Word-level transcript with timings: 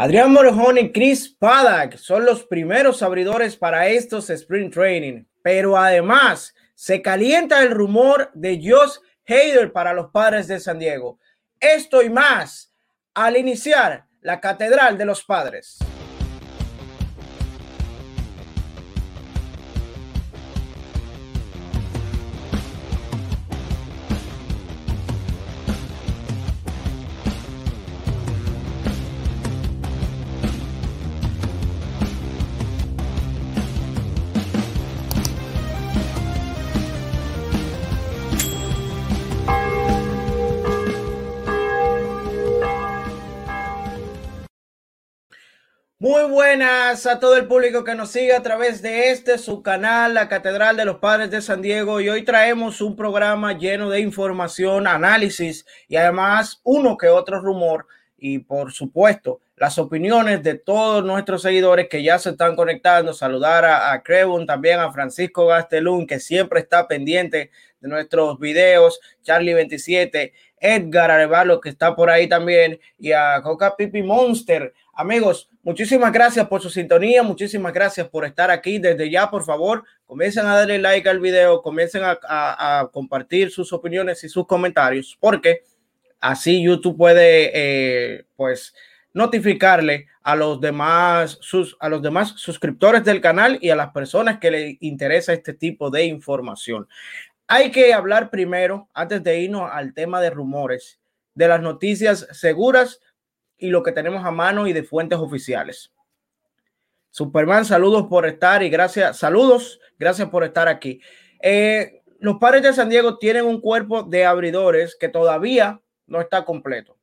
Adrián 0.00 0.32
Morejón 0.32 0.78
y 0.78 0.92
Chris 0.92 1.28
Paddock 1.28 1.96
son 1.96 2.24
los 2.24 2.44
primeros 2.44 3.02
abridores 3.02 3.56
para 3.56 3.88
estos 3.88 4.30
sprint 4.30 4.72
training, 4.72 5.24
pero 5.42 5.76
además 5.76 6.54
se 6.76 7.02
calienta 7.02 7.60
el 7.64 7.72
rumor 7.72 8.30
de 8.32 8.60
Josh 8.62 8.98
Hader 9.26 9.72
para 9.72 9.92
los 9.92 10.12
padres 10.12 10.46
de 10.46 10.60
San 10.60 10.78
Diego. 10.78 11.18
Esto 11.58 12.00
y 12.00 12.10
más 12.10 12.72
al 13.12 13.36
iniciar 13.36 14.04
la 14.20 14.40
Catedral 14.40 14.96
de 14.96 15.04
los 15.04 15.24
Padres. 15.24 15.80
Muy 46.18 46.30
buenas 46.30 47.06
a 47.06 47.20
todo 47.20 47.36
el 47.36 47.46
público 47.46 47.84
que 47.84 47.94
nos 47.94 48.10
sigue 48.10 48.34
a 48.34 48.42
través 48.42 48.82
de 48.82 49.10
este 49.10 49.38
su 49.38 49.62
canal, 49.62 50.14
la 50.14 50.28
Catedral 50.28 50.76
de 50.76 50.84
los 50.84 50.96
Padres 50.96 51.30
de 51.30 51.40
San 51.40 51.62
Diego. 51.62 52.00
Y 52.00 52.08
hoy 52.08 52.24
traemos 52.24 52.80
un 52.80 52.96
programa 52.96 53.56
lleno 53.56 53.88
de 53.88 54.00
información, 54.00 54.88
análisis 54.88 55.64
y 55.86 55.94
además 55.94 56.60
uno 56.64 56.96
que 56.96 57.06
otro 57.06 57.40
rumor. 57.40 57.86
Y 58.16 58.40
por 58.40 58.72
supuesto, 58.72 59.40
las 59.54 59.78
opiniones 59.78 60.42
de 60.42 60.54
todos 60.54 61.04
nuestros 61.04 61.42
seguidores 61.42 61.88
que 61.88 62.02
ya 62.02 62.18
se 62.18 62.30
están 62.30 62.56
conectando. 62.56 63.12
Saludar 63.12 63.64
a, 63.64 63.92
a 63.92 64.02
también 64.44 64.80
a 64.80 64.90
Francisco 64.90 65.46
Gastelún, 65.46 66.04
que 66.04 66.18
siempre 66.18 66.58
está 66.58 66.88
pendiente 66.88 67.52
de 67.80 67.88
nuestros 67.88 68.40
videos. 68.40 68.98
Charlie27, 69.24 70.32
Edgar 70.60 71.12
Arevalo, 71.12 71.60
que 71.60 71.68
está 71.68 71.94
por 71.94 72.10
ahí 72.10 72.28
también. 72.28 72.80
Y 72.98 73.12
a 73.12 73.40
Coca 73.40 73.76
Pipi 73.76 74.02
Monster. 74.02 74.74
Amigos, 75.00 75.48
muchísimas 75.62 76.12
gracias 76.12 76.48
por 76.48 76.60
su 76.60 76.70
sintonía, 76.70 77.22
muchísimas 77.22 77.72
gracias 77.72 78.08
por 78.08 78.24
estar 78.24 78.50
aquí. 78.50 78.80
Desde 78.80 79.08
ya, 79.08 79.30
por 79.30 79.44
favor, 79.44 79.84
comiencen 80.06 80.44
a 80.44 80.56
darle 80.56 80.80
like 80.80 81.08
al 81.08 81.20
video, 81.20 81.62
comiencen 81.62 82.02
a, 82.04 82.90
compartir 82.92 83.52
sus 83.52 83.72
opiniones 83.72 84.24
y 84.24 84.28
sus 84.28 84.44
comentarios, 84.44 85.16
porque 85.20 85.62
así 86.18 86.60
YouTube 86.64 86.96
puede, 86.96 87.52
eh, 87.54 88.24
pues, 88.34 88.74
notificarle 89.12 90.08
a 90.20 90.34
los 90.34 90.60
demás 90.60 91.38
sus, 91.42 91.76
a 91.78 91.88
los 91.88 92.02
demás 92.02 92.30
suscriptores 92.36 93.04
del 93.04 93.20
canal 93.20 93.56
y 93.62 93.70
a 93.70 93.76
las 93.76 93.92
personas 93.92 94.40
que 94.40 94.50
les 94.50 94.76
interesa 94.80 95.32
este 95.32 95.54
tipo 95.54 95.90
de 95.90 96.06
información. 96.06 96.88
Hay 97.46 97.70
que 97.70 97.94
hablar 97.94 98.30
primero, 98.30 98.88
antes 98.94 99.22
de 99.22 99.42
irnos 99.42 99.70
al 99.72 99.94
tema 99.94 100.20
de 100.20 100.30
rumores, 100.30 100.98
de 101.36 101.46
las 101.46 101.62
noticias 101.62 102.26
seguras 102.32 102.98
y 103.58 103.68
lo 103.68 103.82
que 103.82 103.92
tenemos 103.92 104.24
a 104.24 104.30
mano 104.30 104.66
y 104.66 104.72
de 104.72 104.82
fuentes 104.82 105.18
oficiales. 105.18 105.92
Superman, 107.10 107.64
saludos 107.64 108.06
por 108.08 108.26
estar 108.26 108.62
y 108.62 108.68
gracias, 108.68 109.18
saludos, 109.18 109.80
gracias 109.98 110.28
por 110.28 110.44
estar 110.44 110.68
aquí. 110.68 111.00
Eh, 111.42 112.02
los 112.20 112.36
padres 112.38 112.62
de 112.62 112.72
San 112.72 112.88
Diego 112.88 113.18
tienen 113.18 113.44
un 113.44 113.60
cuerpo 113.60 114.02
de 114.02 114.24
abridores 114.24 114.96
que 114.98 115.08
todavía 115.08 115.80
no 116.06 116.20
está 116.20 116.44
completo 116.44 116.98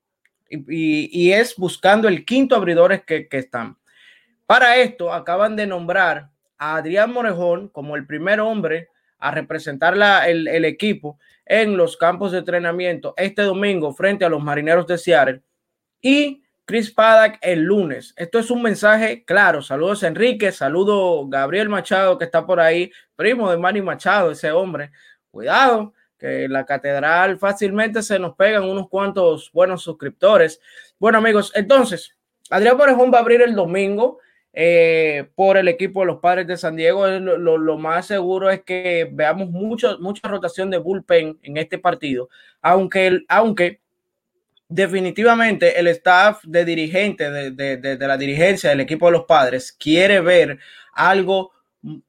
y, 0.49 1.31
es 1.31 1.55
buscando 1.55 2.07
el 2.07 2.25
quinto 2.25 2.55
abridores 2.55 3.03
que, 3.03 3.27
están. 3.31 3.77
Para 4.45 4.77
esto 4.77 5.11
acaban 5.11 5.55
de 5.55 5.67
nombrar 5.67 6.29
a 6.57 6.75
Adrián 6.75 7.11
Morejón 7.11 7.69
como 7.69 7.95
el 7.95 8.05
primer 8.05 8.39
hombre 8.39 8.89
a 9.17 9.31
representar 9.31 9.95
el, 10.27 10.47
el 10.47 10.65
equipo 10.65 11.19
en 11.45 11.77
los 11.77 11.97
campos 11.97 12.31
de 12.31 12.39
entrenamiento 12.39 13.13
este 13.17 13.41
domingo 13.43 13.93
frente 13.93 14.25
a 14.25 14.29
los 14.29 14.43
marineros 14.43 14.87
de 14.87 14.97
Seattle 14.97 15.41
y 16.01 16.43
Chris 16.65 16.91
Paddock 16.91 17.37
el 17.41 17.61
lunes. 17.61 18.13
Esto 18.17 18.39
es 18.39 18.49
un 18.49 18.63
mensaje 18.63 19.23
claro. 19.23 19.61
Saludos 19.61 20.01
Enrique, 20.01 20.51
saludo 20.51 21.27
Gabriel 21.27 21.69
Machado 21.69 22.17
que 22.17 22.25
está 22.25 22.45
por 22.45 22.59
ahí, 22.59 22.91
primo 23.15 23.51
de 23.51 23.57
Manny 23.57 23.81
Machado, 23.81 24.31
ese 24.31 24.51
hombre. 24.51 24.91
Cuidado, 25.29 25.93
que 26.17 26.47
la 26.47 26.65
catedral 26.65 27.37
fácilmente 27.37 28.01
se 28.01 28.17
nos 28.17 28.35
pegan 28.35 28.63
unos 28.63 28.89
cuantos 28.89 29.51
buenos 29.53 29.83
suscriptores. 29.83 30.59
Bueno 30.97 31.19
amigos, 31.19 31.51
entonces, 31.55 32.15
Adrián 32.49 32.77
Porejón 32.77 33.11
va 33.13 33.19
a 33.19 33.21
abrir 33.21 33.41
el 33.43 33.53
domingo 33.53 34.19
eh, 34.51 35.29
por 35.35 35.57
el 35.57 35.67
equipo 35.67 35.99
de 35.99 36.07
los 36.07 36.19
Padres 36.19 36.47
de 36.47 36.57
San 36.57 36.75
Diego. 36.75 37.05
Lo, 37.07 37.77
más 37.77 38.07
seguro 38.07 38.49
es 38.49 38.63
que 38.63 39.07
veamos 39.11 39.49
mucho, 39.51 39.99
mucha 39.99 40.27
rotación 40.27 40.71
de 40.71 40.77
bullpen 40.79 41.37
en 41.43 41.57
este 41.57 41.77
partido, 41.77 42.29
aunque, 42.61 43.19
aunque 43.27 43.81
definitivamente 44.67 45.79
el 45.79 45.87
staff 45.87 46.43
de 46.43 46.65
dirigente, 46.65 47.29
de, 47.29 47.97
la 47.99 48.17
dirigencia 48.17 48.69
del 48.69 48.81
equipo 48.81 49.07
de 49.07 49.13
los 49.13 49.25
padres, 49.25 49.71
quiere 49.71 50.21
ver 50.21 50.59
algo, 50.93 51.51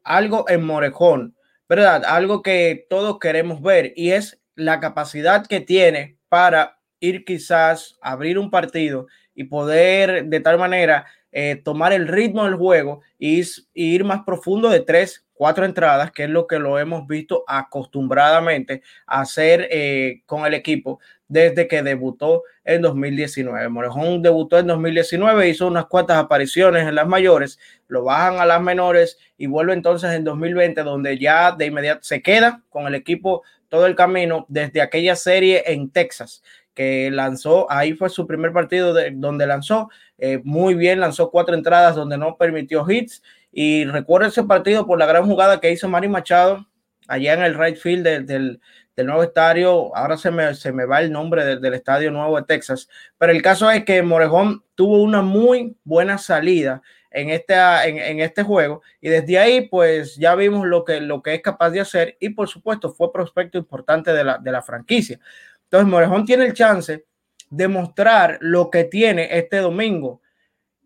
algo 0.02 0.48
en 0.48 0.64
Morejón, 0.64 1.36
¿verdad? 1.68 2.04
Algo 2.04 2.42
que 2.42 2.86
todos 2.88 3.18
queremos 3.18 3.60
ver 3.60 3.92
y 3.96 4.12
es 4.12 4.40
la 4.54 4.80
capacidad 4.80 5.46
que 5.46 5.60
tiene 5.60 6.18
para 6.28 6.78
ir 7.00 7.24
quizás 7.24 7.98
abrir 8.00 8.38
un 8.38 8.50
partido 8.50 9.06
y 9.34 9.44
poder 9.44 10.24
de 10.24 10.40
tal 10.40 10.58
manera 10.58 11.06
eh, 11.38 11.56
tomar 11.56 11.92
el 11.92 12.08
ritmo 12.08 12.44
del 12.44 12.54
juego 12.54 13.02
y, 13.18 13.42
ir 13.74 14.04
más 14.04 14.22
profundo 14.24 14.70
de 14.70 14.80
tres, 14.80 15.26
cuatro 15.34 15.66
entradas, 15.66 16.10
que 16.10 16.24
es 16.24 16.30
lo 16.30 16.46
que 16.46 16.58
lo 16.58 16.78
hemos 16.78 17.06
visto 17.06 17.44
acostumbradamente 17.46 18.80
hacer 19.06 19.68
eh, 19.70 20.22
con 20.24 20.46
el 20.46 20.54
equipo 20.54 20.98
desde 21.28 21.68
que 21.68 21.82
debutó 21.82 22.42
en 22.64 22.82
2019. 22.82 23.68
Morejón 23.68 24.22
debutó 24.22 24.58
en 24.58 24.68
2019, 24.68 25.48
hizo 25.48 25.66
unas 25.66 25.86
cuantas 25.86 26.18
apariciones 26.18 26.86
en 26.86 26.94
las 26.94 27.06
mayores, 27.06 27.58
lo 27.88 28.04
bajan 28.04 28.38
a 28.38 28.46
las 28.46 28.60
menores 28.60 29.18
y 29.36 29.46
vuelve 29.46 29.72
entonces 29.72 30.12
en 30.12 30.24
2020, 30.24 30.82
donde 30.82 31.18
ya 31.18 31.52
de 31.52 31.66
inmediato 31.66 32.00
se 32.02 32.22
queda 32.22 32.62
con 32.68 32.86
el 32.86 32.94
equipo 32.94 33.42
todo 33.68 33.86
el 33.86 33.96
camino 33.96 34.46
desde 34.48 34.80
aquella 34.80 35.16
serie 35.16 35.64
en 35.66 35.90
Texas 35.90 36.42
que 36.76 37.10
lanzó, 37.10 37.66
ahí 37.70 37.94
fue 37.94 38.10
su 38.10 38.26
primer 38.26 38.52
partido 38.52 38.92
de, 38.92 39.10
donde 39.10 39.46
lanzó 39.46 39.88
eh, 40.18 40.40
muy 40.44 40.74
bien, 40.74 41.00
lanzó 41.00 41.30
cuatro 41.30 41.54
entradas 41.54 41.96
donde 41.96 42.18
no 42.18 42.36
permitió 42.36 42.88
hits 42.88 43.22
y 43.50 43.86
recuerdo 43.86 44.28
ese 44.28 44.44
partido 44.44 44.86
por 44.86 44.98
la 44.98 45.06
gran 45.06 45.24
jugada 45.24 45.58
que 45.58 45.72
hizo 45.72 45.88
Mari 45.88 46.08
Machado 46.08 46.66
allá 47.08 47.32
en 47.32 47.42
el 47.42 47.58
right 47.58 47.76
field 47.76 48.26
del 48.26 48.60
nuevo 49.04 49.22
estadio, 49.22 49.94
ahora 49.94 50.16
se 50.16 50.30
me, 50.30 50.54
se 50.54 50.72
me 50.72 50.86
va 50.86 51.00
el 51.00 51.12
nombre 51.12 51.56
del 51.56 51.74
estadio 51.74 52.10
nuevo 52.10 52.36
de 52.36 52.44
Texas, 52.44 52.88
pero 53.18 53.32
el 53.32 53.42
caso 53.42 53.70
es 53.70 53.84
que 53.84 54.02
Morejón 54.02 54.64
tuvo 54.74 55.02
una 55.02 55.22
muy 55.22 55.76
buena 55.84 56.18
salida 56.18 56.82
en 57.10 57.30
este, 57.30 57.54
en, 57.54 58.20
este 58.20 58.42
juego 58.42 58.82
y 59.00 59.08
desde 59.08 59.38
ahí 59.38 59.68
pues 59.68 60.16
ya 60.16 60.34
vimos 60.34 60.66
lo 60.66 60.84
que, 60.84 61.00
lo 61.00 61.22
que 61.22 61.34
es 61.34 61.42
capaz 61.42 61.70
de 61.70 61.80
hacer 61.80 62.16
y 62.20 62.30
por 62.30 62.48
supuesto 62.48 62.92
fue 62.92 63.12
prospecto 63.12 63.56
importante 63.56 64.12
de 64.12 64.22
la, 64.24 64.38
de 64.38 64.52
la 64.52 64.62
franquicia. 64.62 65.18
Entonces 65.64 65.88
Morejón 65.88 66.26
tiene 66.26 66.44
el 66.44 66.52
chance 66.52 67.06
de 67.48 67.68
mostrar 67.68 68.38
lo 68.40 68.70
que 68.70 68.84
tiene 68.84 69.28
este 69.30 69.58
domingo 69.58 70.20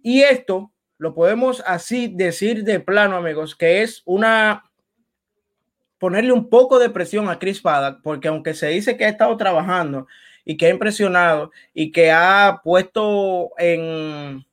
y 0.02 0.22
esto 0.22 0.72
lo 0.98 1.14
podemos 1.14 1.62
así 1.66 2.12
decir 2.14 2.62
de 2.62 2.78
plano 2.78 3.16
amigos, 3.16 3.56
que 3.56 3.82
es 3.82 4.02
una 4.04 4.69
ponerle 6.00 6.32
un 6.32 6.48
poco 6.48 6.78
de 6.78 6.88
presión 6.88 7.28
a 7.28 7.38
Chris 7.38 7.60
Paddock, 7.60 8.00
porque 8.02 8.28
aunque 8.28 8.54
se 8.54 8.68
dice 8.68 8.96
que 8.96 9.04
ha 9.04 9.10
estado 9.10 9.36
trabajando 9.36 10.08
y 10.46 10.56
que 10.56 10.66
ha 10.66 10.70
impresionado 10.70 11.52
y 11.74 11.92
que 11.92 12.10
ha 12.10 12.62
puesto 12.64 13.50
en 13.58 14.44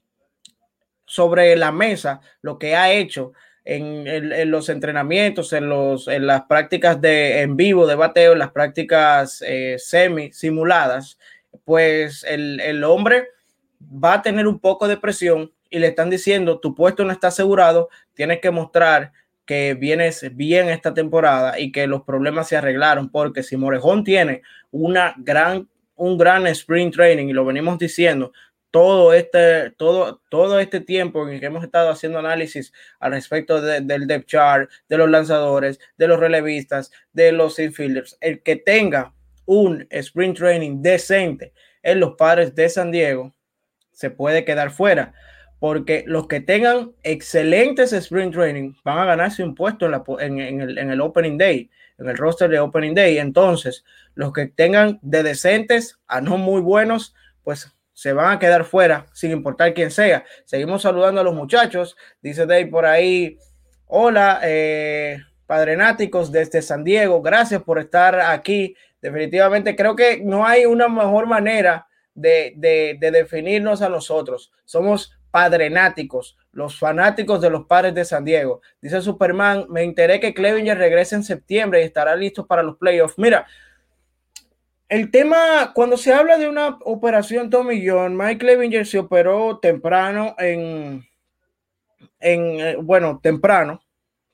sobre 1.06 1.56
la 1.56 1.72
mesa 1.72 2.20
lo 2.42 2.60
que 2.60 2.76
ha 2.76 2.92
hecho 2.92 3.32
en, 3.64 4.52
los 4.52 4.68
entrenamientos, 4.68 5.54
en, 5.54 5.70
los, 5.70 6.10
en 6.10 6.28
las 6.28 6.44
prácticas 6.44 7.00
de 7.00 7.42
en 7.42 7.56
vivo 7.56 7.88
de 7.88 7.96
bateo, 7.96 8.34
en 8.34 8.40
las 8.40 8.52
prácticas 8.52 9.42
eh, 9.46 9.78
semi 9.80 10.34
simuladas, 10.34 11.18
pues 11.64 12.26
el, 12.26 12.60
el 12.60 12.84
hombre 12.84 13.30
va 13.82 14.16
a 14.16 14.22
tener 14.22 14.48
un 14.48 14.60
poco 14.60 14.90
de 14.90 14.98
presión 14.98 15.54
y 15.70 15.80
le 15.80 15.88
están 15.88 16.10
diciendo 16.10 16.60
tu 16.60 16.76
puesto 16.76 17.06
no 17.06 17.12
está 17.14 17.28
asegurado, 17.30 17.90
tienes 18.14 18.42
que 18.42 18.52
mostrar 18.52 19.14
que 19.48 19.74
vienes 19.74 20.36
bien 20.36 20.70
esta 20.70 20.94
temporada 20.94 21.60
y 21.60 21.72
que 21.72 21.88
los 21.88 22.04
problemas 22.04 22.50
se 22.50 22.58
arreglaron, 22.58 23.10
porque 23.10 23.42
si 23.42 23.58
Morejón 23.58 24.04
tiene 24.04 24.44
una 24.70 25.16
gran, 25.18 25.68
un 25.96 26.18
gran 26.18 26.46
sprint 26.48 26.94
training, 26.94 27.30
y 27.30 27.34
lo 27.34 27.46
venimos 27.46 27.80
diciendo, 27.80 28.34
todo 28.70 29.14
este, 29.14 29.72
todo, 29.72 30.22
todo 30.30 30.60
este 30.60 30.82
tiempo 30.82 31.28
en 31.28 31.40
que 31.40 31.46
hemos 31.46 31.64
estado 31.64 31.90
haciendo 31.90 32.20
análisis 32.20 32.74
al 33.00 33.14
respecto 33.14 33.62
del 33.62 34.06
depth 34.06 34.28
chart, 34.28 34.70
de 34.90 34.98
los 34.98 35.10
lanzadores, 35.10 35.80
de 35.98 36.08
los 36.08 36.20
relevistas, 36.20 36.92
de 37.14 37.32
los 37.32 37.58
infielders, 37.58 38.18
el 38.20 38.44
que 38.44 38.58
tenga 38.58 39.14
un 39.46 39.88
sprint 39.90 40.38
training 40.38 40.82
decente 40.82 41.54
en 41.82 42.02
los 42.02 42.16
padres 42.16 42.54
de 42.54 42.68
San 42.68 42.92
Diego, 42.92 43.34
se 43.94 44.12
puede 44.12 44.44
quedar 44.44 44.72
fuera. 44.72 45.14
Porque 45.59 46.04
los 46.06 46.27
que 46.27 46.39
tengan 46.39 46.92
excelentes 47.04 47.92
sprint 47.92 48.33
training 48.33 48.74
van 48.83 49.00
a 49.00 49.06
ganarse 49.06 49.44
un 49.44 49.56
puesto 49.56 49.88
en, 50.19 50.39
el, 50.39 50.77
en, 50.77 50.92
el, 50.92 51.01
opening 51.01 51.38
day, 51.38 51.69
en 51.98 52.09
el 52.09 52.18
roster 52.18 52.50
de 52.50 52.59
opening 52.59 52.94
day. 52.94 53.18
Entonces, 53.18 53.83
los 54.13 54.33
que 54.33 54.48
tengan 54.48 55.00
de 55.01 55.24
decentes 55.24 56.00
a 56.07 56.21
no 56.21 56.38
muy 56.38 56.62
buenos, 56.62 57.15
pues 57.44 57.74
se 57.94 58.13
van 58.13 58.33
a 58.33 58.39
quedar 58.39 58.65
fuera 58.65 59.07
sin 59.13 59.31
importar 59.31 59.74
quién 59.74 59.89
sea. 59.89 60.24
Seguimos 60.45 60.83
saludando 60.83 61.21
a 61.21 61.24
los 61.24 61.33
muchachos. 61.33 61.98
Dice 62.21 62.45
Dave 62.45 62.68
por 62.68 62.86
ahí, 62.86 63.39
hola, 63.88 64.39
eh, 64.44 65.18
padrenáticos 65.48 66.31
desde 66.31 66.62
San 66.62 66.83
Diego, 66.83 67.21
gracias 67.24 67.63
por 67.63 67.80
estar 67.80 68.19
aquí. 68.19 68.75
Definitivamente 69.01 69.75
creo 69.75 69.95
que 69.95 70.21
no 70.24 70.45
hay 70.45 70.65
una 70.65 70.88
mejor 70.88 71.25
manera 71.25 71.88
de 72.13 72.98
definirnos 73.00 73.81
a 73.81 73.89
nosotros. 73.89 74.51
Somos 74.65 75.17
padrenáticos, 75.38 76.36
los 76.51 76.80
fanáticos 76.80 77.39
de 77.42 77.51
los 77.51 77.68
padres 77.68 77.94
de 77.94 78.04
San 78.06 78.25
Diego. 78.25 78.60
Dice 78.81 79.04
Superman, 79.04 79.68
me 79.69 79.84
enteré 79.84 80.19
que 80.19 80.34
Clevinger 80.34 80.75
regresa 80.75 81.16
en 81.16 81.24
septiembre 81.24 81.80
y 81.80 81.84
estará 81.84 82.16
listo 82.16 82.48
para 82.48 82.63
los 82.63 82.75
playoffs. 82.78 83.19
Mira, 83.19 83.45
el 84.89 85.12
tema, 85.12 85.74
cuando 85.75 85.95
se 85.95 86.12
habla 86.12 86.39
de 86.39 86.50
una 86.50 86.80
operación 86.86 87.51
Tommy 87.51 87.88
John, 87.88 88.18
Mike 88.18 88.39
Clevinger 88.39 88.88
se 88.88 88.98
operó 88.98 89.60
temprano 89.60 90.34
en, 90.39 91.06
en, 92.19 92.60
eh, 92.60 92.75
bueno, 92.81 93.19
temprano, 93.22 93.84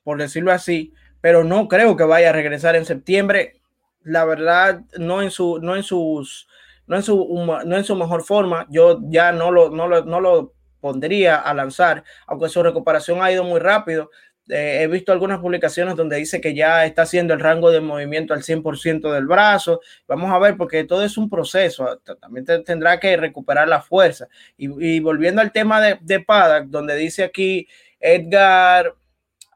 por 0.04 0.16
decirlo 0.16 0.52
así, 0.52 0.94
pero 1.20 1.44
no 1.44 1.68
creo 1.68 1.98
que 1.98 2.04
vaya 2.04 2.30
a 2.30 2.32
regresar 2.32 2.76
en 2.76 2.86
septiembre. 2.86 3.60
La 4.04 4.24
verdad, 4.24 4.80
no 4.98 5.20
en 5.20 5.30
su, 5.30 5.58
no 5.60 5.76
en 5.76 5.82
sus, 5.82 6.48
no 6.86 6.96
en 6.96 7.02
su, 7.02 7.46
no 7.66 7.76
en 7.76 7.84
su 7.84 7.94
mejor 7.94 8.22
forma. 8.22 8.66
Yo 8.70 9.00
ya 9.02 9.32
no 9.32 9.50
lo, 9.50 9.68
no 9.68 9.86
lo, 9.86 10.02
no 10.06 10.18
lo 10.18 10.54
pondría 10.84 11.36
a 11.36 11.54
lanzar, 11.54 12.04
aunque 12.26 12.50
su 12.50 12.62
recuperación 12.62 13.22
ha 13.22 13.32
ido 13.32 13.42
muy 13.42 13.58
rápido. 13.58 14.10
Eh, 14.50 14.80
he 14.82 14.86
visto 14.86 15.12
algunas 15.12 15.38
publicaciones 15.40 15.96
donde 15.96 16.16
dice 16.16 16.42
que 16.42 16.54
ya 16.54 16.84
está 16.84 17.02
haciendo 17.02 17.32
el 17.32 17.40
rango 17.40 17.70
de 17.70 17.80
movimiento 17.80 18.34
al 18.34 18.42
100% 18.42 19.10
del 19.10 19.24
brazo. 19.24 19.80
Vamos 20.06 20.30
a 20.30 20.38
ver, 20.38 20.58
porque 20.58 20.84
todo 20.84 21.02
es 21.02 21.16
un 21.16 21.30
proceso. 21.30 22.02
También 22.20 22.44
tendrá 22.66 23.00
que 23.00 23.16
recuperar 23.16 23.66
la 23.66 23.80
fuerza. 23.80 24.28
Y, 24.58 25.00
volviendo 25.00 25.40
al 25.40 25.52
tema 25.52 25.80
de, 25.80 25.98
de 26.02 26.20
Paddock, 26.20 26.66
donde 26.66 26.96
dice 26.96 27.24
aquí 27.24 27.66
Edgar 27.98 28.94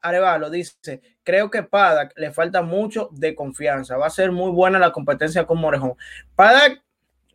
Arevalo, 0.01 0.49
dice, 0.49 1.03
creo 1.23 1.51
que 1.51 1.63
Paddock 1.63 2.15
le 2.17 2.33
falta 2.33 2.63
mucho 2.63 3.11
de 3.13 3.35
confianza. 3.35 3.99
Va 3.99 4.07
a 4.07 4.11
ser 4.11 4.33
muy 4.33 4.51
buena 4.51 4.79
la 4.79 4.93
competencia 4.93 5.45
con 5.45 5.59
Morejón. 5.59 5.93
Paddock 6.35 6.81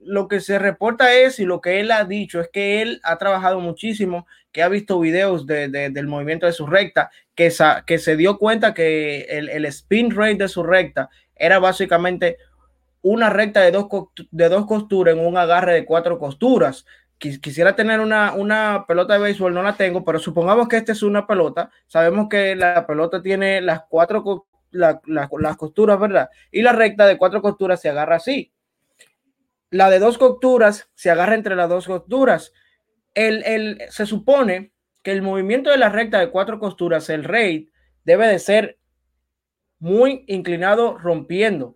lo 0.05 0.27
que 0.27 0.39
se 0.39 0.59
reporta 0.59 1.13
es 1.13 1.39
y 1.39 1.45
lo 1.45 1.61
que 1.61 1.79
él 1.79 1.91
ha 1.91 2.05
dicho 2.05 2.39
es 2.39 2.49
que 2.49 2.81
él 2.81 2.99
ha 3.03 3.17
trabajado 3.17 3.59
muchísimo, 3.59 4.27
que 4.51 4.63
ha 4.63 4.69
visto 4.69 4.99
videos 4.99 5.45
de, 5.45 5.67
del 5.69 6.07
movimiento 6.07 6.45
de 6.45 6.53
su 6.53 6.67
recta, 6.67 7.11
que, 7.35 7.51
que 7.85 7.97
se 7.97 8.15
dio 8.15 8.37
cuenta 8.37 8.73
que 8.73 9.21
el, 9.21 9.49
el, 9.49 9.65
spin 9.65 10.11
rate 10.15 10.35
de 10.35 10.47
su 10.47 10.63
recta 10.63 11.09
era 11.35 11.59
básicamente 11.59 12.37
una 13.01 13.29
recta 13.29 13.61
de 13.61 13.71
dos, 13.71 13.87
de 14.31 14.49
dos 14.49 14.65
costuras 14.65 15.15
en 15.15 15.25
un 15.25 15.37
agarre 15.37 15.73
de 15.73 15.85
cuatro 15.85 16.17
costuras. 16.19 16.85
Quisiera 17.17 17.75
tener 17.75 17.99
una, 17.99 18.33
una 18.33 18.85
pelota 18.87 19.13
de 19.13 19.19
béisbol, 19.19 19.53
no 19.53 19.63
la 19.63 19.77
tengo, 19.77 20.03
pero 20.03 20.19
supongamos 20.19 20.67
que 20.67 20.77
esta 20.77 20.91
es 20.91 21.03
una 21.03 21.25
pelota. 21.25 21.71
Sabemos 21.87 22.27
que 22.29 22.55
la 22.55 22.85
pelota 22.85 23.21
tiene 23.21 23.61
las 23.61 23.83
cuatro 23.89 24.45
las 24.71 25.57
costuras, 25.57 25.99
¿verdad? 25.99 26.29
Y 26.51 26.63
la 26.63 26.73
recta 26.73 27.05
de 27.05 27.17
cuatro 27.17 27.41
costuras 27.41 27.79
se 27.79 27.89
agarra 27.89 28.15
así 28.15 28.52
la 29.73 29.89
de 29.89 29.97
dos 29.97 30.19
costuras 30.19 30.91
se 30.93 31.09
agarra 31.09 31.33
entre 31.33 31.55
las 31.55 31.67
dos 31.67 31.87
costuras. 31.87 32.53
El, 33.15 33.81
se 33.89 34.05
supone 34.05 34.71
que 35.01 35.11
el 35.11 35.23
movimiento 35.23 35.71
de 35.71 35.77
la 35.77 35.89
recta 35.89 36.19
de 36.19 36.29
cuatro 36.29 36.59
costuras, 36.59 37.09
el 37.09 37.23
rate, 37.23 37.69
debe 38.05 38.27
de 38.27 38.37
ser 38.37 38.77
muy 39.79 40.25
inclinado 40.27 40.99
rompiendo. 40.99 41.75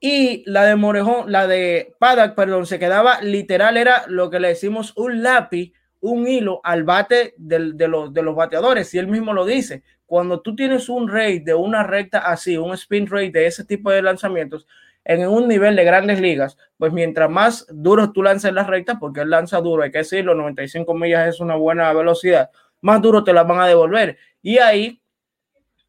Y 0.00 0.44
la 0.44 0.66
de 0.66 0.76
Morejón, 0.76 1.32
la 1.32 1.46
de 1.46 1.94
Paddock, 1.98 2.34
perdón, 2.34 2.66
se 2.66 2.78
quedaba 2.78 3.22
literal, 3.22 3.78
era 3.78 4.04
lo 4.06 4.28
que 4.28 4.38
le 4.38 4.48
decimos 4.48 4.92
un 4.96 5.22
lápiz, 5.22 5.72
un 6.00 6.28
hilo 6.28 6.60
al 6.62 6.84
bate 6.84 7.32
de, 7.38 7.88
los, 7.88 8.12
de 8.12 8.22
los 8.22 8.36
bateadores. 8.36 8.92
Y 8.92 8.98
él 8.98 9.08
mismo 9.08 9.32
lo 9.32 9.46
dice. 9.46 9.82
Cuando 10.04 10.42
tú 10.42 10.54
tienes 10.54 10.90
un 10.90 11.08
rate 11.08 11.40
de 11.42 11.54
una 11.54 11.84
recta 11.84 12.18
así, 12.18 12.58
un 12.58 12.74
spin 12.74 13.06
rate 13.06 13.30
de 13.30 13.46
ese 13.46 13.64
tipo 13.64 13.90
de 13.90 14.02
lanzamientos, 14.02 14.66
en 15.04 15.26
un 15.26 15.48
nivel 15.48 15.76
de 15.76 15.84
grandes 15.84 16.20
ligas, 16.20 16.56
pues 16.76 16.92
mientras 16.92 17.30
más 17.30 17.66
duro 17.70 18.12
tú 18.12 18.22
lances 18.22 18.52
las 18.52 18.66
rectas, 18.66 18.96
porque 19.00 19.20
él 19.20 19.30
lanza 19.30 19.60
duro, 19.60 19.82
hay 19.82 19.90
que 19.90 19.98
decirlo, 19.98 20.34
95 20.34 20.94
millas 20.94 21.28
es 21.28 21.40
una 21.40 21.56
buena 21.56 21.92
velocidad, 21.92 22.50
más 22.80 23.00
duro 23.00 23.24
te 23.24 23.32
las 23.32 23.46
van 23.46 23.60
a 23.60 23.66
devolver. 23.66 24.18
Y 24.42 24.58
ahí 24.58 25.02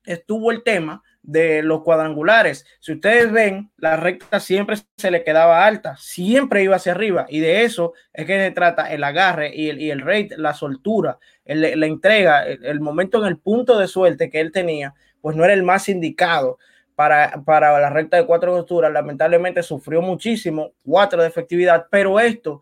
estuvo 0.05 0.51
el 0.51 0.63
tema 0.63 1.01
de 1.21 1.61
los 1.61 1.83
cuadrangulares. 1.83 2.65
Si 2.79 2.93
ustedes 2.93 3.31
ven, 3.31 3.71
la 3.77 3.95
recta 3.95 4.39
siempre 4.39 4.77
se 4.97 5.11
le 5.11 5.23
quedaba 5.23 5.65
alta, 5.65 5.95
siempre 5.97 6.63
iba 6.63 6.75
hacia 6.75 6.93
arriba. 6.93 7.25
Y 7.29 7.39
de 7.39 7.63
eso 7.63 7.93
es 8.11 8.25
que 8.25 8.39
se 8.39 8.51
trata 8.51 8.91
el 8.91 9.03
agarre 9.03 9.55
y 9.55 9.69
el, 9.69 9.79
y 9.81 9.91
el 9.91 10.01
rate, 10.01 10.31
la 10.37 10.53
soltura, 10.53 11.19
la 11.45 11.85
entrega, 11.85 12.47
el, 12.47 12.65
el, 12.65 12.79
momento 12.79 13.19
en 13.19 13.27
el 13.27 13.37
punto 13.37 13.77
de 13.77 13.87
suerte 13.87 14.29
que 14.29 14.39
él 14.39 14.51
tenía, 14.51 14.95
pues 15.21 15.35
no 15.35 15.43
era 15.45 15.53
el 15.53 15.63
más 15.63 15.89
indicado 15.89 16.57
para, 16.95 17.79
la 17.79 17.89
recta 17.89 18.17
de 18.17 18.25
cuatro 18.25 18.51
costuras. 18.51 18.91
Lamentablemente 18.91 19.63
sufrió 19.63 20.01
muchísimo, 20.01 20.73
cuatro 20.83 21.21
de 21.21 21.27
efectividad, 21.27 21.87
pero 21.89 22.19
esto 22.19 22.61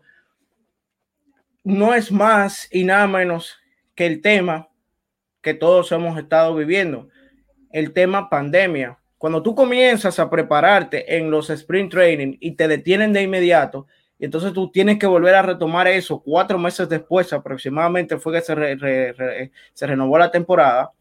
no 1.62 1.94
es 1.94 2.10
más 2.10 2.68
y 2.72 2.84
nada 2.84 3.06
menos 3.06 3.58
que 3.94 4.06
el 4.06 4.20
tema 4.22 4.68
que 5.42 5.54
todos 5.54 5.90
hemos 5.92 6.18
estado 6.18 6.54
viviendo, 6.54 7.08
el 7.72 7.92
tema 7.92 8.28
pandemia. 8.30 8.98
Cuando 9.18 9.42
tú 9.42 9.54
comienzas 9.54 10.18
a 10.18 10.30
prepararte 10.30 11.16
en 11.16 11.30
los 11.30 11.50
sprint 11.50 11.90
training 11.92 12.36
y 12.40 12.52
te 12.52 12.68
detienen 12.68 13.12
de 13.12 13.22
inmediato, 13.22 13.86
y 14.18 14.26
entonces 14.26 14.52
tú 14.52 14.70
tienes 14.70 14.98
que 14.98 15.06
volver 15.06 15.34
a 15.34 15.42
retomar 15.42 15.86
eso 15.88 16.22
cuatro 16.22 16.58
meses 16.58 16.88
después, 16.88 17.32
aproximadamente 17.32 18.18
fue 18.18 18.34
que 18.34 18.40
se, 18.42 19.50
se 19.72 19.86
renovó 19.86 20.18
la 20.18 20.30
temporada, 20.30 20.92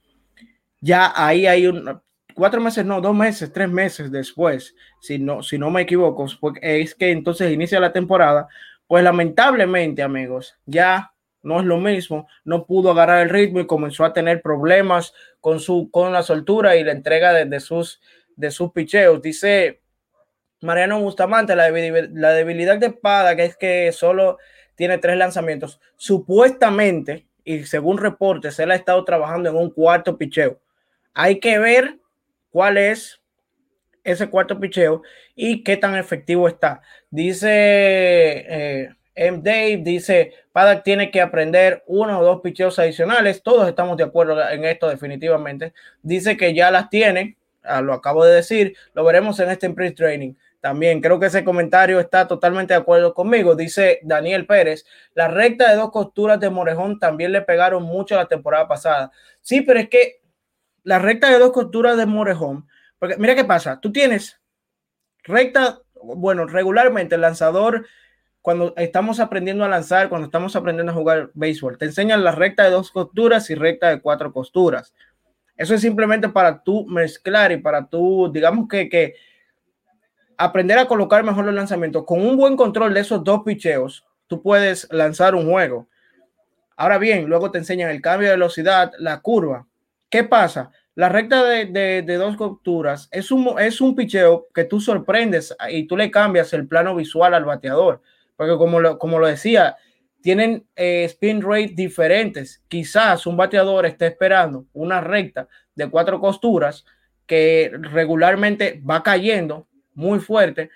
ya 0.82 1.12
ahí 1.16 1.46
hay 1.46 1.68
un, 1.68 2.02
cuatro 2.40 2.62
meses, 2.62 2.86
no, 2.86 3.02
dos 3.02 3.16
meses, 3.16 3.52
tres 3.54 3.70
meses 3.70 4.12
después, 4.12 4.76
si 5.00 5.20
no, 5.20 5.44
si 5.44 5.60
no 5.60 5.70
me 5.70 5.82
equivoco, 5.82 6.26
es 6.62 6.96
que 6.96 7.12
entonces 7.12 7.52
inicia 7.52 7.80
la 7.80 7.94
temporada, 7.94 8.48
pues 8.88 9.04
lamentablemente, 9.04 10.02
amigos, 10.02 10.58
ya 10.66 11.14
no 11.44 11.60
es 11.60 11.66
lo 11.66 11.78
mismo, 11.78 12.28
no 12.44 12.66
pudo 12.66 12.92
agarrar 12.92 13.22
el 13.22 13.30
ritmo 13.30 13.60
y 13.60 13.68
comenzó 13.68 14.04
a 14.06 14.14
tener 14.14 14.42
problemas 14.42 15.14
con 15.40 15.60
su 15.60 15.90
con 15.92 16.12
la 16.12 16.24
soltura 16.24 16.76
y 16.76 16.84
la 16.84 16.92
entrega 16.92 17.34
de, 17.34 17.60
sus 17.60 18.02
de 18.36 18.52
sus 18.52 18.72
picheos. 18.72 19.22
Dice 19.22 19.82
Mariano 20.62 21.00
Bustamante, 21.00 21.56
la, 21.56 21.70
la 21.70 22.32
debilidad 22.32 22.78
de 22.78 22.90
Pada, 22.90 23.36
que 23.36 23.46
es 23.46 23.56
que 23.56 23.92
solo 23.92 24.38
tiene 24.76 24.98
tres 24.98 25.18
lanzamientos. 25.18 25.80
Supuestamente, 25.96 27.28
y 27.44 27.64
según 27.66 27.98
reportes, 27.98 28.60
él 28.60 28.72
ha 28.72 28.76
estado 28.76 29.04
trabajando 29.06 29.50
en 29.50 29.56
un 29.56 29.70
cuarto 29.70 30.18
picheo. 30.18 30.60
Hay 31.14 31.40
que 31.40 31.60
ver 31.60 32.00
cuál 32.50 32.78
es 32.78 33.20
ese 34.04 34.30
cuarto 34.30 34.60
picheo 34.60 35.02
y 35.36 35.64
qué 35.64 35.78
tan 35.78 35.96
efectivo 35.96 36.48
está. 36.48 36.82
Dice 37.10 37.50
eh, 37.50 38.90
M. 39.16 39.40
Dave, 39.44 39.82
dice, 39.84 40.34
Paddock 40.52 40.84
tiene 40.84 41.12
que 41.12 41.22
aprender 41.22 41.84
uno 41.88 42.20
o 42.20 42.24
dos 42.24 42.42
picheos 42.42 42.80
adicionales. 42.80 43.44
Todos 43.44 43.68
estamos 43.68 43.98
de 43.98 44.04
acuerdo 44.04 44.50
en 44.50 44.64
esto 44.64 44.88
definitivamente. 44.88 45.74
Dice 46.02 46.38
que 46.38 46.54
ya 46.54 46.72
las 46.72 46.90
tiene, 46.90 47.38
ah, 47.64 47.82
lo 47.82 47.94
acabo 47.94 48.24
de 48.24 48.36
decir, 48.36 48.76
lo 48.94 49.04
veremos 49.04 49.40
en 49.40 49.50
este 49.50 49.70
pre 49.72 49.92
training. 49.92 50.34
También 50.62 51.02
creo 51.02 51.20
que 51.20 51.28
ese 51.28 51.44
comentario 51.44 52.00
está 52.00 52.28
totalmente 52.28 52.74
de 52.74 52.80
acuerdo 52.80 53.14
conmigo. 53.14 53.56
Dice 53.56 54.00
Daniel 54.04 54.46
Pérez, 54.46 54.86
la 55.14 55.28
recta 55.28 55.70
de 55.70 55.78
dos 55.78 55.92
costuras 55.92 56.40
de 56.40 56.50
Morejón 56.50 57.00
también 57.00 57.32
le 57.32 57.42
pegaron 57.42 57.84
mucho 57.84 58.16
la 58.16 58.28
temporada 58.28 58.68
pasada. 58.68 59.12
Sí, 59.42 59.62
pero 59.62 59.80
es 59.80 59.90
que 59.90 60.20
la 60.84 61.00
recta 61.00 61.30
de 61.30 61.40
dos 61.40 61.52
costuras 61.52 61.98
de 61.98 62.06
Morejón, 62.06 62.68
porque 62.98 63.18
mira 63.18 63.36
qué 63.36 63.46
pasa, 63.46 63.80
tú 63.80 63.92
tienes 63.92 64.40
recta, 65.24 65.80
bueno, 66.02 66.46
regularmente 66.46 67.16
el 67.16 67.22
lanzador, 67.22 67.86
cuando 68.42 68.74
estamos 68.78 69.20
aprendiendo 69.20 69.66
a 69.66 69.70
lanzar, 69.70 70.10
cuando 70.10 70.26
estamos 70.26 70.56
aprendiendo 70.56 70.92
a 70.92 70.96
jugar 70.96 71.32
béisbol, 71.34 71.78
te 71.78 71.86
enseñan 71.86 72.24
la 72.24 72.32
recta 72.32 72.64
de 72.64 72.72
dos 72.72 72.92
costuras 72.92 73.50
y 73.50 73.56
recta 73.56 73.90
de 73.90 74.02
cuatro 74.02 74.32
costuras. 74.32 74.94
Eso 75.56 75.76
es 75.76 75.82
simplemente 75.82 76.30
para 76.30 76.64
tú 76.64 76.86
mezclar 76.88 77.52
y 77.52 77.58
para 77.58 77.88
tú, 77.88 78.32
digamos 78.32 78.68
que, 78.70 78.88
que 78.88 79.16
aprender 80.38 80.80
a 80.80 80.88
colocar 80.88 81.24
mejor 81.24 81.46
los 81.46 81.54
lanzamientos. 81.54 82.06
Con 82.06 82.22
un 82.22 82.38
buen 82.38 82.56
control 82.56 82.94
de 82.94 83.02
esos 83.02 83.24
dos 83.26 83.42
picheos, 83.44 84.06
tú 84.28 84.42
puedes 84.42 84.88
lanzar 84.90 85.36
un 85.36 85.50
juego. 85.50 85.90
Ahora 86.78 86.98
bien, 86.98 87.26
luego 87.26 87.52
te 87.52 87.58
enseñan 87.58 87.90
el 87.90 88.02
cambio 88.02 88.30
de 88.30 88.36
velocidad, 88.36 88.94
la 89.00 89.20
curva. 89.20 89.68
¿Qué 90.10 90.24
pasa? 90.24 90.72
La 90.96 91.08
recta 91.08 91.44
de, 91.44 92.02
dos 92.18 92.36
costuras 92.36 93.08
es 93.12 93.32
un, 93.32 93.56
es 93.60 93.80
un 93.80 93.96
picheo 93.96 94.48
que 94.54 94.66
tú 94.66 94.82
sorprendes 94.82 95.56
y 95.70 95.88
tú 95.88 95.96
le 95.96 96.12
cambias 96.12 96.52
el 96.54 96.68
plano 96.68 96.96
visual 96.96 97.34
al 97.34 97.46
bateador. 97.46 98.02
Porque 98.36 98.58
como 98.58 98.80
lo, 98.80 98.98
como 98.98 99.20
lo 99.20 99.28
decía, 99.28 99.78
tienen 100.22 100.68
eh, 100.76 101.06
spin 101.06 101.42
rate 101.42 101.74
diferentes. 101.74 102.64
Quizás 102.68 103.26
un 103.28 103.38
bateador 103.38 103.86
esté 103.86 104.08
esperando 104.08 104.66
una 104.74 105.00
recta 105.00 105.48
de 105.76 105.90
cuatro 105.90 106.20
costuras 106.20 106.86
que 107.26 107.72
regularmente 107.74 108.82
va 108.88 109.04
cayendo 109.04 109.68
muy 109.94 110.20
fuerte 110.20 110.70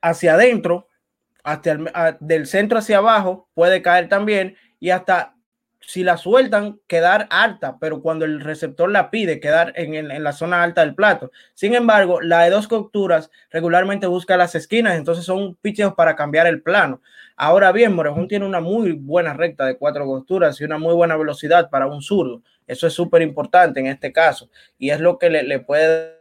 hacia 0.00 0.34
adentro, 0.34 0.88
hasta 1.42 1.72
el, 1.72 1.90
del 2.20 2.46
centro 2.46 2.78
hacia 2.78 2.98
abajo, 2.98 3.48
puede 3.54 3.82
caer 3.82 4.08
también 4.08 4.56
y 4.80 4.90
hasta 4.90 5.35
si 5.80 6.02
la 6.02 6.16
sueltan, 6.16 6.80
quedar 6.86 7.28
alta, 7.30 7.78
pero 7.80 8.02
cuando 8.02 8.24
el 8.24 8.40
receptor 8.40 8.90
la 8.90 9.10
pide, 9.10 9.40
quedar 9.40 9.72
en, 9.76 9.94
en, 9.94 10.24
la 10.24 10.32
zona 10.32 10.62
alta 10.62 10.80
del 10.80 10.94
plato. 10.94 11.30
Sin 11.54 11.74
embargo, 11.74 12.20
la 12.20 12.42
de 12.42 12.50
dos 12.50 12.66
costuras 12.66 13.30
regularmente 13.50 14.06
busca 14.06 14.36
las 14.36 14.54
esquinas, 14.54 14.96
entonces 14.96 15.24
son 15.24 15.54
picheos 15.56 15.94
para 15.94 16.16
cambiar 16.16 16.46
el 16.46 16.62
plano. 16.62 17.00
Ahora 17.36 17.70
bien, 17.70 17.94
Morejón 17.94 18.28
tiene 18.28 18.46
una 18.46 18.60
muy 18.60 18.92
buena 18.92 19.34
recta 19.34 19.66
de 19.66 19.76
cuatro 19.76 20.06
costuras 20.06 20.60
y 20.60 20.64
una 20.64 20.78
muy 20.78 20.94
buena 20.94 21.16
velocidad 21.16 21.70
para 21.70 21.86
un 21.86 22.02
zurdo. 22.02 22.42
Eso 22.66 22.86
es 22.86 22.94
súper 22.94 23.22
importante 23.22 23.78
en 23.78 23.86
este 23.86 24.12
caso 24.12 24.50
y 24.78 24.90
es 24.90 25.00
lo 25.00 25.18
que 25.18 25.30
le, 25.30 25.42
le 25.44 25.60
puede 25.60 26.16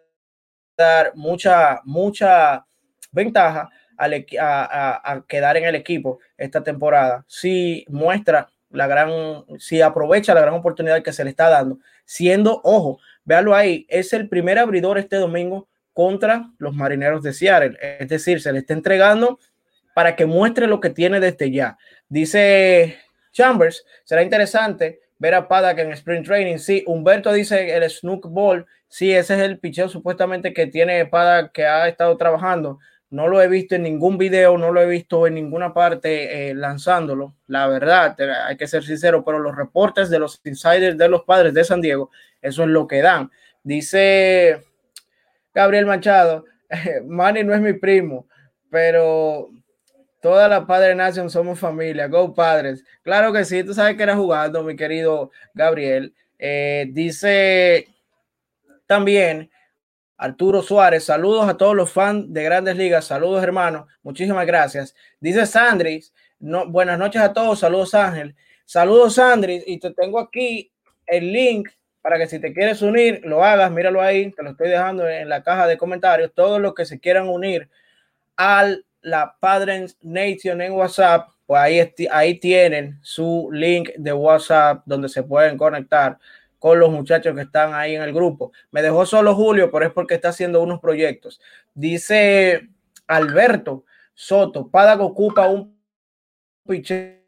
dar 0.77 1.13
mucha, 1.15 1.81
mucha 1.85 2.65
ventaja 3.11 3.69
a, 3.97 4.05
a, 4.07 5.13
a, 5.13 5.25
quedar 5.25 5.57
en 5.57 5.65
el 5.65 5.75
equipo 5.75 6.19
esta 6.37 6.61
temporada. 6.63 7.23
Si 7.27 7.85
muestra 7.87 8.49
la 8.75 8.87
gran, 8.87 9.09
si 9.57 9.81
aprovecha 9.81 10.33
la 10.33 10.41
gran 10.41 10.53
oportunidad 10.53 11.01
que 11.01 11.13
se 11.13 11.23
le 11.23 11.31
está 11.31 11.49
dando, 11.49 11.79
siendo, 12.05 12.61
ojo, 12.63 12.99
véalo 13.23 13.55
ahí, 13.55 13.85
es 13.89 14.13
el 14.13 14.29
primer 14.29 14.59
abridor 14.59 14.97
este 14.97 15.15
domingo 15.15 15.67
contra 15.93 16.51
los 16.57 16.75
marineros 16.75 17.23
de 17.23 17.33
Seattle. 17.33 17.77
Es 17.99 18.09
decir, 18.09 18.41
se 18.41 18.51
le 18.51 18.59
está 18.59 18.73
entregando 18.73 19.39
para 19.93 20.15
que 20.15 20.25
muestre 20.25 20.67
lo 20.67 20.79
que 20.81 20.89
tiene 20.89 21.19
desde 21.19 21.51
ya. 21.51 21.77
Dice 22.09 22.97
Chambers, 23.31 23.85
será 24.03 24.21
interesante 24.21 24.99
ver 25.17 25.33
a 25.33 25.47
Paddock 25.47 25.79
en 25.79 25.93
Sprint 25.93 26.25
Training. 26.25 26.57
Sí, 26.57 26.83
Humberto 26.85 27.31
dice 27.31 27.75
el 27.75 27.89
Snook 27.89 28.27
Ball. 28.29 28.65
Sí, 28.89 29.13
ese 29.13 29.35
es 29.35 29.39
el 29.41 29.59
picheo 29.59 29.89
supuestamente 29.89 30.53
que 30.53 30.67
tiene 30.67 31.05
Paddock 31.05 31.51
que 31.51 31.65
ha 31.65 31.87
estado 31.87 32.15
trabajando. 32.17 32.79
No 33.09 33.27
lo 33.27 33.41
he 33.41 33.47
visto 33.47 33.75
en 33.75 33.83
ningún 33.83 34.17
video, 34.17 34.57
no 34.57 34.71
lo 34.71 34.81
he 34.81 34.85
visto 34.87 35.27
en 35.27 35.35
ninguna 35.35 35.73
parte 35.73 36.49
eh, 36.49 36.53
lanzándolo. 36.55 37.35
La 37.47 37.67
verdad, 37.67 38.15
hay 38.47 38.57
que 38.57 38.67
ser 38.67 38.83
sincero, 38.83 39.23
pero 39.23 39.39
los 39.39 39.55
reportes 39.55 40.09
de 40.09 40.19
los 40.19 40.41
insiders 40.43 40.97
de 40.97 41.07
los 41.07 41.23
padres 41.23 41.53
de 41.53 41.63
San 41.63 41.81
Diego, 41.81 42.09
eso 42.41 42.63
es 42.63 42.69
lo 42.69 42.87
que 42.87 43.01
dan. 43.01 43.31
Dice 43.63 44.63
Gabriel 45.53 45.85
Machado, 45.85 46.45
Manny 47.05 47.43
no 47.43 47.53
es 47.53 47.61
mi 47.61 47.73
primo, 47.73 48.27
pero 48.69 49.49
toda 50.21 50.47
la 50.47 50.65
Padre 50.65 50.95
Nation 50.95 51.29
somos 51.29 51.59
familia. 51.59 52.07
Go 52.07 52.33
Padres. 52.33 52.83
Claro 53.03 53.31
que 53.31 53.45
sí, 53.45 53.63
tú 53.63 53.73
sabes 53.73 53.95
que 53.95 54.03
era 54.03 54.15
jugando, 54.15 54.63
mi 54.63 54.75
querido 54.75 55.31
Gabriel. 55.53 56.13
Eh, 56.39 56.87
dice 56.91 57.87
también 58.87 59.49
Arturo 60.17 60.61
Suárez, 60.61 61.03
saludos 61.03 61.47
a 61.49 61.57
todos 61.57 61.75
los 61.75 61.91
fans 61.91 62.31
de 62.31 62.43
Grandes 62.43 62.77
Ligas, 62.77 63.05
saludos 63.05 63.43
hermanos, 63.43 63.87
muchísimas 64.01 64.45
gracias. 64.45 64.95
Dice 65.19 65.45
Sandris, 65.45 66.13
buenas 66.39 66.97
noches 66.97 67.21
a 67.21 67.33
todos, 67.33 67.59
saludos 67.59 67.93
Ángel, 67.93 68.35
saludos 68.65 69.15
Sandris, 69.15 69.63
y 69.67 69.79
te 69.79 69.91
tengo 69.91 70.19
aquí 70.19 70.71
el 71.05 71.33
link 71.33 71.69
para 72.01 72.17
que 72.17 72.27
si 72.27 72.39
te 72.39 72.53
quieres 72.53 72.81
unir, 72.81 73.21
lo 73.25 73.43
hagas, 73.43 73.71
míralo 73.71 74.01
ahí, 74.01 74.31
te 74.31 74.43
lo 74.43 74.51
estoy 74.51 74.69
dejando 74.69 75.09
en 75.09 75.27
la 75.27 75.43
caja 75.43 75.67
de 75.67 75.77
comentarios, 75.77 76.31
todos 76.33 76.61
los 76.61 76.73
que 76.73 76.85
se 76.85 76.99
quieran 76.99 77.27
unir 77.27 77.67
a 78.37 78.73
la 79.01 79.35
Padres 79.39 79.97
Nation 80.01 80.61
en 80.61 80.73
WhatsApp, 80.73 81.29
pues 81.45 81.61
ahí, 81.61 81.93
ahí 82.11 82.39
tienen 82.39 82.99
su 83.01 83.49
link 83.51 83.89
de 83.97 84.13
WhatsApp 84.13 84.83
donde 84.85 85.09
se 85.09 85.23
pueden 85.23 85.57
conectar 85.57 86.17
con 86.65 86.79
los 86.79 86.89
muchachos 86.89 87.35
que 87.35 87.41
están 87.41 87.75
ahí 87.75 87.93
en 87.93 88.01
el 88.01 88.11
grupo. 88.11 88.51
Me 88.71 88.81
dejó 88.81 89.05
solo 89.05 89.35
Julio, 89.35 89.69
pero 89.69 89.85
es 89.85 89.93
porque 89.93 90.15
está 90.15 90.29
haciendo 90.29 90.63
unos 90.63 90.79
proyectos. 90.79 91.39
Dice 91.75 92.69
Alberto 93.05 93.85
Soto, 94.15 94.67
Pádago 94.71 95.05
ocupa 95.05 95.47
un 95.47 95.79
picheo 96.67 97.21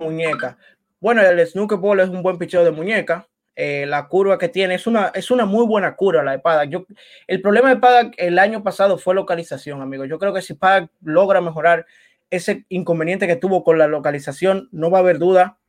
muñeca. 0.00 0.58
Bueno, 0.98 1.22
el 1.22 1.46
snooker 1.46 1.78
ball 1.78 2.00
es 2.00 2.08
un 2.08 2.20
buen 2.20 2.36
picheo 2.36 2.64
de 2.64 2.72
muñeca. 2.72 3.28
Eh, 3.54 3.86
la 3.86 4.08
curva 4.08 4.38
que 4.38 4.48
tiene 4.48 4.74
es 4.74 4.88
una, 4.88 5.12
es 5.14 5.30
una 5.30 5.44
muy 5.44 5.64
buena 5.68 5.94
curva 5.94 6.24
la 6.24 6.32
de 6.32 6.40
Padak. 6.40 6.70
Yo, 6.70 6.84
el 7.28 7.40
problema 7.40 7.68
de 7.68 7.76
Padak 7.76 8.14
el 8.16 8.40
año 8.40 8.64
pasado 8.64 8.98
fue 8.98 9.14
localización, 9.14 9.82
amigos. 9.82 10.08
Yo 10.08 10.18
creo 10.18 10.34
que 10.34 10.42
si 10.42 10.54
Padak 10.54 10.90
logra 11.00 11.40
mejorar 11.40 11.86
ese 12.28 12.64
inconveniente 12.68 13.28
que 13.28 13.36
tuvo 13.36 13.62
con 13.62 13.78
la 13.78 13.86
localización, 13.86 14.68
no 14.72 14.90
va 14.90 14.98
a 14.98 15.02
haber 15.02 15.20
duda 15.20 15.59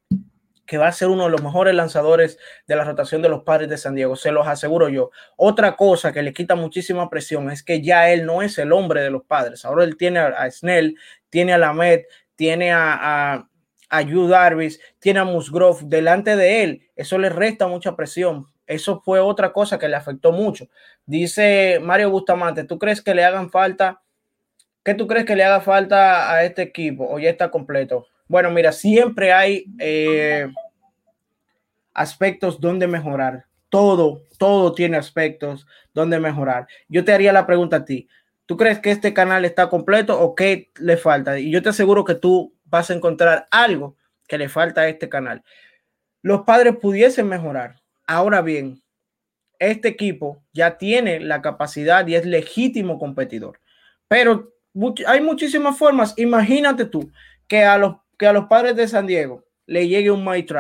que 0.72 0.78
va 0.78 0.88
a 0.88 0.94
ser 0.94 1.10
uno 1.10 1.26
de 1.26 1.32
los 1.32 1.44
mejores 1.44 1.76
lanzadores 1.76 2.40
de 2.66 2.78
la 2.78 2.86
rotación 2.86 3.22
de 3.22 3.28
los 3.28 3.44
padres 3.44 3.68
de 3.68 3.78
San 3.78 3.94
Diego, 3.94 4.16
se 4.16 4.32
los 4.32 4.48
aseguro 4.48 4.88
yo. 4.88 5.12
Otra 5.36 5.76
cosa 5.76 6.14
que 6.14 6.24
le 6.24 6.32
quita 6.32 6.56
muchísima 6.56 7.10
presión 7.10 7.52
es 7.52 7.62
que 7.62 7.82
ya 7.82 8.10
él 8.10 8.26
no 8.26 8.42
es 8.42 8.58
el 8.58 8.72
hombre 8.72 9.02
de 9.02 9.10
los 9.10 9.26
padres. 9.26 9.66
Ahora 9.66 9.84
él 9.84 9.98
tiene 9.98 10.20
a, 10.20 10.50
Snell, 10.50 10.98
tiene 11.30 11.52
a 11.52 11.58
Lamed, 11.58 12.04
tiene 12.38 12.72
a, 12.72 13.34
a, 13.34 13.50
a 13.90 14.04
Darvis, 14.06 14.80
tiene 15.00 15.20
a 15.20 15.26
Musgrove 15.26 15.82
delante 15.88 16.38
de 16.38 16.64
él. 16.64 16.90
Eso 16.96 17.18
le 17.18 17.28
resta 17.28 17.68
mucha 17.68 17.98
presión. 17.98 18.46
Eso 18.66 19.02
fue 19.02 19.20
otra 19.20 19.52
cosa 19.52 19.78
que 19.78 19.90
le 19.90 19.98
afectó 19.98 20.32
mucho. 20.32 20.70
Dice 21.06 21.82
Mario 21.82 22.12
Bustamante, 22.12 22.64
¿tú 22.64 22.80
crees 22.80 23.02
que 23.02 23.14
le 23.14 23.26
hagan 23.26 23.50
falta? 23.50 24.04
¿Qué 24.86 24.94
tú 24.94 25.06
crees 25.06 25.26
que 25.26 25.36
le 25.36 25.44
haga 25.44 25.60
falta 25.60 26.32
a 26.32 26.46
este 26.46 26.62
equipo? 26.62 27.10
¿O 27.10 27.20
ya 27.20 27.30
está 27.30 27.52
completo? 27.52 28.08
Bueno, 28.32 28.50
mira, 28.50 28.72
siempre 28.72 29.34
hay 29.34 29.66
eh, 29.78 30.48
aspectos 31.94 32.62
donde 32.62 32.88
mejorar. 32.88 33.44
Todo, 33.68 34.22
todo 34.38 34.74
tiene 34.74 34.96
aspectos 34.96 35.68
donde 35.94 36.18
mejorar. 36.18 36.66
Yo 36.88 37.04
te 37.04 37.12
haría 37.12 37.34
la 37.34 37.46
pregunta 37.46 37.76
a 37.76 37.84
ti. 37.84 38.08
¿Tú 38.46 38.56
crees 38.56 38.80
que 38.80 38.90
este 38.90 39.14
canal 39.14 39.44
está 39.44 39.68
completo 39.68 40.18
o 40.18 40.34
qué 40.34 40.72
le 40.80 40.96
falta? 40.96 41.40
Y 41.40 41.52
yo 41.52 41.62
te 41.62 41.68
aseguro 41.68 42.06
que 42.06 42.16
tú 42.16 42.56
vas 42.64 42.90
a 42.90 42.94
encontrar 42.94 43.48
algo 43.52 43.98
que 44.30 44.38
le 44.38 44.48
falta 44.48 44.80
a 44.80 44.88
este 44.88 45.10
canal. 45.10 45.44
Los 46.22 46.44
padres 46.44 46.78
pudiesen 46.78 47.28
mejorar. 47.28 47.82
Ahora 48.08 48.42
bien, 48.42 48.82
este 49.60 49.90
equipo 49.90 50.42
ya 50.54 50.78
tiene 50.78 51.20
la 51.20 51.42
capacidad 51.42 52.08
y 52.08 52.16
es 52.16 52.26
legítimo 52.26 52.98
competidor. 52.98 53.60
Pero 54.08 54.54
hay 55.06 55.20
muchísimas 55.20 55.78
formas. 55.78 56.14
Imagínate 56.16 56.86
tú 56.86 57.12
que 57.52 57.66
a 57.66 57.78
los 57.78 57.98
que 58.22 58.28
a 58.28 58.34
los 58.34 58.46
padres 58.46 58.76
de 58.76 58.88
San 58.88 59.08
Diego 59.08 59.44
le 59.66 59.88
llegue 59.88 60.12
un 60.12 60.24
Mike. 60.24 60.54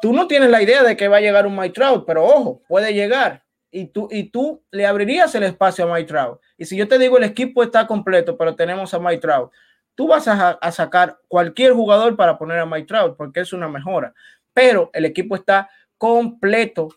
Tú 0.00 0.14
no 0.14 0.26
tienes 0.26 0.48
la 0.48 0.62
idea 0.62 0.82
de 0.82 0.96
que 0.96 1.06
va 1.06 1.18
a 1.18 1.20
llegar 1.20 1.46
un 1.46 1.54
Mike 1.54 1.74
Trout, 1.74 2.06
pero 2.06 2.24
ojo, 2.24 2.62
puede 2.66 2.94
llegar. 2.94 3.44
Y 3.70 3.88
tú, 3.88 4.08
y 4.10 4.30
tú 4.30 4.64
le 4.70 4.86
abrirías 4.86 5.34
el 5.34 5.42
espacio 5.42 5.84
a 5.84 5.94
Mike. 5.94 6.14
Y 6.56 6.64
si 6.64 6.78
yo 6.78 6.88
te 6.88 6.98
digo 6.98 7.18
el 7.18 7.24
equipo 7.24 7.62
está 7.62 7.86
completo, 7.86 8.38
pero 8.38 8.56
tenemos 8.56 8.94
a 8.94 8.98
Mike 8.98 9.28
tú 9.94 10.08
vas 10.08 10.26
a, 10.28 10.52
a 10.52 10.72
sacar 10.72 11.18
cualquier 11.28 11.74
jugador 11.74 12.16
para 12.16 12.38
poner 12.38 12.58
a 12.58 12.64
Mike 12.64 12.86
Trout 12.86 13.14
porque 13.18 13.40
es 13.40 13.52
una 13.52 13.68
mejora. 13.68 14.14
Pero 14.54 14.88
el 14.94 15.04
equipo 15.04 15.36
está 15.36 15.68
completo 15.98 16.88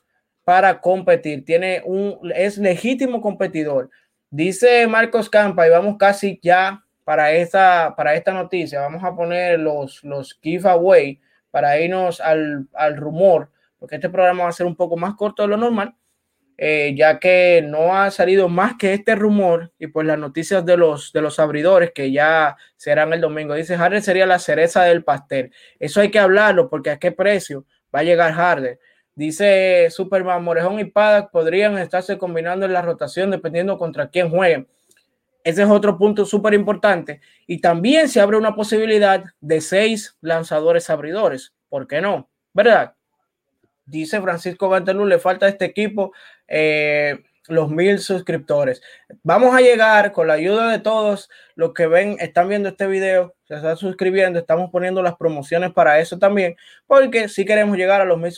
para 0.46 0.80
competir. 0.80 1.44
Tiene 1.44 1.82
un, 1.84 2.32
es 2.34 2.58
legítimo 2.58 3.20
competidor. 3.20 3.90
Dice 4.30 4.88
Marcos 4.88 5.30
Campa, 5.30 5.68
y 5.68 5.70
vamos 5.70 5.98
casi 5.98 6.40
ya 6.42 6.86
para 7.10 7.32
esta, 7.32 7.96
para 7.98 8.14
esta 8.14 8.32
noticia. 8.32 8.82
Vamos 8.82 9.04
a 9.04 9.16
poner 9.16 9.60
los, 9.60 10.04
los 10.04 10.38
giveaway 10.44 11.20
para 11.50 11.80
irnos 11.80 12.22
al, 12.22 12.68
al 12.72 12.98
rumor, 12.98 13.50
porque 13.80 13.96
este 13.96 14.12
programa 14.12 14.44
va 14.44 14.50
a 14.50 14.52
ser 14.52 14.68
un 14.68 14.76
poco 14.76 14.96
más 14.96 15.16
corto 15.16 15.42
de 15.42 15.48
lo 15.48 15.58
normal, 15.58 15.96
eh, 16.56 16.94
ya 16.96 17.18
que 17.18 17.66
no 17.68 17.98
ha 17.98 18.12
salido 18.12 18.48
más 18.48 18.76
que 18.78 18.94
este 18.94 19.16
rumor 19.16 19.72
y 19.80 19.88
pues 19.88 20.06
las 20.06 20.20
noticias 20.20 20.64
de 20.64 20.78
los, 20.78 21.12
de 21.12 21.22
los 21.24 21.40
abridores 21.40 21.94
que 21.96 22.12
ya 22.12 22.56
serán 22.78 23.12
el 23.12 23.22
domingo. 23.22 23.56
Dice 23.56 23.74
Harder 23.74 24.04
sería 24.04 24.28
la 24.28 24.38
cereza 24.38 24.84
del 24.84 25.04
pastel. 25.04 25.52
Eso 25.80 26.02
hay 26.02 26.12
que 26.12 26.20
hablarlo 26.20 26.70
porque 26.70 26.92
a 26.92 27.00
qué 27.00 27.12
precio 27.12 27.66
va 27.94 28.02
a 28.02 28.04
llegar 28.04 28.34
Harder. 28.34 28.78
Dice 29.16 29.88
Superman, 29.90 30.44
Morejón 30.44 30.80
y 30.80 30.86
Paddock 30.86 31.32
podrían 31.32 31.76
estarse 31.80 32.20
combinando 32.20 32.68
en 32.68 32.74
la 32.74 32.84
rotación 32.84 33.32
dependiendo 33.32 33.80
contra 33.80 34.12
quién 34.12 34.30
jueguen. 34.30 34.68
Ese 35.44 35.64
es 35.64 35.70
otro 35.70 35.98
punto 35.98 36.26
súper 36.26 36.54
importante. 36.54 37.22
Y 37.48 37.62
también 37.62 38.10
se 38.10 38.20
abre 38.20 38.38
una 38.38 38.56
posibilidad 38.56 39.24
de 39.40 39.62
seis 39.62 40.18
lanzadores 40.22 40.90
abridores. 40.90 41.54
¿Por 41.70 41.88
qué 41.88 42.02
no? 42.02 42.30
¿Verdad? 42.54 42.96
Dice 43.86 44.22
Francisco 44.22 44.70
Gantelú, 44.70 45.06
le 45.06 45.20
falta 45.20 45.46
a 45.46 45.50
este 45.50 45.66
equipo 45.66 46.14
eh, 46.48 47.24
los 47.48 47.72
mil 47.72 48.00
suscriptores. 48.00 48.82
Vamos 49.24 49.56
a 49.56 49.62
llegar 49.62 50.12
con 50.12 50.28
la 50.28 50.34
ayuda 50.34 50.72
de 50.72 50.80
todos 50.80 51.30
los 51.56 51.74
que 51.74 51.88
ven, 51.88 52.18
están 52.20 52.50
viendo 52.50 52.70
este 52.70 52.88
video, 52.88 53.36
se 53.50 53.56
están 53.56 53.78
suscribiendo, 53.78 54.38
estamos 54.38 54.70
poniendo 54.70 55.02
las 55.02 55.16
promociones 55.16 55.74
para 55.74 56.00
eso 56.00 56.20
también, 56.20 56.56
porque 56.86 57.28
si 57.28 57.46
queremos 57.46 57.78
llegar 57.78 58.00
a 58.00 58.06
los 58.06 58.20
mil, 58.20 58.32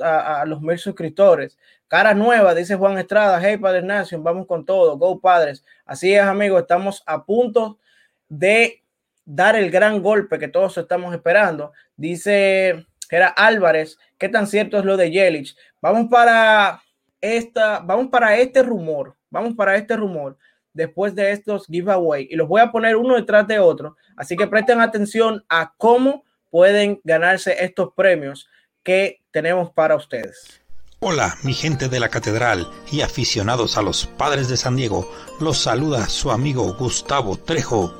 a 0.00 0.44
los 0.46 0.62
mil 0.62 0.78
suscriptores. 0.78 1.58
Cara 1.88 2.14
nueva, 2.14 2.54
dice 2.54 2.76
Juan 2.76 2.96
Estrada. 2.96 3.40
Hey, 3.42 3.56
Padres 3.56 3.82
Nation, 3.82 4.22
vamos 4.22 4.46
con 4.46 4.64
todo. 4.64 4.96
Go, 4.96 5.20
Padres. 5.20 5.64
Así 5.84 6.14
es, 6.14 6.22
amigos, 6.22 6.62
estamos 6.62 7.02
a 7.06 7.24
punto 7.24 7.80
de 8.28 8.84
dar 9.24 9.56
el 9.56 9.68
gran 9.68 10.00
golpe 10.00 10.38
que 10.38 10.46
todos 10.46 10.78
estamos 10.78 11.12
esperando. 11.12 11.72
Dice 11.96 12.86
era 13.10 13.28
Álvarez, 13.28 13.98
¿qué 14.16 14.28
tan 14.28 14.46
cierto 14.46 14.78
es 14.78 14.84
lo 14.84 14.96
de 14.96 15.10
Yelich? 15.10 15.56
Vamos 15.80 16.08
para 16.08 16.80
esta, 17.20 17.80
vamos 17.80 18.08
para 18.10 18.36
este 18.36 18.62
rumor, 18.62 19.16
vamos 19.28 19.54
para 19.54 19.76
este 19.76 19.96
rumor 19.96 20.38
después 20.74 21.14
de 21.14 21.32
estos 21.32 21.66
giveaway 21.66 22.28
y 22.30 22.36
los 22.36 22.48
voy 22.48 22.60
a 22.60 22.72
poner 22.72 22.96
uno 22.96 23.16
detrás 23.16 23.46
de 23.46 23.58
otro, 23.58 23.96
así 24.16 24.36
que 24.36 24.46
presten 24.46 24.80
atención 24.80 25.44
a 25.48 25.74
cómo 25.76 26.24
pueden 26.50 27.00
ganarse 27.04 27.64
estos 27.64 27.90
premios 27.94 28.48
que 28.82 29.22
tenemos 29.30 29.70
para 29.70 29.96
ustedes. 29.96 30.60
Hola, 31.00 31.36
mi 31.42 31.52
gente 31.52 31.88
de 31.88 31.98
la 31.98 32.08
catedral 32.08 32.70
y 32.92 33.00
aficionados 33.00 33.76
a 33.76 33.82
los 33.82 34.06
padres 34.06 34.48
de 34.48 34.56
San 34.56 34.76
Diego, 34.76 35.10
los 35.40 35.58
saluda 35.58 36.08
su 36.08 36.30
amigo 36.30 36.74
Gustavo 36.74 37.36
Trejo. 37.36 37.92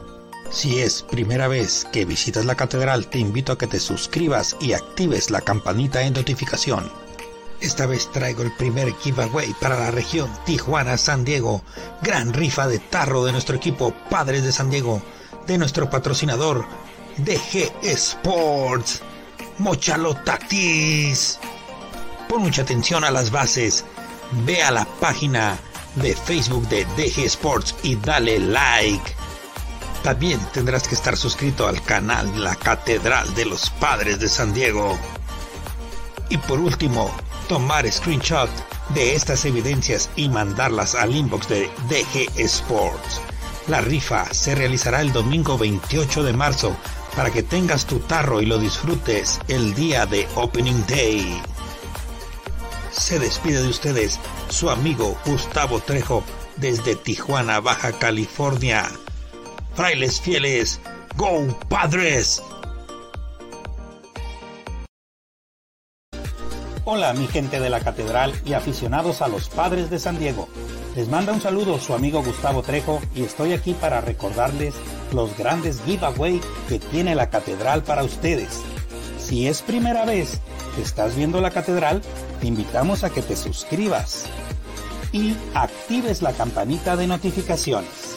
Si 0.51 0.81
es 0.81 1.03
primera 1.03 1.49
vez 1.49 1.85
que 1.93 2.05
visitas 2.05 2.45
la 2.45 2.55
catedral, 2.55 3.09
te 3.09 3.19
invito 3.19 3.53
a 3.53 3.59
que 3.59 3.67
te 3.67 3.81
suscribas 3.81 4.57
y 4.61 4.75
actives 4.75 5.31
la 5.31 5.41
campanita 5.41 5.99
de 5.99 6.11
notificación. 6.11 7.02
Esta 7.63 7.87
vez 7.87 8.11
traigo 8.11 8.43
el 8.43 8.51
primer 8.51 8.93
giveaway 8.99 9.55
para 9.61 9.79
la 9.79 9.93
región 9.93 10.29
Tijuana-San 10.45 11.25
Diego. 11.25 11.63
Gran 12.03 12.33
rifa 12.33 12.67
de 12.67 12.81
tarro 12.81 13.25
de 13.25 13.31
nuestro 13.31 13.55
equipo 13.55 13.95
Padres 14.11 14.43
de 14.43 14.51
San 14.51 14.69
Diego, 14.69 15.01
de 15.47 15.59
nuestro 15.59 15.89
patrocinador 15.89 16.67
DG 17.19 17.71
Sports. 17.83 19.03
Mochalo 19.59 20.15
Tactis. 20.15 21.39
Pon 22.29 22.43
mucha 22.43 22.63
atención 22.63 23.05
a 23.05 23.13
las 23.13 23.31
bases. 23.31 23.85
Ve 24.45 24.61
a 24.61 24.73
la 24.73 24.85
página 24.85 25.57
de 25.95 26.17
Facebook 26.17 26.67
de 26.69 26.85
DG 26.97 27.27
Sports 27.27 27.77
y 27.85 27.95
dale 27.95 28.41
like. 28.41 29.15
También 30.03 30.41
tendrás 30.53 30.89
que 30.89 30.97
estar 30.97 31.17
suscrito 31.17 31.69
al 31.69 31.81
canal 31.81 32.43
la 32.43 32.57
Catedral 32.57 33.33
de 33.37 33.45
los 33.45 33.71
Padres 33.71 34.19
de 34.19 34.29
San 34.29 34.53
Diego. 34.53 34.99
Y 36.29 36.39
por 36.39 36.59
último, 36.59 37.15
tomar 37.53 37.85
screenshot 37.93 38.49
de 38.95 39.15
estas 39.15 39.45
evidencias 39.45 40.09
y 40.17 40.31
mandarlas 40.31 40.95
al 40.95 41.15
inbox 41.15 41.49
de 41.49 41.71
DG 41.87 42.41
Sports. 42.41 43.21
La 43.69 43.83
rifa 43.83 44.25
se 44.33 44.55
realizará 44.55 45.03
el 45.03 45.13
domingo 45.13 45.59
28 45.59 46.23
de 46.23 46.33
marzo 46.33 46.75
para 47.15 47.31
que 47.31 47.43
tengas 47.43 47.85
tu 47.85 47.99
tarro 47.99 48.41
y 48.41 48.47
lo 48.47 48.59
disfrutes 48.59 49.39
el 49.49 49.75
día 49.75 50.07
de 50.07 50.27
Opening 50.35 50.83
Day. 50.87 51.43
Se 52.91 53.19
despide 53.19 53.61
de 53.61 53.69
ustedes 53.69 54.19
su 54.49 54.71
amigo 54.71 55.15
Gustavo 55.27 55.81
Trejo 55.81 56.25
desde 56.57 56.97
Tijuana, 56.97 57.61
Baja 57.61 57.93
California. 57.93 58.91
Frailes 59.75 60.23
fieles, 60.23 60.81
¡Go 61.19 61.55
Padres! 61.69 62.43
Hola 66.95 67.15
mi 67.15 67.27
gente 67.27 67.59
de 67.59 67.71
la 67.71 67.81
catedral 67.81 68.35
y 68.45 68.53
aficionados 68.53 69.23
a 69.23 69.29
los 69.29 69.49
padres 69.49 69.89
de 69.89 69.99
San 69.99 70.19
Diego. 70.19 70.47
Les 70.95 71.09
manda 71.09 71.33
un 71.33 71.41
saludo 71.41 71.79
su 71.79 71.95
amigo 71.95 72.23
Gustavo 72.23 72.61
Trejo 72.61 73.01
y 73.15 73.23
estoy 73.23 73.55
aquí 73.55 73.73
para 73.73 74.03
recordarles 74.03 74.75
los 75.11 75.35
grandes 75.39 75.81
giveaway 75.87 76.39
que 76.69 76.79
tiene 76.79 77.15
la 77.15 77.31
catedral 77.31 77.83
para 77.83 78.05
ustedes. 78.05 78.61
Si 79.19 79.49
es 79.49 79.63
primera 79.63 80.05
vez 80.05 80.43
que 80.77 80.83
estás 80.83 81.17
viendo 81.17 81.41
la 81.41 81.51
catedral, 81.51 82.03
te 82.43 82.49
invitamos 82.49 83.05
a 83.05 83.09
que 83.09 83.23
te 83.23 83.37
suscribas 83.37 84.27
y 85.13 85.35
actives 85.55 86.21
la 86.21 86.35
campanita 86.35 86.95
de 86.95 87.07
notificaciones. 87.07 88.17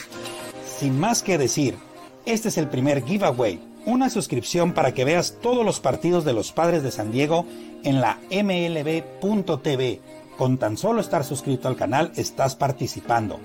Sin 0.67 0.99
más 0.99 1.23
que 1.23 1.37
decir, 1.37 1.77
este 2.25 2.49
es 2.49 2.57
el 2.57 2.67
primer 2.67 3.05
giveaway, 3.05 3.57
una 3.85 4.09
suscripción 4.09 4.73
para 4.73 4.93
que 4.93 5.05
veas 5.05 5.37
todos 5.41 5.63
los 5.63 5.79
partidos 5.79 6.25
de 6.25 6.33
los 6.33 6.51
Padres 6.51 6.83
de 6.83 6.91
San 6.91 7.13
Diego 7.13 7.45
en 7.85 8.01
la 8.01 8.19
mlb.tv. 8.29 10.01
Con 10.37 10.57
tan 10.57 10.75
solo 10.75 10.99
estar 10.99 11.23
suscrito 11.23 11.69
al 11.69 11.77
canal 11.77 12.11
estás 12.17 12.55
participando. 12.55 13.39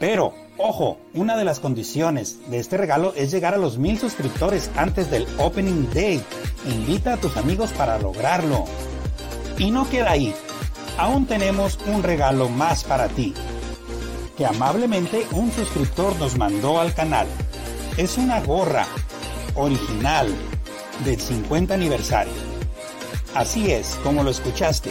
Pero, 0.00 0.34
ojo, 0.58 0.98
una 1.14 1.36
de 1.36 1.44
las 1.44 1.60
condiciones 1.60 2.50
de 2.50 2.58
este 2.58 2.76
regalo 2.76 3.12
es 3.14 3.30
llegar 3.30 3.54
a 3.54 3.58
los 3.58 3.78
mil 3.78 3.98
suscriptores 3.98 4.70
antes 4.74 5.08
del 5.10 5.28
Opening 5.38 5.88
Day. 5.94 6.20
Invita 6.66 7.14
a 7.14 7.16
tus 7.18 7.36
amigos 7.36 7.70
para 7.70 7.98
lograrlo. 8.00 8.64
Y 9.58 9.70
no 9.70 9.88
queda 9.88 10.10
ahí. 10.10 10.34
Aún 10.98 11.26
tenemos 11.26 11.78
un 11.86 12.02
regalo 12.02 12.48
más 12.48 12.82
para 12.82 13.08
ti 13.08 13.32
que 14.36 14.46
amablemente 14.46 15.26
un 15.32 15.52
suscriptor 15.52 16.18
nos 16.18 16.36
mandó 16.36 16.80
al 16.80 16.94
canal. 16.94 17.26
Es 17.96 18.16
una 18.18 18.40
gorra 18.40 18.86
original 19.54 20.34
del 21.04 21.20
50 21.20 21.74
aniversario. 21.74 22.51
Así 23.34 23.72
es, 23.72 23.98
como 24.02 24.22
lo 24.22 24.30
escuchaste. 24.30 24.90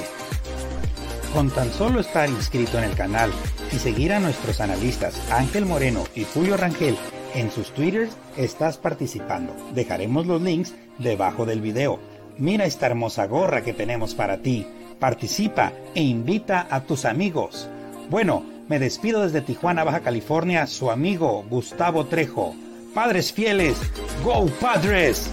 Con 1.33 1.51
tan 1.51 1.71
solo 1.71 1.99
estar 1.99 2.27
inscrito 2.27 2.77
en 2.79 2.85
el 2.85 2.95
canal 2.95 3.31
y 3.71 3.77
seguir 3.77 4.13
a 4.13 4.19
nuestros 4.19 4.59
analistas 4.59 5.21
Ángel 5.31 5.65
Moreno 5.65 6.03
y 6.15 6.23
Julio 6.23 6.57
Rangel 6.57 6.97
en 7.35 7.51
sus 7.51 7.71
twitters, 7.71 8.11
estás 8.37 8.77
participando. 8.77 9.55
Dejaremos 9.73 10.25
los 10.25 10.41
links 10.41 10.73
debajo 10.97 11.45
del 11.45 11.61
video. 11.61 11.99
Mira 12.37 12.65
esta 12.65 12.87
hermosa 12.87 13.27
gorra 13.27 13.61
que 13.61 13.73
tenemos 13.73 14.15
para 14.15 14.37
ti. 14.37 14.65
Participa 14.99 15.71
e 15.93 16.01
invita 16.01 16.67
a 16.69 16.81
tus 16.81 17.05
amigos. 17.05 17.69
Bueno, 18.09 18.43
me 18.67 18.79
despido 18.79 19.21
desde 19.21 19.41
Tijuana, 19.41 19.83
Baja 19.83 20.01
California, 20.01 20.67
su 20.67 20.91
amigo 20.91 21.45
Gustavo 21.49 22.05
Trejo. 22.07 22.55
Padres 22.93 23.31
fieles, 23.31 23.77
¡Go 24.23 24.47
Padres! 24.59 25.31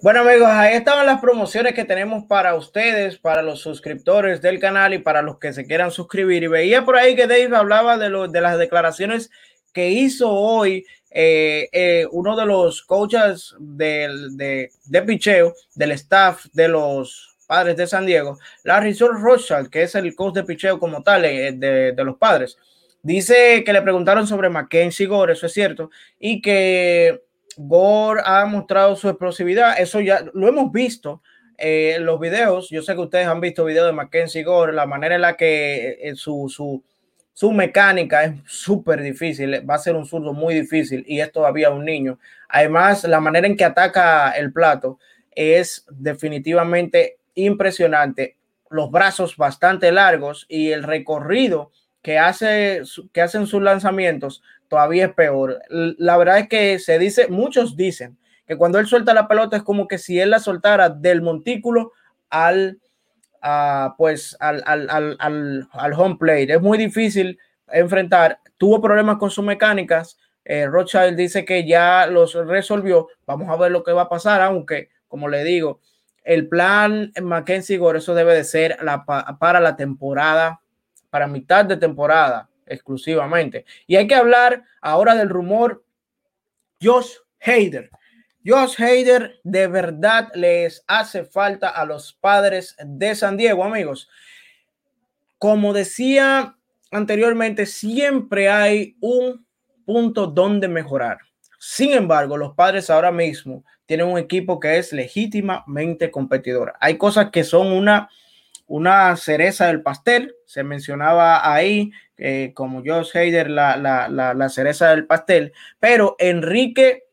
Bueno 0.00 0.20
amigos, 0.20 0.46
ahí 0.48 0.76
estaban 0.76 1.06
las 1.06 1.20
promociones 1.20 1.74
que 1.74 1.84
tenemos 1.84 2.24
para 2.24 2.54
ustedes, 2.54 3.18
para 3.18 3.42
los 3.42 3.60
suscriptores 3.60 4.40
del 4.40 4.60
canal 4.60 4.94
y 4.94 4.98
para 4.98 5.22
los 5.22 5.38
que 5.38 5.52
se 5.52 5.66
quieran 5.66 5.90
suscribir. 5.90 6.44
Y 6.44 6.46
veía 6.46 6.84
por 6.84 6.96
ahí 6.96 7.16
que 7.16 7.26
Dave 7.26 7.56
hablaba 7.56 7.98
de, 7.98 8.08
lo, 8.08 8.28
de 8.28 8.40
las 8.40 8.58
declaraciones 8.58 9.30
que 9.72 9.88
hizo 9.90 10.30
hoy 10.30 10.86
eh, 11.10 11.68
eh, 11.72 12.06
uno 12.12 12.36
de 12.36 12.46
los 12.46 12.82
coaches 12.82 13.56
del, 13.58 14.36
de, 14.36 14.70
de 14.84 15.02
picheo, 15.02 15.54
del 15.74 15.90
staff 15.92 16.46
de 16.52 16.68
los 16.68 17.36
padres 17.48 17.76
de 17.76 17.86
San 17.86 18.06
Diego, 18.06 18.38
Larry 18.62 18.92
Rothschild, 18.92 19.70
que 19.70 19.82
es 19.82 19.94
el 19.94 20.14
coach 20.14 20.34
de 20.34 20.44
picheo 20.44 20.78
como 20.78 21.02
tal 21.02 21.24
eh, 21.24 21.52
de, 21.52 22.04
los 22.04 22.16
padres, 22.18 22.56
dice 23.02 23.64
que 23.64 23.72
le 23.72 23.82
preguntaron 23.82 24.26
sobre 24.26 24.50
Mackenzie 24.50 25.06
Gore, 25.06 25.32
eso 25.32 25.46
es 25.46 25.54
cierto, 25.54 25.90
y 26.20 26.42
que 26.42 27.22
Gore 27.58 28.22
ha 28.24 28.44
mostrado 28.46 28.94
su 28.94 29.08
explosividad, 29.08 29.80
eso 29.80 30.00
ya 30.00 30.24
lo 30.32 30.46
hemos 30.46 30.70
visto 30.70 31.22
eh, 31.56 31.94
en 31.96 32.06
los 32.06 32.20
videos, 32.20 32.70
yo 32.70 32.82
sé 32.82 32.94
que 32.94 33.00
ustedes 33.00 33.26
han 33.26 33.40
visto 33.40 33.64
videos 33.64 33.86
de 33.88 33.92
Mackenzie 33.92 34.44
Gore, 34.44 34.72
la 34.72 34.86
manera 34.86 35.16
en 35.16 35.22
la 35.22 35.36
que 35.36 35.98
eh, 36.00 36.14
su, 36.14 36.48
su, 36.48 36.84
su 37.32 37.50
mecánica 37.50 38.22
es 38.22 38.34
súper 38.46 39.02
difícil, 39.02 39.68
va 39.68 39.74
a 39.74 39.78
ser 39.78 39.96
un 39.96 40.06
zurdo 40.06 40.32
muy 40.32 40.54
difícil 40.54 41.04
y 41.08 41.18
es 41.18 41.32
todavía 41.32 41.70
un 41.70 41.84
niño. 41.84 42.20
Además, 42.48 43.02
la 43.02 43.18
manera 43.18 43.48
en 43.48 43.56
que 43.56 43.64
ataca 43.64 44.30
el 44.30 44.52
plato 44.52 45.00
es 45.32 45.84
definitivamente 45.90 47.18
impresionante, 47.34 48.36
los 48.70 48.90
brazos 48.92 49.36
bastante 49.36 49.90
largos 49.90 50.46
y 50.48 50.70
el 50.70 50.84
recorrido 50.84 51.72
que, 52.02 52.18
hace, 52.18 52.82
que 53.12 53.20
hacen 53.20 53.46
sus 53.46 53.62
lanzamientos 53.62 54.42
todavía 54.68 55.06
es 55.06 55.14
peor. 55.14 55.60
La 55.68 56.16
verdad 56.16 56.38
es 56.38 56.48
que 56.48 56.78
se 56.78 56.98
dice, 56.98 57.28
muchos 57.28 57.76
dicen 57.76 58.18
que 58.46 58.56
cuando 58.56 58.78
él 58.78 58.86
suelta 58.86 59.14
la 59.14 59.28
pelota 59.28 59.56
es 59.56 59.62
como 59.62 59.88
que 59.88 59.98
si 59.98 60.20
él 60.20 60.30
la 60.30 60.38
soltara 60.38 60.88
del 60.88 61.22
montículo 61.22 61.92
al, 62.30 62.78
pues, 63.96 64.36
al, 64.40 64.62
al, 64.66 65.16
al, 65.18 65.92
home 65.94 66.16
plate. 66.18 66.54
Es 66.54 66.60
muy 66.60 66.78
difícil 66.78 67.38
enfrentar. 67.68 68.40
Tuvo 68.56 68.80
problemas 68.80 69.16
con 69.18 69.30
sus 69.30 69.44
mecánicas. 69.44 70.18
Eh, 70.44 70.66
Rothschild 70.66 71.16
dice 71.16 71.44
que 71.44 71.66
ya 71.66 72.06
los 72.06 72.34
resolvió. 72.34 73.08
Vamos 73.26 73.48
a 73.50 73.56
ver 73.56 73.70
lo 73.70 73.82
que 73.82 73.92
va 73.92 74.02
a 74.02 74.08
pasar, 74.08 74.40
aunque, 74.40 74.90
como 75.08 75.28
le 75.28 75.44
digo, 75.44 75.80
el 76.24 76.48
plan 76.48 77.12
Mackenzie 77.22 77.78
Gore, 77.78 77.98
eso 77.98 78.14
debe 78.14 78.34
de 78.34 78.44
ser 78.44 78.76
para 79.38 79.60
la 79.60 79.76
temporada, 79.76 80.60
para 81.10 81.26
mitad 81.26 81.64
de 81.64 81.76
temporada 81.76 82.48
exclusivamente. 82.66 83.64
Y 83.86 83.96
hay 83.96 84.06
que 84.06 84.14
hablar 84.14 84.64
ahora 84.80 85.14
del 85.14 85.28
rumor 85.28 85.84
Josh 86.82 87.12
Hader. 87.40 87.90
Josh 88.44 88.80
Hader 88.80 89.40
de 89.42 89.66
verdad 89.66 90.28
les 90.34 90.84
hace 90.86 91.24
falta 91.24 91.68
a 91.68 91.84
los 91.84 92.12
padres 92.12 92.76
de 92.84 93.14
San 93.14 93.36
Diego, 93.36 93.64
amigos. 93.64 94.08
Como 95.38 95.72
decía 95.72 96.56
anteriormente, 96.90 97.66
siempre 97.66 98.48
hay 98.48 98.96
un 99.00 99.46
punto 99.84 100.26
donde 100.26 100.68
mejorar. 100.68 101.18
Sin 101.58 101.92
embargo, 101.92 102.36
los 102.36 102.54
padres 102.54 102.88
ahora 102.88 103.10
mismo 103.10 103.64
tienen 103.86 104.06
un 104.06 104.18
equipo 104.18 104.60
que 104.60 104.78
es 104.78 104.92
legítimamente 104.92 106.10
competidor. 106.10 106.74
Hay 106.80 106.96
cosas 106.96 107.30
que 107.30 107.42
son 107.42 107.68
una 107.68 108.08
una 108.68 109.16
cereza 109.16 109.66
del 109.66 109.82
pastel. 109.82 110.34
Se 110.46 110.62
mencionaba 110.62 111.52
ahí 111.52 111.90
eh, 112.16 112.52
como 112.54 112.82
Josh 112.84 113.16
Hader 113.16 113.50
la, 113.50 113.76
la, 113.76 114.08
la, 114.08 114.48
cereza 114.48 114.90
del 114.90 115.06
pastel, 115.06 115.52
pero 115.80 116.14
Enrique 116.18 117.04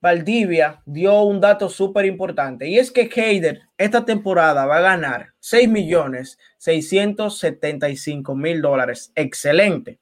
Valdivia 0.00 0.82
dio 0.86 1.22
un 1.22 1.40
dato 1.40 1.68
súper 1.68 2.06
importante 2.06 2.66
y 2.66 2.78
es 2.78 2.90
que 2.90 3.10
Hader 3.14 3.62
esta 3.76 4.04
temporada 4.04 4.66
va 4.66 4.78
a 4.78 4.82
ganar 4.82 5.34
6 5.40 5.68
millones 5.68 6.38
675 6.58 8.34
mil 8.34 8.60
dólares. 8.60 9.12
Excelente. 9.14 9.98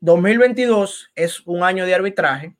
2022 0.00 1.10
es 1.14 1.40
un 1.46 1.62
año 1.62 1.86
de 1.86 1.94
arbitraje 1.94 2.54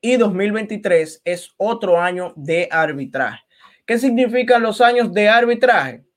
y 0.00 0.16
2023 0.16 1.22
es 1.24 1.50
otro 1.58 2.00
año 2.00 2.32
de 2.36 2.68
arbitraje. 2.70 3.40
¿Qué 3.84 3.98
significan 3.98 4.62
los 4.62 4.80
años 4.80 5.12
de 5.12 5.28
arbitraje? 5.28 6.07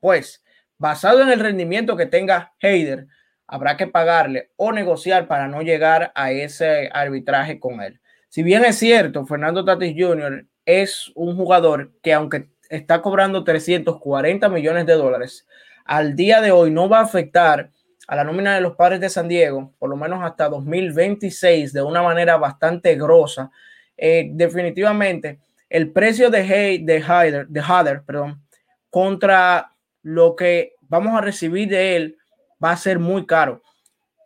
Pues 0.00 0.42
basado 0.78 1.22
en 1.22 1.28
el 1.28 1.40
rendimiento 1.40 1.96
que 1.96 2.06
tenga 2.06 2.54
Heider, 2.60 3.06
habrá 3.46 3.76
que 3.76 3.86
pagarle 3.86 4.50
o 4.56 4.72
negociar 4.72 5.28
para 5.28 5.46
no 5.46 5.62
llegar 5.62 6.12
a 6.14 6.32
ese 6.32 6.88
arbitraje 6.92 7.60
con 7.60 7.82
él. 7.82 8.00
Si 8.28 8.42
bien 8.42 8.64
es 8.64 8.78
cierto, 8.78 9.26
Fernando 9.26 9.64
Tatis 9.64 9.94
Jr. 9.98 10.46
es 10.64 11.10
un 11.14 11.36
jugador 11.36 11.92
que 12.02 12.14
aunque 12.14 12.48
está 12.68 13.02
cobrando 13.02 13.44
340 13.44 14.48
millones 14.48 14.86
de 14.86 14.94
dólares, 14.94 15.46
al 15.84 16.14
día 16.14 16.40
de 16.40 16.52
hoy 16.52 16.70
no 16.70 16.88
va 16.88 17.00
a 17.00 17.02
afectar 17.02 17.70
a 18.06 18.16
la 18.16 18.24
nómina 18.24 18.54
de 18.54 18.60
los 18.60 18.76
padres 18.76 19.00
de 19.00 19.08
San 19.08 19.28
Diego, 19.28 19.74
por 19.78 19.90
lo 19.90 19.96
menos 19.96 20.22
hasta 20.22 20.48
2026, 20.48 21.72
de 21.72 21.82
una 21.82 22.02
manera 22.02 22.36
bastante 22.36 22.94
grosa. 22.94 23.50
Eh, 23.96 24.30
definitivamente, 24.32 25.40
el 25.68 25.92
precio 25.92 26.30
de, 26.30 26.38
Hay, 26.38 26.78
de, 26.78 27.46
de 27.48 27.60
Hader, 27.60 28.02
perdón, 28.04 28.42
contra 28.88 29.72
lo 30.02 30.36
que 30.36 30.74
vamos 30.80 31.16
a 31.16 31.20
recibir 31.20 31.68
de 31.68 31.96
él 31.96 32.18
va 32.62 32.72
a 32.72 32.76
ser 32.76 32.98
muy 32.98 33.26
caro. 33.26 33.62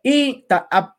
Y 0.03 0.47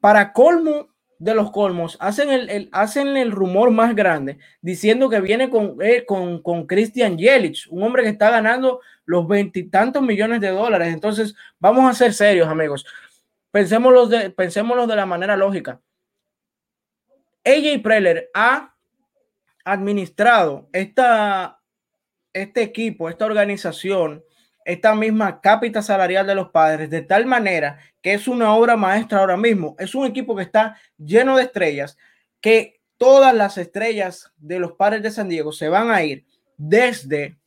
para 0.02 0.34
colmo 0.34 0.90
de 1.18 1.34
los 1.34 1.52
colmos, 1.52 1.98
hacen 2.00 2.30
el, 2.30 2.70
hacen 2.72 3.16
el 3.16 3.32
rumor 3.32 3.72
más 3.72 3.96
grande 3.96 4.38
diciendo 4.62 5.10
que 5.10 5.22
viene 5.22 5.50
con, 5.50 5.78
eh, 5.82 6.06
con, 6.06 6.42
con 6.42 6.68
Christian 6.68 7.18
Yelich, 7.18 7.68
un 7.70 7.84
hombre 7.84 8.04
que 8.04 8.10
está 8.10 8.30
ganando 8.30 8.82
los 9.06 9.28
veintitantos 9.28 10.02
millones 10.02 10.42
de 10.42 10.50
dólares. 10.50 10.94
Entonces, 10.94 11.36
vamos 11.60 11.90
a 11.90 11.94
ser 11.94 12.14
serios, 12.14 12.48
amigos. 12.48 12.86
Pensémoslo 13.52 14.08
de, 14.08 14.34
de 14.36 14.96
la 14.96 15.06
manera 15.06 15.38
lógica. 15.38 15.80
AJ 17.46 17.82
Preller 17.82 18.30
ha 18.34 18.74
administrado 19.64 20.68
esta, 20.74 21.60
este 22.34 22.62
equipo, 22.62 23.08
esta 23.08 23.26
organización, 23.26 24.24
esta 24.66 24.96
misma 24.96 25.40
cápita 25.42 25.82
salarial 25.82 26.26
de 26.26 26.36
los 26.36 26.50
padres, 26.50 26.90
de 26.90 27.04
tal 27.04 27.26
manera 27.28 27.80
que 28.02 28.14
es 28.14 28.28
una 28.28 28.54
obra 28.54 28.76
maestra 28.76 29.20
ahora 29.20 29.38
mismo. 29.38 29.76
Es 29.80 29.96
un 29.96 30.06
equipo 30.06 30.36
que 30.36 30.44
está 30.44 30.76
lleno 30.98 31.38
de 31.38 31.44
estrellas, 31.44 31.98
que 32.42 32.82
todas 32.98 33.34
las 33.34 33.58
estrellas 33.58 34.34
de 34.38 34.60
los 34.60 34.74
padres 34.74 35.04
de 35.04 35.12
San 35.12 35.30
Diego 35.30 35.52
se 35.52 35.70
van 35.70 35.92
a 35.92 36.04
ir 36.04 36.26
desde 36.58 37.38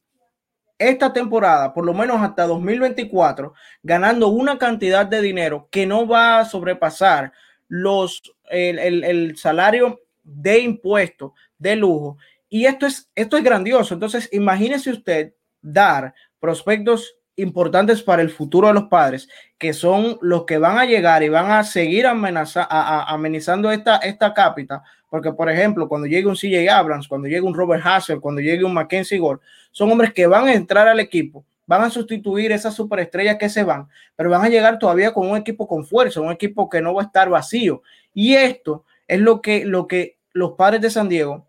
esta 0.78 1.12
temporada, 1.12 1.74
por 1.74 1.84
lo 1.84 1.92
menos 1.92 2.22
hasta 2.22 2.46
2024, 2.46 3.52
ganando 3.82 4.28
una 4.28 4.58
cantidad 4.58 5.04
de 5.04 5.20
dinero 5.20 5.68
que 5.72 5.86
no 5.86 6.06
va 6.06 6.38
a 6.38 6.44
sobrepasar 6.44 7.32
los, 7.66 8.22
el, 8.48 8.78
el, 8.78 9.02
el 9.02 9.36
salario 9.36 10.02
de 10.22 10.60
impuesto 10.60 11.34
de 11.58 11.74
lujo. 11.74 12.16
Y 12.48 12.66
esto 12.66 12.86
es, 12.86 13.10
esto 13.14 13.36
es 13.36 13.42
grandioso. 13.42 13.94
Entonces, 13.94 14.28
imagínese 14.32 14.90
usted 14.90 15.34
dar 15.60 16.14
prospectos 16.40 17.16
importantes 17.38 18.02
para 18.02 18.20
el 18.20 18.30
futuro 18.30 18.68
de 18.68 18.74
los 18.74 18.84
padres, 18.84 19.28
que 19.58 19.72
son 19.72 20.18
los 20.20 20.44
que 20.44 20.58
van 20.58 20.78
a 20.78 20.84
llegar 20.84 21.22
y 21.22 21.28
van 21.28 21.50
a 21.50 21.62
seguir 21.62 22.06
amenaza, 22.06 22.66
amenizando 23.08 23.70
esta, 23.70 23.98
esta 23.98 24.34
cápita, 24.34 24.82
porque 25.08 25.32
por 25.32 25.48
ejemplo, 25.48 25.88
cuando 25.88 26.06
llegue 26.06 26.26
un 26.26 26.34
CJ 26.34 26.68
Abrams, 26.68 27.06
cuando 27.06 27.28
llegue 27.28 27.42
un 27.42 27.54
Robert 27.54 27.84
Hassel, 27.84 28.20
cuando 28.20 28.40
llegue 28.40 28.64
un 28.64 28.74
Mackenzie 28.74 29.18
Gore, 29.18 29.40
son 29.70 29.90
hombres 29.90 30.12
que 30.12 30.26
van 30.26 30.48
a 30.48 30.54
entrar 30.54 30.88
al 30.88 30.98
equipo, 30.98 31.44
van 31.64 31.82
a 31.82 31.90
sustituir 31.90 32.50
esas 32.50 32.74
superestrellas 32.74 33.36
que 33.36 33.48
se 33.48 33.62
van, 33.62 33.88
pero 34.16 34.30
van 34.30 34.44
a 34.44 34.48
llegar 34.48 34.78
todavía 34.78 35.12
con 35.12 35.30
un 35.30 35.36
equipo 35.36 35.68
con 35.68 35.86
fuerza, 35.86 36.20
un 36.20 36.32
equipo 36.32 36.68
que 36.68 36.82
no 36.82 36.94
va 36.94 37.02
a 37.02 37.06
estar 37.06 37.28
vacío. 37.28 37.82
Y 38.12 38.34
esto 38.34 38.84
es 39.06 39.20
lo 39.20 39.40
que, 39.40 39.64
lo 39.64 39.86
que 39.86 40.18
los 40.32 40.52
padres 40.52 40.80
de 40.80 40.90
San 40.90 41.08
Diego 41.08 41.46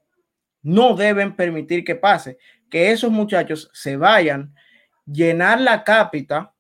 no 0.62 0.96
deben 0.96 1.36
permitir 1.36 1.84
que 1.84 1.96
pase, 1.96 2.38
que 2.70 2.92
esos 2.92 3.12
muchachos 3.12 3.72
se 3.74 3.98
vayan 3.98 4.54
llenar 5.12 5.60
la 5.62 5.84
cápita 5.84 6.54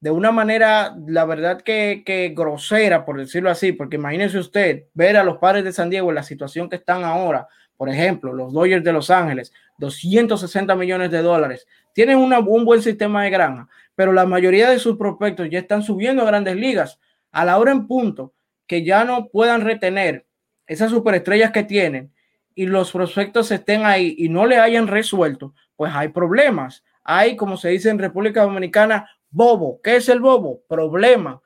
de 0.00 0.10
una 0.10 0.32
manera, 0.32 0.96
la 1.06 1.26
verdad 1.26 1.60
que, 1.60 2.32
grosera, 2.34 3.04
por 3.04 3.18
decirlo 3.18 3.50
así, 3.50 3.72
porque 3.72 3.96
imagínese 3.96 4.38
usted 4.38 4.84
ver 4.94 5.18
a 5.18 5.24
los 5.24 5.36
padres 5.38 5.62
de 5.64 5.72
San 5.72 5.90
Diego 5.90 6.08
en 6.08 6.14
la 6.14 6.22
situación 6.22 6.70
que 6.70 6.76
están 6.76 7.04
ahora, 7.04 7.48
por 7.76 7.90
ejemplo, 7.90 8.32
los 8.32 8.52
Dodgers 8.52 8.82
de 8.82 8.92
Los 8.94 9.10
Ángeles, 9.10 9.52
260 9.78 10.74
millones 10.74 11.10
de 11.10 11.20
dólares, 11.20 11.66
tienen 11.92 12.16
un 12.16 12.64
buen 12.64 12.80
sistema 12.80 13.24
de 13.24 13.30
granja, 13.30 13.68
pero 13.94 14.12
la 14.12 14.24
mayoría 14.24 14.70
de 14.70 14.78
sus 14.78 14.96
prospectos 14.96 15.48
ya 15.50 15.58
están 15.58 15.82
subiendo 15.82 16.22
a 16.22 16.26
grandes 16.26 16.56
ligas. 16.56 16.98
A 17.30 17.44
la 17.44 17.58
hora 17.58 17.72
en 17.72 17.86
punto 17.86 18.32
que 18.66 18.84
ya 18.84 19.04
no 19.04 19.28
puedan 19.28 19.62
retener 19.62 20.26
esas 20.66 20.90
superestrellas 20.90 21.50
que 21.50 21.64
tienen 21.64 22.12
y 22.54 22.66
los 22.66 22.92
prospectos 22.92 23.50
estén 23.50 23.84
ahí 23.84 24.14
y 24.16 24.28
no 24.28 24.46
le 24.46 24.58
hayan 24.58 24.86
resuelto, 24.86 25.54
pues 25.76 25.92
hay 25.94 26.08
problemas 26.08 26.84
hay, 27.18 27.34
como 27.34 27.56
se 27.56 27.70
dice 27.70 27.90
en 27.90 27.98
República 27.98 28.42
Dominicana, 28.42 29.10
bobo. 29.30 29.80
¿Qué 29.82 29.96
es 29.96 30.08
el 30.08 30.20
bobo? 30.20 30.62
Problema. 30.68 31.42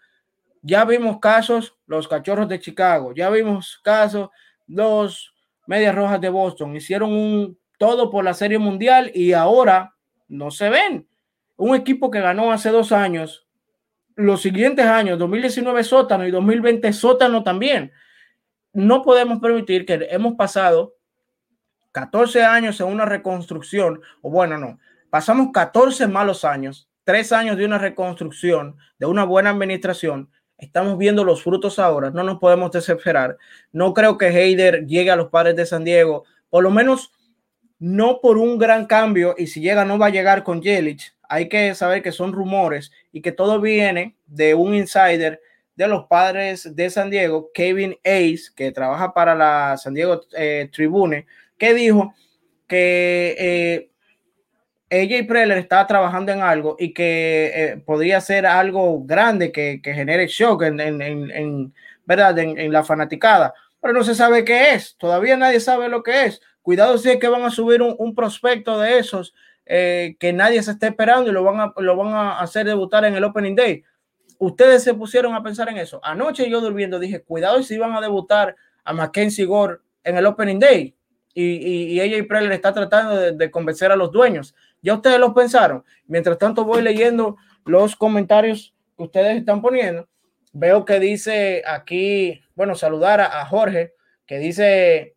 Ya 0.60 0.84
vimos 0.84 1.18
casos, 1.20 1.76
los 1.86 2.06
cachorros 2.06 2.48
de 2.48 2.60
Chicago, 2.60 3.12
ya 3.14 3.30
vimos 3.30 3.80
casos, 3.82 4.28
los 4.66 5.34
medias 5.66 5.94
rojas 5.94 6.20
de 6.20 6.28
Boston, 6.28 6.76
hicieron 6.76 7.12
un 7.12 7.58
todo 7.78 8.10
por 8.10 8.24
la 8.24 8.34
Serie 8.34 8.58
Mundial 8.58 9.10
y 9.14 9.32
ahora 9.32 9.94
no 10.28 10.50
se 10.50 10.68
ven. 10.68 11.08
Un 11.56 11.74
equipo 11.76 12.10
que 12.10 12.20
ganó 12.20 12.52
hace 12.52 12.70
dos 12.70 12.92
años, 12.92 13.46
los 14.16 14.42
siguientes 14.42 14.86
años, 14.86 15.18
2019 15.18 15.84
sótano 15.84 16.26
y 16.26 16.30
2020 16.30 16.92
sótano 16.92 17.42
también. 17.42 17.92
No 18.72 19.02
podemos 19.02 19.38
permitir 19.40 19.86
que 19.86 20.08
hemos 20.10 20.34
pasado 20.34 20.96
14 21.92 22.42
años 22.42 22.80
en 22.80 22.88
una 22.88 23.04
reconstrucción, 23.04 24.00
o 24.20 24.30
bueno, 24.30 24.58
no, 24.58 24.78
Pasamos 25.14 25.50
14 25.52 26.08
malos 26.08 26.44
años, 26.44 26.88
tres 27.04 27.30
años 27.30 27.56
de 27.56 27.64
una 27.64 27.78
reconstrucción, 27.78 28.76
de 28.98 29.06
una 29.06 29.22
buena 29.22 29.50
administración. 29.50 30.28
Estamos 30.58 30.98
viendo 30.98 31.22
los 31.22 31.40
frutos 31.40 31.78
ahora, 31.78 32.10
no 32.10 32.24
nos 32.24 32.40
podemos 32.40 32.72
desesperar. 32.72 33.38
No 33.70 33.94
creo 33.94 34.18
que 34.18 34.26
Heider 34.26 34.86
llegue 34.86 35.12
a 35.12 35.14
los 35.14 35.28
padres 35.28 35.54
de 35.54 35.66
San 35.66 35.84
Diego, 35.84 36.24
por 36.50 36.64
lo 36.64 36.72
menos 36.72 37.12
no 37.78 38.20
por 38.20 38.38
un 38.38 38.58
gran 38.58 38.86
cambio, 38.86 39.36
y 39.38 39.46
si 39.46 39.60
llega 39.60 39.84
no 39.84 40.00
va 40.00 40.06
a 40.06 40.10
llegar 40.10 40.42
con 40.42 40.60
Yelich. 40.60 41.14
Hay 41.28 41.48
que 41.48 41.76
saber 41.76 42.02
que 42.02 42.10
son 42.10 42.32
rumores 42.32 42.90
y 43.12 43.22
que 43.22 43.30
todo 43.30 43.60
viene 43.60 44.16
de 44.26 44.56
un 44.56 44.74
insider 44.74 45.40
de 45.76 45.86
los 45.86 46.06
padres 46.06 46.74
de 46.74 46.90
San 46.90 47.08
Diego, 47.08 47.52
Kevin 47.54 47.94
Ace, 48.02 48.46
que 48.56 48.72
trabaja 48.72 49.14
para 49.14 49.36
la 49.36 49.76
San 49.76 49.94
Diego 49.94 50.22
eh, 50.36 50.68
Tribune, 50.72 51.24
que 51.56 51.72
dijo 51.72 52.12
que 52.66 53.36
eh, 53.38 53.90
AJ 54.90 55.26
Preller 55.26 55.58
estaba 55.58 55.86
trabajando 55.86 56.32
en 56.32 56.42
algo 56.42 56.76
y 56.78 56.92
que 56.92 57.52
eh, 57.54 57.76
podría 57.84 58.20
ser 58.20 58.46
algo 58.46 59.02
grande 59.04 59.50
que, 59.50 59.80
genere 59.82 60.26
shock 60.26 60.62
en, 60.62 61.72
¿verdad? 62.04 62.38
En, 62.38 62.72
la 62.72 62.84
fanaticada, 62.84 63.54
pero 63.80 63.94
no 63.94 64.04
se 64.04 64.14
sabe 64.14 64.44
qué 64.44 64.74
es, 64.74 64.96
todavía 64.98 65.36
nadie 65.36 65.60
sabe 65.60 65.88
lo 65.88 66.02
que 66.02 66.26
es. 66.26 66.40
Cuidado 66.62 66.96
si 66.98 67.10
es 67.10 67.18
que 67.18 67.28
van 67.28 67.42
a 67.42 67.50
subir 67.50 67.82
un, 67.82 68.14
prospecto 68.14 68.78
de 68.78 68.98
esos 68.98 69.34
eh, 69.66 70.16
que 70.18 70.32
nadie 70.32 70.62
se 70.62 70.70
está 70.70 70.86
esperando 70.86 71.30
y 71.30 71.32
lo 71.32 71.42
van, 71.42 71.60
a, 71.60 71.74
lo 71.76 71.96
van 71.96 72.14
a 72.14 72.40
hacer 72.40 72.66
debutar 72.66 73.04
en 73.04 73.14
el 73.14 73.24
Opening 73.24 73.54
Day. 73.54 73.82
Ustedes 74.38 74.82
se 74.82 74.94
pusieron 74.94 75.34
a 75.34 75.42
pensar 75.42 75.68
en 75.68 75.78
eso. 75.78 76.00
Anoche 76.02 76.48
yo 76.48 76.60
durmiendo 76.60 76.98
dije, 76.98 77.22
cuidado 77.22 77.62
si 77.62 77.78
van 77.78 77.92
a 77.92 78.00
debutar 78.00 78.56
a 78.84 78.92
Mackenzie 78.92 79.44
Gore 79.46 79.78
en 80.02 80.16
el 80.16 80.26
Opening 80.26 80.58
Day. 80.58 80.94
Y, 81.36 81.96
y, 81.96 82.00
AJ 82.00 82.28
Preller 82.28 82.52
está 82.52 82.72
tratando 82.72 83.32
de 83.32 83.50
convencer 83.50 83.90
a 83.90 83.96
los 83.96 84.12
dueños 84.12 84.54
¿Ya 84.84 84.92
ustedes 84.92 85.18
lo 85.18 85.32
pensaron? 85.32 85.82
Mientras 86.06 86.36
tanto 86.36 86.66
voy 86.66 86.82
leyendo 86.82 87.38
los 87.64 87.96
comentarios 87.96 88.74
que 88.98 89.02
ustedes 89.02 89.38
están 89.38 89.62
poniendo. 89.62 90.06
Veo 90.52 90.84
que 90.84 91.00
dice 91.00 91.62
aquí, 91.66 92.42
bueno, 92.54 92.74
saludar 92.74 93.22
a, 93.22 93.46
Jorge, 93.46 93.94
que 94.26 94.38
dice 94.38 95.16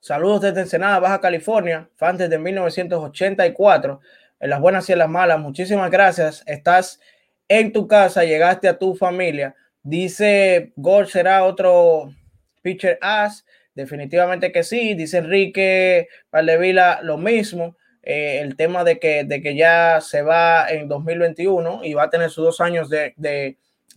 saludos 0.00 0.40
desde 0.40 0.62
Ensenada, 0.62 0.98
Baja 0.98 1.20
California, 1.20 1.90
fan 1.96 2.16
desde 2.16 2.38
1984, 2.38 4.00
en 4.40 4.50
las 4.50 4.60
buenas 4.60 4.88
y 4.88 4.92
en 4.92 4.98
las 5.00 5.10
malas. 5.10 5.38
Muchísimas 5.38 5.90
gracias. 5.90 6.42
Estás 6.46 7.00
en 7.48 7.74
tu 7.74 7.86
casa, 7.86 8.24
llegaste 8.24 8.66
a 8.66 8.78
tu 8.78 8.94
familia. 8.94 9.54
Dice 9.82 10.72
Gol 10.76 11.06
será 11.06 11.44
otro 11.44 12.14
pitcher 12.62 12.98
as. 13.02 13.44
Definitivamente 13.74 14.52
que 14.52 14.62
sí. 14.62 14.94
Dice 14.94 15.18
Enrique 15.18 16.08
Valdevila 16.32 17.00
lo 17.02 17.18
mismo. 17.18 17.76
Eh, 18.02 18.40
el 18.40 18.56
tema 18.56 18.84
de 18.84 18.98
que, 18.98 19.24
de 19.24 19.42
que 19.42 19.54
ya 19.54 20.00
se 20.00 20.22
va 20.22 20.68
en 20.70 20.88
2021 20.88 21.84
y 21.84 21.94
va 21.94 22.04
a 22.04 22.10
tener 22.10 22.30
sus 22.30 22.44
dos 22.44 22.60
años 22.60 22.88
de, 22.88 23.14
de, 23.16 23.56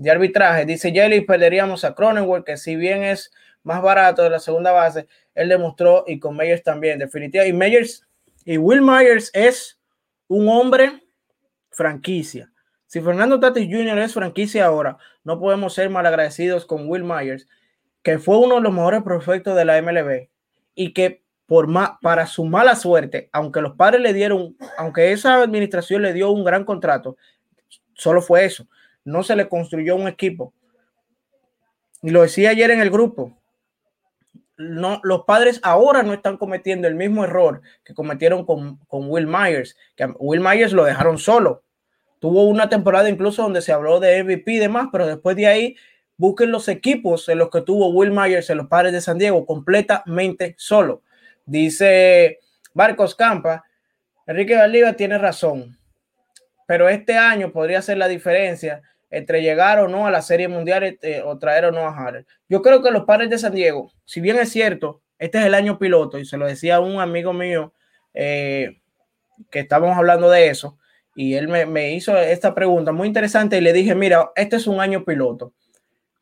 arbitraje. 0.09 0.65
Dice 0.65 0.91
Jelly, 0.91 1.21
perderíamos 1.21 1.85
a 1.85 1.95
Cronenworth, 1.95 2.45
que 2.45 2.57
si 2.57 2.75
bien 2.75 3.03
es 3.03 3.31
más 3.63 3.81
barato 3.81 4.23
de 4.23 4.29
la 4.29 4.39
segunda 4.39 4.71
base, 4.71 5.07
él 5.33 5.49
demostró 5.49 6.03
y 6.05 6.19
con 6.19 6.35
Meyers 6.35 6.63
también, 6.63 6.99
definitivamente. 6.99 7.49
Y 7.49 7.57
Meyers 7.57 8.05
y 8.45 8.57
Will 8.57 8.81
Myers 8.81 9.31
es 9.33 9.79
un 10.27 10.49
hombre 10.49 11.03
franquicia. 11.69 12.51
Si 12.87 13.01
Fernando 13.01 13.39
Tatis 13.39 13.67
Jr. 13.67 13.97
es 13.99 14.13
franquicia 14.13 14.65
ahora, 14.65 14.97
no 15.23 15.39
podemos 15.39 15.73
ser 15.73 15.89
malagradecidos 15.89 16.65
con 16.65 16.87
Will 16.89 17.03
Myers, 17.03 17.47
que 18.03 18.19
fue 18.19 18.37
uno 18.37 18.55
de 18.55 18.61
los 18.61 18.73
mejores 18.73 19.01
prospectos 19.01 19.55
de 19.55 19.65
la 19.65 19.81
MLB 19.81 20.27
y 20.75 20.93
que 20.93 21.22
por 21.45 21.67
para 22.01 22.25
su 22.25 22.45
mala 22.45 22.75
suerte, 22.75 23.29
aunque 23.31 23.61
los 23.61 23.75
padres 23.75 24.01
le 24.01 24.13
dieron, 24.13 24.55
aunque 24.77 25.11
esa 25.11 25.41
administración 25.41 26.01
le 26.01 26.13
dio 26.13 26.31
un 26.31 26.43
gran 26.43 26.63
contrato, 26.63 27.17
solo 27.93 28.21
fue 28.21 28.45
eso. 28.45 28.67
No 29.03 29.23
se 29.23 29.35
le 29.35 29.49
construyó 29.49 29.95
un 29.95 30.07
equipo. 30.07 30.53
Y 32.01 32.09
lo 32.09 32.21
decía 32.21 32.51
ayer 32.51 32.71
en 32.71 32.81
el 32.81 32.89
grupo, 32.89 33.37
no, 34.57 34.99
los 35.03 35.23
padres 35.23 35.59
ahora 35.63 36.03
no 36.03 36.13
están 36.13 36.37
cometiendo 36.37 36.87
el 36.87 36.95
mismo 36.95 37.23
error 37.23 37.61
que 37.83 37.93
cometieron 37.93 38.45
con, 38.45 38.79
Will 38.89 39.27
Myers, 39.27 39.75
que 39.95 40.05
Will 40.19 40.41
Myers 40.41 40.73
lo 40.73 40.85
dejaron 40.85 41.17
solo. 41.17 41.63
Tuvo 42.19 42.43
una 42.45 42.69
temporada 42.69 43.09
incluso 43.09 43.41
donde 43.41 43.61
se 43.61 43.73
habló 43.73 43.99
de 43.99 44.23
MVP 44.23 44.53
y 44.53 44.59
demás, 44.59 44.87
pero 44.91 45.05
después 45.05 45.35
de 45.35 45.47
ahí 45.47 45.75
busquen 46.17 46.51
los 46.51 46.67
equipos 46.67 47.27
en 47.29 47.39
los 47.39 47.49
que 47.49 47.61
tuvo 47.61 47.89
Will 47.89 48.11
Myers 48.11 48.49
en 48.49 48.57
los 48.57 48.67
padres 48.67 48.93
de 48.93 49.01
San 49.01 49.17
Diego 49.17 49.45
completamente 49.45 50.55
solo. 50.57 51.01
Dice 51.45 52.39
Marcos 52.73 53.15
Campa, 53.15 53.63
Enrique 54.25 54.55
Valiva 54.55 54.93
tiene 54.93 55.17
razón, 55.17 55.77
pero 56.67 56.87
este 56.89 57.17
año 57.17 57.51
podría 57.51 57.81
ser 57.81 57.97
la 57.97 58.07
diferencia 58.07 58.81
entre 59.09 59.41
llegar 59.41 59.79
o 59.79 59.87
no 59.87 60.07
a 60.07 60.11
la 60.11 60.21
Serie 60.21 60.47
Mundial 60.47 60.83
este, 60.83 61.21
o 61.21 61.37
traer 61.37 61.65
o 61.65 61.71
no 61.71 61.81
a 61.81 61.95
Harrell. 61.95 62.25
Yo 62.49 62.61
creo 62.61 62.81
que 62.81 62.89
los 62.89 63.03
padres 63.05 63.29
de 63.29 63.37
San 63.37 63.53
Diego, 63.53 63.91
si 64.05 64.21
bien 64.21 64.37
es 64.37 64.49
cierto, 64.49 65.01
este 65.19 65.39
es 65.39 65.45
el 65.45 65.53
año 65.53 65.77
piloto, 65.77 66.17
y 66.17 66.25
se 66.25 66.37
lo 66.37 66.47
decía 66.47 66.79
un 66.79 66.99
amigo 66.99 67.31
mío 67.31 67.73
eh, 68.13 68.81
que 69.51 69.59
estábamos 69.59 69.97
hablando 69.97 70.29
de 70.29 70.47
eso, 70.47 70.79
y 71.15 71.35
él 71.35 71.47
me, 71.47 71.67
me, 71.67 71.91
hizo 71.93 72.17
esta 72.17 72.55
pregunta 72.55 72.91
muy 72.91 73.07
interesante 73.07 73.57
y 73.57 73.61
le 73.61 73.71
dije, 73.71 73.93
mira, 73.93 74.31
este 74.35 74.55
es 74.55 74.65
un 74.65 74.81
año 74.81 75.05
piloto. 75.05 75.53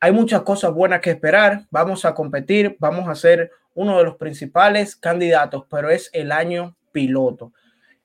Hay 0.04 0.10
muchas 0.10 0.42
cosas 0.42 0.74
buenas 0.74 1.00
que 1.00 1.10
esperar, 1.10 1.66
vamos 1.70 2.04
a 2.04 2.12
competir, 2.12 2.76
vamos 2.80 3.08
a 3.08 3.14
ser 3.14 3.52
uno 3.72 3.98
de 3.98 4.02
los 4.02 4.16
principales 4.16 4.96
candidatos, 4.96 5.64
pero 5.70 5.90
es 5.90 6.10
el 6.12 6.32
año 6.32 6.74
piloto. 6.90 7.52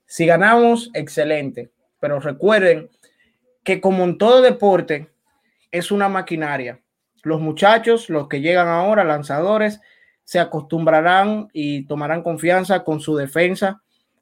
Si 0.06 0.28
ganamos, 0.28 0.92
excelente, 0.94 1.72
pero 2.00 2.20
recuerden 2.20 2.92
que 3.64 3.82
como 3.82 4.04
en 4.04 4.20
todo 4.20 4.44
deporte 4.44 5.10
es 5.72 5.90
una 5.92 6.08
maquinaria. 6.08 6.80
Los 7.24 7.42
muchachos, 7.42 8.12
los 8.12 8.28
que 8.28 8.42
llegan 8.42 8.68
ahora, 8.68 9.04
lanzadores, 9.04 9.82
se 10.24 10.40
acostumbrarán 10.40 11.48
y 11.52 11.88
tomarán 11.88 12.22
confianza 12.22 12.84
con 12.84 13.00
su 13.00 13.16
defensa. 13.16 13.82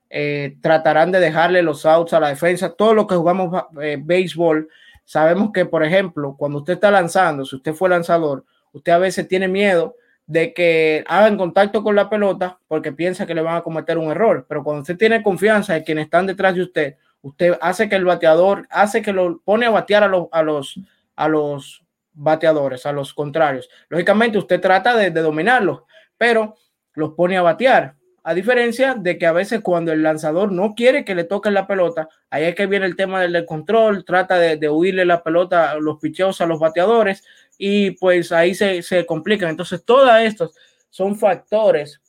Eh, 0.10 0.56
tratarán 0.62 1.12
de 1.12 1.20
dejarle 1.20 1.62
los 1.62 1.86
outs 1.86 2.14
a 2.14 2.22
la 2.22 2.30
defensa. 2.30 2.70
Todo 2.70 2.94
lo 2.94 3.06
que 3.06 3.16
jugamos 3.16 3.66
eh, 3.82 3.98
béisbol, 4.02 4.70
sabemos 5.06 5.52
que, 5.54 5.66
por 5.66 5.84
ejemplo, 5.84 6.36
cuando 6.38 6.60
usted 6.60 6.74
está 6.74 6.92
lanzando, 6.92 7.46
si 7.46 7.56
usted 7.56 7.74
fue 7.74 7.90
lanzador, 7.90 8.44
usted 8.74 8.92
a 8.92 8.98
veces 8.98 9.28
tiene 9.28 9.48
miedo 9.48 9.96
de 10.28 10.54
que 10.54 11.04
hagan 11.08 11.38
contacto 11.38 11.84
con 11.84 11.96
la 11.96 12.10
pelota 12.10 12.60
porque 12.68 12.92
piensa 12.92 13.26
que 13.26 13.36
le 13.36 13.42
van 13.42 13.56
a 13.56 13.62
cometer 13.62 13.98
un 13.98 14.12
error. 14.12 14.46
Pero 14.50 14.64
cuando 14.64 14.82
usted 14.82 14.98
tiene 14.98 15.24
confianza 15.24 15.74
de 15.74 15.84
quienes 15.84 16.06
están 16.06 16.26
detrás 16.26 16.56
de 16.56 16.64
usted, 16.64 16.96
Usted 17.26 17.58
hace 17.60 17.90
que 17.90 17.96
el 17.96 18.06
bateador, 18.06 18.68
hace 18.70 19.02
que 19.02 19.12
lo 19.12 19.42
pone 19.44 19.66
a 19.66 19.72
batear 19.72 20.04
a 20.04 20.08
los, 20.08 20.28
a 20.32 20.44
los, 20.44 20.80
a 21.16 21.28
los 21.28 21.84
bateadores, 22.14 22.86
a 22.86 22.92
los 22.92 23.16
contrarios. 23.16 23.68
Lógicamente, 23.90 24.38
usted 24.38 24.62
trata 24.62 24.96
de, 24.96 25.10
dominarlos, 25.10 25.82
pero 26.20 26.56
los 26.94 27.14
pone 27.14 27.36
a 27.36 27.42
batear. 27.42 27.96
A 28.28 28.34
diferencia 28.34 28.96
de 28.96 29.20
que 29.20 29.28
a 29.28 29.32
veces 29.34 29.62
cuando 29.62 29.92
el 29.92 30.02
lanzador 30.02 30.52
no 30.52 30.74
quiere 30.74 31.06
que 31.06 31.14
le 31.14 31.26
toque 31.26 31.52
la 31.52 31.68
pelota, 31.68 32.10
ahí 32.32 32.46
es 32.46 32.56
que 32.56 32.66
viene 32.66 32.88
el 32.88 32.96
tema 32.96 33.22
del, 33.22 33.46
control, 33.46 34.04
trata 34.04 34.40
de, 34.40 34.68
huirle 34.68 35.06
la 35.06 35.22
pelota, 35.22 35.76
los 35.76 36.00
picheos 36.00 36.42
a 36.42 36.48
los 36.48 36.60
bateadores 36.60 37.24
y 37.60 37.92
pues 37.92 38.32
ahí 38.32 38.56
se, 38.56 38.82
se 38.82 39.06
complican. 39.06 39.50
Entonces, 39.50 39.86
todos 39.86 40.10
estos 40.22 40.56
son 40.90 41.20
factores 41.20 42.02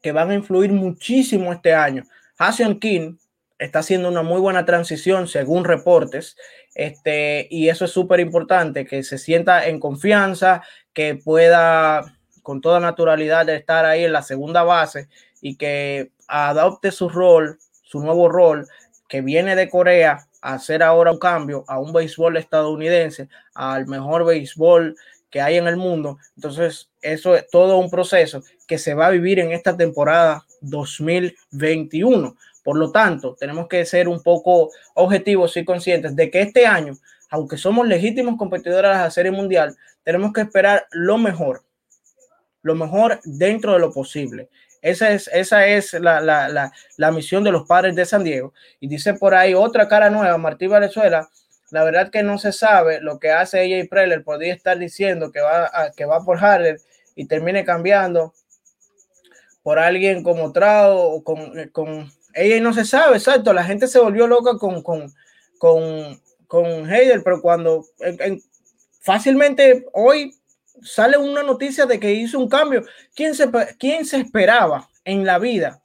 que 0.00 0.12
van 0.12 0.30
a 0.30 0.34
influir 0.34 0.70
muchísimo 0.70 1.52
este 1.52 1.74
año. 1.74 2.04
Hassan 2.38 2.78
King 2.78 3.16
está 3.58 3.80
haciendo 3.80 4.10
una 4.10 4.22
muy 4.22 4.40
buena 4.40 4.64
transición 4.64 5.26
según 5.26 5.64
reportes. 5.64 6.36
Este, 6.72 7.48
y 7.50 7.68
eso 7.68 7.86
es 7.86 7.90
súper 7.90 8.20
importante, 8.20 8.86
que 8.86 9.02
se 9.02 9.18
sienta 9.18 9.66
en 9.66 9.80
confianza, 9.80 10.62
que 10.92 11.16
pueda 11.16 12.16
con 12.44 12.60
toda 12.60 12.78
naturalidad 12.78 13.48
estar 13.48 13.84
ahí 13.84 14.04
en 14.04 14.12
la 14.12 14.22
segunda 14.22 14.62
base 14.62 15.08
y 15.42 15.56
que 15.56 16.12
adopte 16.28 16.90
su 16.90 17.10
rol, 17.10 17.58
su 17.82 18.00
nuevo 18.00 18.30
rol, 18.30 18.66
que 19.08 19.20
viene 19.20 19.54
de 19.54 19.68
Corea 19.68 20.26
a 20.40 20.54
hacer 20.54 20.82
ahora 20.82 21.12
un 21.12 21.18
cambio 21.18 21.64
a 21.68 21.78
un 21.78 21.92
béisbol 21.92 22.38
estadounidense, 22.38 23.28
al 23.54 23.86
mejor 23.86 24.24
béisbol 24.24 24.96
que 25.28 25.40
hay 25.40 25.56
en 25.56 25.66
el 25.66 25.76
mundo. 25.76 26.18
Entonces, 26.36 26.90
eso 27.02 27.34
es 27.34 27.48
todo 27.50 27.78
un 27.78 27.90
proceso 27.90 28.42
que 28.66 28.78
se 28.78 28.94
va 28.94 29.06
a 29.06 29.10
vivir 29.10 29.38
en 29.40 29.52
esta 29.52 29.76
temporada 29.76 30.46
2021. 30.60 32.36
Por 32.62 32.78
lo 32.78 32.92
tanto, 32.92 33.34
tenemos 33.38 33.66
que 33.66 33.84
ser 33.84 34.08
un 34.08 34.22
poco 34.22 34.70
objetivos 34.94 35.56
y 35.56 35.64
conscientes 35.64 36.14
de 36.14 36.30
que 36.30 36.42
este 36.42 36.66
año, 36.66 36.94
aunque 37.30 37.56
somos 37.56 37.88
legítimos 37.88 38.36
competidores 38.38 38.90
a 38.90 39.02
la 39.02 39.10
Serie 39.10 39.32
Mundial, 39.32 39.76
tenemos 40.04 40.32
que 40.32 40.42
esperar 40.42 40.86
lo 40.92 41.18
mejor, 41.18 41.64
lo 42.62 42.74
mejor 42.74 43.20
dentro 43.24 43.72
de 43.72 43.78
lo 43.78 43.92
posible. 43.92 44.48
Esa 44.82 45.12
es, 45.12 45.30
esa 45.32 45.66
es 45.66 45.94
la, 45.94 46.20
la, 46.20 46.72
la, 46.96 47.10
misión 47.12 47.44
de 47.44 47.52
los 47.52 47.66
padres 47.66 47.94
de 47.94 48.04
San 48.04 48.24
Diego. 48.24 48.52
Y 48.80 48.88
dice 48.88 49.14
por 49.14 49.34
ahí 49.34 49.54
otra 49.54 49.88
cara 49.88 50.10
nueva, 50.10 50.36
Martí 50.38 50.66
Valenzuela. 50.66 51.30
La 51.70 51.84
verdad 51.84 52.10
que 52.10 52.22
no 52.22 52.36
se 52.38 52.52
sabe 52.52 53.00
lo 53.00 53.18
que 53.18 53.30
hace 53.30 53.62
ella 53.62 53.78
y 53.78 53.86
Preller. 53.86 54.24
Podría 54.24 54.52
estar 54.52 54.76
diciendo 54.78 55.30
que 55.30 55.40
va, 55.40 55.70
que 55.96 56.04
va 56.04 56.24
por 56.24 56.38
Harder 56.38 56.80
y 57.14 57.26
termine 57.26 57.64
cambiando 57.64 58.34
por 59.62 59.78
alguien 59.78 60.24
como 60.24 60.52
Trao 60.52 60.98
o 60.98 61.22
con, 61.22 61.68
con 61.70 62.10
ella 62.34 62.60
no 62.60 62.72
se 62.72 62.84
sabe, 62.84 63.16
exacto. 63.16 63.52
La 63.52 63.64
gente 63.64 63.86
se 63.86 64.00
volvió 64.00 64.26
loca 64.26 64.58
con, 64.58 64.82
con, 64.82 65.12
con, 65.58 66.20
con 66.46 66.92
Heider, 66.92 67.22
pero 67.22 67.40
cuando 67.40 67.84
fácilmente 69.00 69.86
hoy 69.92 70.34
sale 70.82 71.16
una 71.16 71.42
noticia 71.42 71.86
de 71.86 71.98
que 71.98 72.12
hizo 72.12 72.38
un 72.38 72.48
cambio. 72.48 72.84
¿Quién 73.14 73.34
se, 73.34 73.50
quién 73.78 74.04
se 74.04 74.18
esperaba 74.18 74.88
en 75.04 75.24
la 75.24 75.38
vida 75.38 75.80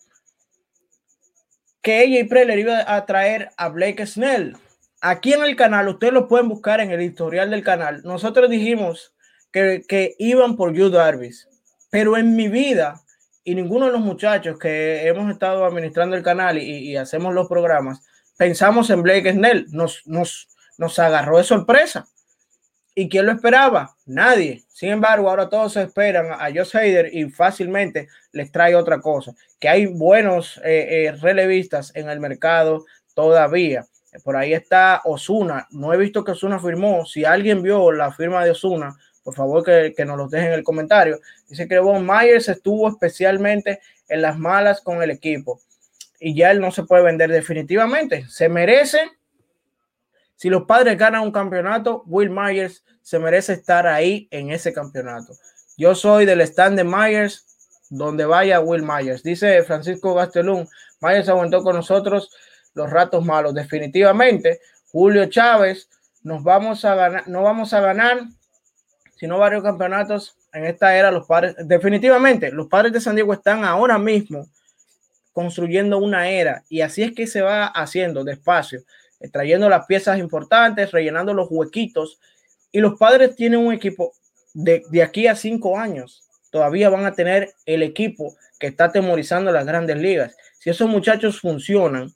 que 1.82 2.04
ella 2.04 2.20
y 2.20 2.24
Preller 2.26 2.60
iba 2.60 2.96
a 2.96 3.06
traer 3.06 3.50
a 3.58 3.70
Blake 3.70 4.06
Snell? 4.06 4.58
Aquí 5.02 5.34
en 5.34 5.44
el 5.44 5.56
canal, 5.56 5.88
ustedes 5.88 6.14
lo 6.14 6.28
pueden 6.28 6.50
buscar 6.50 6.80
en 6.80 6.92
el 6.92 7.02
historial 7.02 7.52
del 7.52 7.64
canal. 7.64 8.02
Nosotros 8.04 8.50
dijimos 8.50 9.14
que, 9.52 9.84
que 9.88 10.16
iban 10.18 10.56
por 10.56 10.74
Yu 10.74 10.90
Darvis, 10.90 11.48
pero 11.90 12.18
en 12.18 12.36
mi 12.36 12.48
vida 12.48 13.02
y 13.48 13.56
ninguno 13.56 13.86
de 13.86 13.94
los 13.94 14.02
muchachos 14.02 14.60
que 14.60 15.08
hemos 15.08 15.32
estado 15.32 15.64
administrando 15.64 16.18
el 16.18 16.22
canal 16.22 16.58
y, 16.58 16.98
hacemos 16.98 17.34
los 17.34 17.48
programas, 17.48 18.04
pensamos 18.36 18.90
en 18.90 19.02
Blake 19.02 19.32
Snell, 19.32 19.68
nos, 19.70 20.02
nos, 20.06 20.50
nos 20.78 21.00
agarró 21.00 21.38
de 21.38 21.46
sorpresa. 21.46 22.10
¿Y 23.00 23.10
quién 23.10 23.28
lo 23.28 23.32
esperaba? 23.32 23.96
Nadie. 24.08 24.64
Sin 24.70 24.90
embargo, 24.90 25.30
ahora 25.30 25.50
todos 25.50 25.78
esperan 25.78 26.32
a 26.32 26.48
Josh 26.48 26.76
Hader 26.76 27.14
y 27.14 27.30
fácilmente 27.30 28.08
les 28.32 28.52
trae 28.52 28.74
otra 28.74 29.00
cosa, 29.00 29.36
que 29.60 29.70
hay 29.70 29.86
buenos 29.86 30.60
eh, 30.66 31.06
eh, 31.06 31.12
relevistas 31.12 31.92
en 31.94 32.10
el 32.10 32.20
mercado 32.20 32.86
todavía. 33.14 33.86
Por 34.24 34.36
ahí 34.36 34.54
está 34.54 35.02
Osuna. 35.06 35.68
No 35.70 35.94
he 35.94 35.98
visto 35.98 36.24
que 36.24 36.32
Osuna 36.32 36.58
firmó. 36.58 37.06
Si 37.06 37.24
alguien 37.24 37.62
vio 37.62 37.92
la 37.92 38.12
firma 38.12 38.44
de 38.44 38.50
Osuna, 38.50 38.98
por 39.24 39.36
favor 39.36 39.64
que, 39.64 40.04
nos 40.04 40.18
los 40.18 40.32
dejen 40.32 40.48
en 40.48 40.54
el 40.54 40.64
comentario. 40.64 41.20
Dice 41.48 41.68
que 41.68 41.78
Von 41.78 42.04
Myers 42.04 42.50
estuvo 42.50 42.90
especialmente 42.90 43.80
en 44.10 44.24
las 44.24 44.40
malas 44.40 44.82
con 44.82 45.04
el 45.04 45.12
equipo 45.12 45.62
y 46.20 46.34
ya 46.34 46.50
él 46.50 46.60
no 46.60 46.72
se 46.72 46.82
puede 46.82 47.04
vender 47.04 47.30
definitivamente. 47.30 48.26
Se 48.28 48.50
merece, 48.50 49.02
si 50.38 50.50
los 50.50 50.64
padres 50.64 50.98
ganan 50.98 51.24
un 51.24 51.32
campeonato, 51.32 52.04
Will 52.06 52.30
Myers 52.30 52.86
se 53.02 53.20
merece 53.20 53.54
estar 53.54 53.86
ahí 53.86 54.30
en 54.32 54.52
ese 54.52 54.72
campeonato. 54.72 55.34
Yo 55.76 55.94
soy 55.94 56.26
del 56.26 56.40
stand 56.42 56.78
de 56.78 56.84
Myers, 56.86 57.46
donde 57.90 58.26
vaya 58.26 58.62
Will 58.62 58.84
Myers. 58.84 59.24
Dice 59.24 59.62
Francisco 59.64 60.14
Gastelum, 60.14 60.66
Myers 61.02 61.28
aguantó 61.28 61.62
con 61.62 61.76
nosotros 61.76 62.32
los 62.74 62.90
ratos 62.90 63.26
malos. 63.26 63.54
Definitivamente, 63.54 64.62
Julio 64.92 65.26
Chávez, 65.26 65.90
nos 66.24 66.44
vamos 66.44 66.86
a 66.86 66.96
ganar, 66.96 67.28
no 67.28 67.44
vamos 67.44 67.74
a 67.74 67.82
ganar 67.82 68.28
sino 69.18 69.40
varios 69.40 69.64
campeonatos 69.64 70.38
en 70.54 70.66
esta 70.66 70.96
era. 70.96 71.12
Los 71.12 71.26
padres, 71.26 71.56
definitivamente, 71.66 72.52
los 72.52 72.68
padres 72.68 72.94
de 72.94 73.02
San 73.02 73.16
Diego 73.16 73.34
están 73.34 73.66
ahora 73.66 73.98
mismo 73.98 74.48
construyendo 75.34 75.98
una 75.98 76.30
era 76.30 76.64
y 76.70 76.82
así 76.82 77.04
es 77.04 77.14
que 77.14 77.28
se 77.28 77.42
va 77.42 77.66
haciendo 77.66 78.24
despacio, 78.24 78.82
trayendo 79.32 79.70
las 79.70 79.86
piezas 79.86 80.20
importantes, 80.20 80.92
rellenando 80.92 81.34
los 81.34 81.48
huequitos 81.50 82.20
y 82.72 82.80
los 82.80 82.98
padres 82.98 83.36
tienen 83.36 83.60
un 83.60 83.74
equipo 83.74 84.14
de, 84.54 84.84
de 84.90 85.04
aquí 85.04 85.28
a 85.28 85.36
cinco 85.36 85.78
años. 85.78 86.24
Todavía 86.52 86.90
van 86.90 87.06
a 87.06 87.14
tener 87.14 87.54
el 87.66 87.84
equipo 87.84 88.36
que 88.60 88.68
está 88.68 88.86
atemorizando 88.86 89.52
las 89.52 89.66
grandes 89.66 89.98
ligas. 89.98 90.36
Si 90.60 90.70
esos 90.70 90.90
muchachos 90.90 91.40
funcionan 91.40 92.14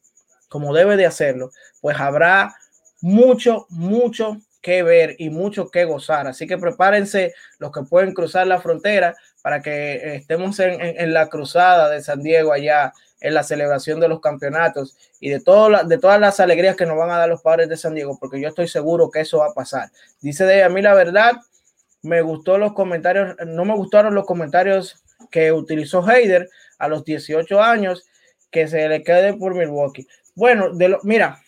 como 0.49 0.73
debe 0.73 0.97
de 0.97 1.05
hacerlo, 1.05 1.51
pues 1.79 1.99
habrá 1.99 2.53
mucho, 3.01 3.65
mucho 3.69 4.41
que 4.61 4.83
ver 4.83 5.15
y 5.17 5.29
mucho 5.29 5.69
que 5.69 5.85
gozar. 5.85 6.27
Así 6.27 6.47
que 6.47 6.57
prepárense 6.57 7.33
los 7.57 7.71
que 7.71 7.83
pueden 7.83 8.13
cruzar 8.13 8.47
la 8.47 8.61
frontera 8.61 9.15
para 9.41 9.61
que 9.61 10.15
estemos 10.15 10.59
en, 10.59 11.13
la 11.13 11.27
cruzada 11.27 11.89
de 11.89 12.01
San 12.01 12.21
Diego 12.21 12.53
allá 12.53 12.93
en 13.21 13.35
la 13.35 13.43
celebración 13.43 13.99
de 13.99 14.07
los 14.07 14.19
campeonatos 14.19 14.97
y 15.19 15.29
de, 15.29 15.39
todas 15.39 16.19
las 16.19 16.39
alegrías 16.39 16.75
que 16.75 16.85
nos 16.85 16.97
van 16.97 17.11
a 17.11 17.17
dar 17.17 17.29
los 17.29 17.41
padres 17.41 17.69
de 17.69 17.77
San 17.77 17.93
Diego, 17.93 18.17
porque 18.19 18.41
yo 18.41 18.49
estoy 18.49 18.67
seguro 18.67 19.09
que 19.11 19.21
eso 19.21 19.37
va 19.37 19.47
a 19.47 19.53
pasar. 19.53 19.91
Dice 20.19 20.43
de 20.45 20.63
a 20.63 20.69
mí 20.69 20.81
la 20.81 20.95
verdad, 20.95 21.33
me 22.01 22.21
gustó 22.21 22.57
los 22.57 22.73
comentarios, 22.73 23.35
no 23.45 23.63
me 23.63 23.75
gustaron 23.75 24.15
los 24.15 24.25
comentarios 24.25 25.03
que 25.29 25.51
utilizó 25.51 26.07
Heider 26.09 26.49
a 26.79 26.87
los 26.87 27.05
18 27.05 27.61
años, 27.61 28.07
que 28.49 28.67
se 28.67 28.89
le 28.89 29.03
quede 29.03 29.35
por 29.35 29.55
Milwaukee. 29.55 30.07
Bueno, 30.35 30.73
de 30.73 30.89
lo, 30.89 30.99
mira, 31.03 31.39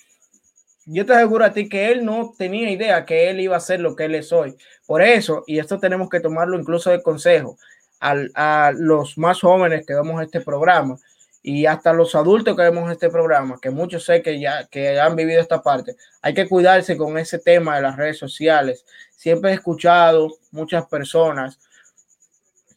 yo 0.86 1.06
te 1.06 1.14
aseguro 1.14 1.44
a 1.44 1.54
ti 1.54 1.68
que 1.68 1.92
él 1.92 2.06
no 2.06 2.34
tenía 2.38 2.70
idea 2.70 3.06
que 3.06 3.30
él 3.32 3.40
iba 3.40 3.58
a 3.58 3.62
ser 3.62 3.80
lo 3.80 3.96
que 3.96 4.06
él 4.06 4.16
es 4.16 4.32
hoy. 4.32 4.56
Por 4.86 5.02
eso, 5.02 5.44
y 5.48 5.58
esto 5.58 5.80
tenemos 5.80 6.08
que 6.08 6.20
tomarlo 6.20 6.60
incluso 6.60 6.92
de 6.92 7.02
consejo 7.02 7.58
a 8.00 8.74
los 8.76 9.18
más 9.18 9.40
jóvenes 9.40 9.86
que 9.86 9.94
vemos 9.94 10.22
este 10.22 10.42
programa 10.42 11.00
y 11.44 11.66
hasta 11.66 11.94
los 11.94 12.16
adultos 12.16 12.56
que 12.56 12.64
vemos 12.64 12.92
este 12.92 13.10
programa, 13.10 13.60
que 13.62 13.70
muchos 13.70 14.06
sé 14.06 14.24
que 14.24 14.40
ya 14.40 14.66
que 14.68 15.00
han 15.00 15.16
vivido 15.16 15.42
esta 15.42 15.62
parte, 15.62 15.96
hay 16.22 16.34
que 16.34 16.48
cuidarse 16.48 16.98
con 16.98 17.18
ese 17.18 17.38
tema 17.38 17.76
de 17.76 17.84
las 17.84 17.98
redes 17.98 18.18
sociales. 18.18 18.86
Siempre 19.16 19.52
he 19.52 19.54
escuchado 19.54 20.30
muchas 20.52 20.88
personas 20.88 21.60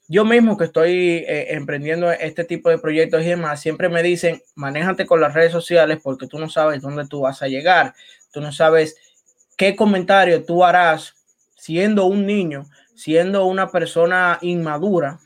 yo 0.08 0.24
mismo 0.24 0.56
que 0.56 0.64
estoy 0.64 1.24
eh, 1.26 1.54
emprendiendo 1.54 2.12
este 2.12 2.44
tipo 2.44 2.70
de 2.70 2.78
proyectos 2.78 3.22
y 3.22 3.26
demás, 3.26 3.60
siempre 3.60 3.88
me 3.88 4.02
dicen, 4.02 4.40
manéjate 4.54 5.04
con 5.04 5.20
las 5.20 5.34
redes 5.34 5.50
sociales 5.50 5.98
porque 6.02 6.28
tú 6.28 6.38
no 6.38 6.48
sabes 6.48 6.80
dónde 6.80 7.06
tú 7.08 7.22
vas 7.22 7.42
a 7.42 7.48
llegar, 7.48 7.94
tú 8.30 8.40
no 8.40 8.52
sabes 8.52 8.96
qué 9.56 9.74
comentario 9.74 10.44
tú 10.44 10.64
harás 10.64 11.14
siendo 11.56 12.06
un 12.06 12.24
niño, 12.24 12.66
siendo 12.94 13.46
una 13.46 13.72
persona 13.72 14.38
inmadura, 14.42 15.18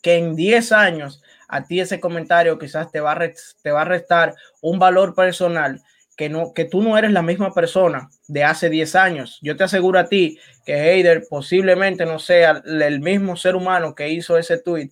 que 0.00 0.16
en 0.16 0.34
10 0.34 0.72
años 0.72 1.22
a 1.48 1.64
ti 1.64 1.80
ese 1.80 1.98
comentario 1.98 2.58
quizás 2.58 2.92
te 2.92 3.00
va 3.00 3.12
a, 3.12 3.32
te 3.62 3.70
va 3.70 3.82
a 3.82 3.86
restar 3.86 4.34
un 4.60 4.78
valor 4.78 5.14
personal 5.14 5.82
que, 6.16 6.28
no, 6.28 6.52
que 6.52 6.64
tú 6.64 6.82
no 6.82 6.98
eres 6.98 7.12
la 7.12 7.22
misma 7.22 7.54
persona 7.54 8.10
de 8.26 8.44
hace 8.44 8.68
10 8.68 8.94
años. 8.96 9.38
Yo 9.40 9.56
te 9.56 9.64
aseguro 9.64 9.98
a 9.98 10.08
ti 10.08 10.38
que 10.66 10.74
Heider 10.74 11.26
posiblemente 11.28 12.04
no 12.04 12.18
sea 12.18 12.62
el 12.66 13.00
mismo 13.00 13.36
ser 13.36 13.56
humano 13.56 13.94
que 13.94 14.08
hizo 14.10 14.36
ese 14.36 14.58
tweet 14.58 14.90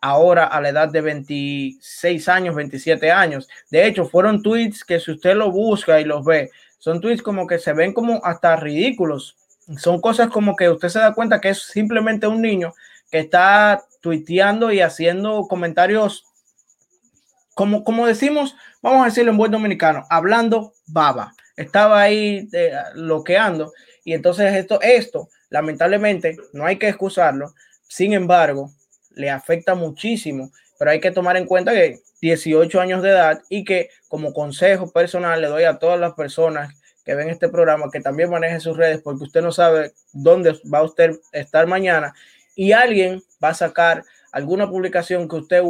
ahora 0.00 0.44
a 0.44 0.60
la 0.60 0.70
edad 0.70 0.88
de 0.88 1.00
26 1.00 2.28
años, 2.28 2.54
27 2.54 3.10
años. 3.10 3.48
De 3.70 3.86
hecho, 3.86 4.06
fueron 4.06 4.42
tweets 4.42 4.84
que 4.84 5.00
si 5.00 5.10
usted 5.10 5.34
lo 5.34 5.50
busca 5.50 6.00
y 6.00 6.04
los 6.04 6.24
ve, 6.24 6.50
son 6.78 7.00
tweets 7.00 7.22
como 7.22 7.46
que 7.46 7.58
se 7.58 7.72
ven 7.72 7.92
como 7.92 8.24
hasta 8.24 8.56
ridículos. 8.56 9.36
Son 9.76 10.00
cosas 10.00 10.30
como 10.30 10.56
que 10.56 10.70
usted 10.70 10.88
se 10.88 10.98
da 10.98 11.14
cuenta 11.14 11.40
que 11.40 11.50
es 11.50 11.62
simplemente 11.62 12.26
un 12.26 12.40
niño 12.40 12.72
que 13.10 13.18
está 13.18 13.82
tuiteando 14.00 14.72
y 14.72 14.80
haciendo 14.80 15.46
comentarios 15.48 16.24
como, 17.54 17.84
como 17.84 18.06
decimos, 18.06 18.56
vamos 18.80 19.02
a 19.02 19.06
decirlo 19.06 19.32
en 19.32 19.36
buen 19.36 19.50
dominicano, 19.50 20.06
hablando 20.08 20.72
baba. 20.86 21.34
Estaba 21.56 22.00
ahí 22.00 22.48
eh, 22.52 22.72
loqueando 22.94 23.72
y 24.02 24.14
entonces 24.14 24.54
esto, 24.54 24.80
esto, 24.80 25.28
lamentablemente, 25.50 26.36
no 26.54 26.64
hay 26.64 26.78
que 26.78 26.88
excusarlo. 26.88 27.52
Sin 27.86 28.14
embargo, 28.14 28.70
le 29.10 29.28
afecta 29.28 29.74
muchísimo, 29.74 30.50
pero 30.78 30.92
hay 30.92 31.00
que 31.00 31.10
tomar 31.10 31.36
en 31.36 31.44
cuenta 31.44 31.72
que 31.72 32.00
18 32.22 32.80
años 32.80 33.02
de 33.02 33.10
edad 33.10 33.42
y 33.48 33.64
que 33.64 33.90
como 34.08 34.32
consejo 34.32 34.90
personal 34.90 35.40
le 35.40 35.48
doy 35.48 35.64
a 35.64 35.78
todas 35.78 36.00
las 36.00 36.14
personas 36.14 36.74
que 37.04 37.14
ven 37.14 37.28
este 37.28 37.48
programa 37.48 37.90
que 37.90 38.00
también 38.00 38.30
manejen 38.30 38.60
sus 38.60 38.76
redes 38.76 39.00
porque 39.02 39.24
usted 39.24 39.42
no 39.42 39.52
sabe 39.52 39.92
dónde 40.12 40.58
va 40.72 40.82
usted 40.82 41.12
a 41.32 41.38
estar 41.38 41.66
mañana 41.66 42.14
y 42.60 42.72
alguien 42.72 43.22
va 43.42 43.48
a 43.48 43.54
sacar 43.54 44.04
alguna 44.32 44.68
publicación 44.68 45.26
que 45.30 45.36
usted 45.36 45.62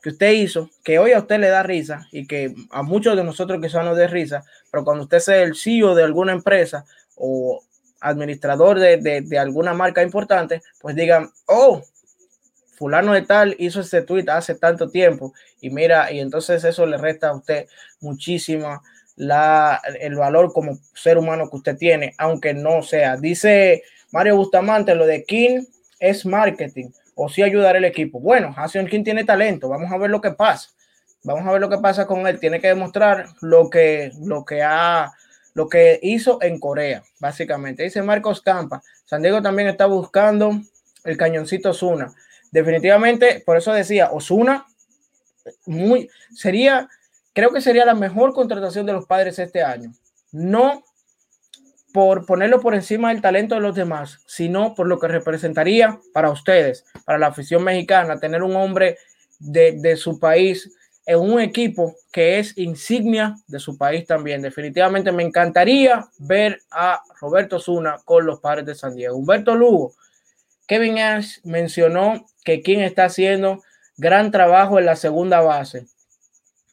que 0.00 0.10
usted 0.10 0.30
hizo, 0.30 0.70
que 0.84 1.00
hoy 1.00 1.10
a 1.10 1.18
usted 1.18 1.40
le 1.40 1.48
da 1.48 1.64
risa 1.64 2.06
y 2.12 2.28
que 2.28 2.54
a 2.70 2.84
muchos 2.84 3.16
de 3.16 3.24
nosotros 3.24 3.60
que 3.60 3.76
nos 3.76 3.96
de 3.96 4.06
risa, 4.06 4.44
pero 4.70 4.84
cuando 4.84 5.02
usted 5.02 5.18
sea 5.18 5.42
el 5.42 5.56
CEO 5.56 5.96
de 5.96 6.04
alguna 6.04 6.30
empresa 6.30 6.84
o 7.16 7.60
administrador 7.98 8.78
de, 8.78 8.98
de, 8.98 9.38
alguna 9.40 9.74
marca 9.74 10.00
importante, 10.00 10.62
pues 10.80 10.94
digan, 10.94 11.28
oh, 11.46 11.82
fulano 12.76 13.14
de 13.14 13.22
tal 13.22 13.56
hizo 13.58 13.80
ese 13.80 14.02
tweet 14.02 14.26
hace 14.28 14.54
tanto 14.54 14.90
tiempo 14.90 15.34
y 15.60 15.70
mira, 15.70 16.12
y 16.12 16.20
entonces 16.20 16.62
eso 16.62 16.86
le 16.86 16.98
resta 16.98 17.30
a 17.30 17.34
usted 17.34 17.66
muchísimo 18.00 18.80
la, 19.16 19.82
el 19.98 20.14
valor 20.14 20.52
como 20.52 20.78
ser 20.94 21.18
humano 21.18 21.50
que 21.50 21.56
usted 21.56 21.76
tiene, 21.76 22.14
aunque 22.16 22.54
no 22.54 22.80
sea. 22.82 23.16
Dice 23.16 23.82
Mario 24.12 24.36
Bustamante, 24.36 24.94
lo 24.94 25.04
de 25.04 25.24
King 25.24 25.64
es 25.98 26.24
marketing 26.24 26.90
o 27.14 27.28
si 27.28 27.42
ayudar 27.42 27.76
el 27.76 27.84
equipo. 27.84 28.20
Bueno, 28.20 28.52
Jason 28.52 28.86
King 28.86 29.04
tiene 29.04 29.24
talento, 29.24 29.68
vamos 29.68 29.90
a 29.90 29.98
ver 29.98 30.10
lo 30.10 30.20
que 30.20 30.30
pasa. 30.30 30.70
Vamos 31.24 31.46
a 31.46 31.52
ver 31.52 31.60
lo 31.60 31.68
que 31.68 31.78
pasa 31.78 32.06
con 32.06 32.26
él. 32.26 32.38
Tiene 32.38 32.60
que 32.60 32.68
demostrar 32.68 33.26
lo 33.40 33.68
que, 33.68 34.12
lo 34.20 34.44
que 34.44 34.62
ha, 34.62 35.12
lo 35.54 35.68
que 35.68 35.98
hizo 36.02 36.40
en 36.42 36.60
Corea, 36.60 37.02
básicamente. 37.18 37.82
Dice 37.82 38.02
Marcos 38.02 38.40
Campa. 38.40 38.82
San 39.04 39.22
Diego 39.22 39.42
también 39.42 39.68
está 39.68 39.86
buscando 39.86 40.52
el 41.04 41.16
cañoncito 41.16 41.70
Osuna. 41.70 42.14
Definitivamente, 42.50 43.42
por 43.44 43.56
eso 43.56 43.72
decía, 43.72 44.10
Osuna, 44.12 44.66
muy, 45.66 46.08
sería, 46.34 46.88
creo 47.32 47.50
que 47.50 47.60
sería 47.60 47.84
la 47.84 47.94
mejor 47.94 48.32
contratación 48.32 48.86
de 48.86 48.92
los 48.92 49.06
padres 49.06 49.38
este 49.38 49.62
año. 49.62 49.92
No 50.30 50.84
por 51.92 52.26
ponerlo 52.26 52.60
por 52.60 52.74
encima 52.74 53.08
del 53.08 53.22
talento 53.22 53.54
de 53.54 53.60
los 53.60 53.74
demás, 53.74 54.20
sino 54.26 54.74
por 54.74 54.86
lo 54.86 54.98
que 54.98 55.08
representaría 55.08 55.98
para 56.12 56.30
ustedes, 56.30 56.84
para 57.04 57.18
la 57.18 57.28
afición 57.28 57.64
mexicana, 57.64 58.20
tener 58.20 58.42
un 58.42 58.56
hombre 58.56 58.98
de, 59.38 59.96
su 59.96 60.18
país 60.18 60.70
en 61.06 61.18
un 61.18 61.40
equipo 61.40 61.94
que 62.12 62.38
es 62.38 62.56
insignia 62.58 63.36
de 63.46 63.58
su 63.58 63.78
país 63.78 64.06
también. 64.06 64.42
Definitivamente 64.42 65.12
me 65.12 65.22
encantaría 65.22 66.06
ver 66.18 66.60
a 66.70 67.02
Roberto 67.20 67.58
Zuna 67.58 67.96
con 68.04 68.26
los 68.26 68.40
padres 68.40 68.66
de 68.66 68.74
San 68.74 68.94
Diego. 68.94 69.16
Humberto 69.16 69.54
Lugo, 69.54 69.94
Kevin 70.66 70.98
Ash 70.98 71.38
mencionó 71.44 72.26
que 72.44 72.60
quien 72.60 72.80
está 72.80 73.06
haciendo 73.06 73.62
gran 73.96 74.30
trabajo 74.30 74.78
en 74.78 74.86
la 74.86 74.96
segunda 74.96 75.40
base. 75.40 75.86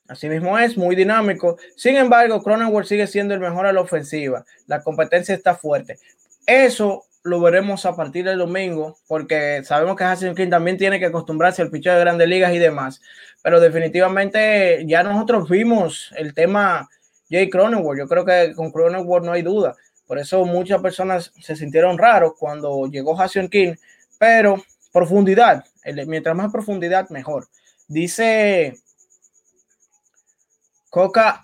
Asimismo 0.08 0.58
es 0.60 0.78
muy 0.78 0.96
dinámico. 0.96 1.58
Sin 1.76 1.96
embargo, 1.96 2.44
Cronenworth 2.44 2.88
sigue 2.88 3.08
siendo 3.08 3.34
el 3.34 3.40
mejor 3.40 3.66
a 3.66 3.74
la 3.74 3.82
ofensiva. 3.82 4.46
La 4.68 4.82
competencia 4.82 5.34
está 5.34 5.56
fuerte. 5.56 5.98
Eso 6.46 7.06
lo 7.24 7.42
veremos 7.42 7.88
a 7.88 7.96
partir 7.96 8.24
del 8.26 8.38
domingo, 8.38 8.98
porque 9.08 9.64
sabemos 9.64 9.96
que 9.96 10.04
Hassan 10.04 10.36
King 10.36 10.50
también 10.50 10.78
tiene 10.78 11.00
que 11.00 11.08
acostumbrarse 11.08 11.64
al 11.64 11.72
picheo 11.72 11.96
de 11.96 12.02
grandes 12.02 12.28
ligas 12.28 12.54
y 12.54 12.60
demás. 12.60 13.02
Pero 13.42 13.60
definitivamente 13.60 14.84
ya 14.86 15.02
nosotros 15.02 15.50
vimos 15.50 16.14
el 16.18 16.36
tema 16.36 16.88
Jay 17.30 17.50
Cronenworth. 17.50 17.98
Yo 17.98 18.08
creo 18.08 18.26
que 18.26 18.54
con 18.56 18.72
Cronenworth 18.72 19.26
no 19.26 19.32
hay 19.32 19.42
duda. 19.42 19.76
Por 20.06 20.20
eso 20.20 20.46
muchas 20.46 20.84
personas 20.84 21.34
se 21.42 21.56
sintieron 21.56 21.98
raros 21.98 22.34
cuando 22.38 22.86
llegó 22.86 23.20
Hassan 23.20 23.48
King. 23.48 23.74
Pero 24.20 24.64
profundidad, 24.94 25.66
mientras 26.06 26.36
más 26.36 26.52
profundidad, 26.52 27.10
mejor. 27.10 27.48
Dice 27.88 28.78
Coca 30.96 31.44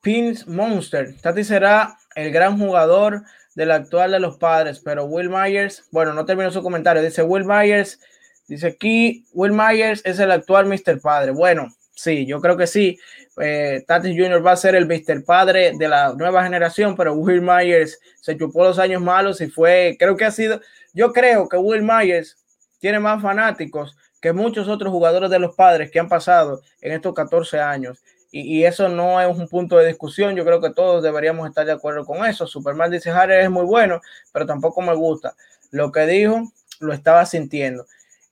Pins 0.00 0.48
Monster. 0.48 1.14
Tati 1.20 1.44
será 1.44 1.98
el 2.14 2.32
gran 2.32 2.58
jugador 2.58 3.24
del 3.54 3.70
actual 3.72 4.12
de 4.12 4.20
los 4.20 4.38
padres, 4.38 4.80
pero 4.80 5.04
Will 5.04 5.28
Myers, 5.28 5.84
bueno, 5.90 6.14
no 6.14 6.24
terminó 6.24 6.50
su 6.50 6.62
comentario. 6.62 7.02
Dice 7.02 7.22
Will 7.22 7.44
Myers, 7.44 8.00
dice 8.48 8.68
aquí, 8.68 9.26
Will 9.34 9.52
Myers 9.52 10.00
es 10.06 10.18
el 10.18 10.30
actual 10.30 10.64
Mr. 10.64 10.98
Padre. 10.98 11.32
Bueno, 11.32 11.68
sí, 11.94 12.24
yo 12.24 12.40
creo 12.40 12.56
que 12.56 12.66
sí. 12.66 12.98
Eh, 13.38 13.84
Tati 13.86 14.16
Jr. 14.16 14.44
va 14.44 14.52
a 14.52 14.56
ser 14.56 14.74
el 14.74 14.86
Mr. 14.86 15.26
Padre 15.26 15.72
de 15.76 15.88
la 15.88 16.14
nueva 16.14 16.42
generación, 16.42 16.96
pero 16.96 17.12
Will 17.12 17.42
Myers 17.42 18.00
se 18.22 18.34
chupó 18.38 18.64
los 18.64 18.78
años 18.78 19.02
malos 19.02 19.42
y 19.42 19.48
fue, 19.48 19.96
creo 19.98 20.16
que 20.16 20.24
ha 20.24 20.30
sido, 20.30 20.62
yo 20.94 21.12
creo 21.12 21.50
que 21.50 21.58
Will 21.58 21.82
Myers 21.82 22.38
tiene 22.78 22.98
más 22.98 23.20
fanáticos 23.20 23.94
que 24.22 24.32
muchos 24.32 24.68
otros 24.68 24.90
jugadores 24.90 25.28
de 25.28 25.38
los 25.38 25.54
padres 25.54 25.90
que 25.90 26.00
han 26.00 26.08
pasado 26.08 26.62
en 26.80 26.92
estos 26.92 27.12
14 27.12 27.60
años 27.60 28.02
y, 28.40 28.64
eso 28.64 28.88
no 28.88 29.20
es 29.20 29.28
un 29.28 29.48
punto 29.48 29.76
de 29.78 29.86
discusión. 29.88 30.36
Yo 30.36 30.44
creo 30.44 30.60
que 30.60 30.70
todos 30.70 31.02
deberíamos 31.02 31.48
estar 31.48 31.64
de 31.64 31.72
acuerdo 31.72 32.04
con 32.04 32.24
eso. 32.26 32.46
Superman 32.46 32.90
dice, 32.90 33.10
Harry 33.10 33.36
es 33.36 33.50
muy 33.50 33.64
bueno, 33.64 34.00
pero 34.32 34.46
tampoco 34.46 34.82
me 34.82 34.94
gusta. 34.94 35.34
Lo 35.70 35.92
que 35.92 36.06
dijo, 36.06 36.52
lo 36.80 36.92
estaba 36.92 37.24
sintiendo. 37.26 37.86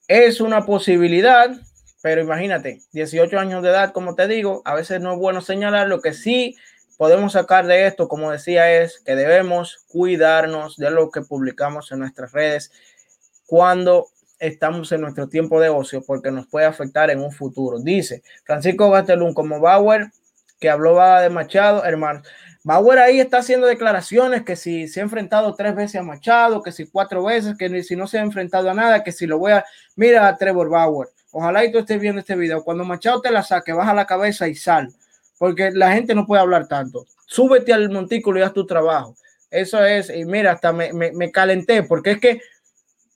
Es 0.07 0.41
una 0.41 0.65
posibilidad, 0.65 1.49
pero 2.01 2.21
imagínate, 2.21 2.81
18 2.91 3.39
años 3.39 3.63
de 3.63 3.69
edad, 3.69 3.91
como 3.91 4.15
te 4.15 4.27
digo, 4.27 4.61
a 4.65 4.75
veces 4.75 5.01
no 5.01 5.13
es 5.13 5.19
bueno 5.19 5.41
señalar 5.41 5.87
lo 5.87 6.01
que 6.01 6.13
sí 6.13 6.55
podemos 6.97 7.33
sacar 7.33 7.65
de 7.65 7.87
esto, 7.87 8.07
como 8.07 8.31
decía, 8.31 8.81
es 8.81 8.99
que 8.99 9.15
debemos 9.15 9.83
cuidarnos 9.87 10.77
de 10.77 10.91
lo 10.91 11.09
que 11.11 11.21
publicamos 11.21 11.91
en 11.91 11.99
nuestras 11.99 12.31
redes 12.31 12.71
cuando 13.45 14.07
estamos 14.39 14.91
en 14.91 15.01
nuestro 15.01 15.27
tiempo 15.27 15.59
de 15.59 15.69
ocio, 15.69 16.03
porque 16.05 16.31
nos 16.31 16.47
puede 16.47 16.65
afectar 16.65 17.09
en 17.09 17.21
un 17.21 17.31
futuro. 17.31 17.79
Dice 17.79 18.23
Francisco 18.43 18.89
Gastelum 18.89 19.33
como 19.33 19.59
Bauer, 19.59 20.11
que 20.59 20.69
habló 20.69 20.99
de 21.19 21.29
Machado, 21.29 21.83
hermano. 21.85 22.21
Bauer 22.63 22.99
ahí 22.99 23.19
está 23.19 23.37
haciendo 23.37 23.67
declaraciones 23.67 24.43
que 24.43 24.55
si 24.55 24.87
se 24.87 24.99
ha 24.99 25.03
enfrentado 25.03 25.53
tres 25.53 25.75
veces 25.75 26.01
a 26.01 26.03
Machado, 26.03 26.63
que 26.63 26.71
si 26.71 26.87
cuatro 26.87 27.23
veces, 27.23 27.55
que 27.57 27.83
si 27.83 27.95
no 27.95 28.07
se 28.07 28.17
ha 28.17 28.21
enfrentado 28.21 28.69
a 28.69 28.73
nada, 28.73 29.03
que 29.03 29.11
si 29.11 29.27
lo 29.27 29.37
voy 29.37 29.51
a... 29.51 29.65
Mira 29.95 30.27
a 30.27 30.35
Trevor 30.37 30.69
Bauer, 30.69 31.09
ojalá 31.31 31.63
y 31.63 31.71
tú 31.71 31.79
estés 31.79 31.99
viendo 31.99 32.21
este 32.21 32.35
video. 32.35 32.63
Cuando 32.63 32.83
Machado 32.83 33.21
te 33.21 33.31
la 33.31 33.43
saque, 33.43 33.73
baja 33.73 33.93
la 33.93 34.05
cabeza 34.05 34.47
y 34.47 34.55
sal 34.55 34.89
porque 35.37 35.71
la 35.71 35.91
gente 35.91 36.15
no 36.15 36.25
puede 36.25 36.41
hablar 36.41 36.67
tanto. 36.67 37.05
Súbete 37.25 37.73
al 37.73 37.89
montículo 37.89 38.39
y 38.39 38.43
haz 38.43 38.53
tu 38.53 38.65
trabajo. 38.65 39.15
Eso 39.49 39.83
es, 39.83 40.09
y 40.09 40.25
mira, 40.25 40.53
hasta 40.53 40.73
me, 40.73 40.91
me, 40.93 41.31
calenté, 41.31 41.83
porque 41.83 42.11
es 42.11 42.19
que 42.19 42.41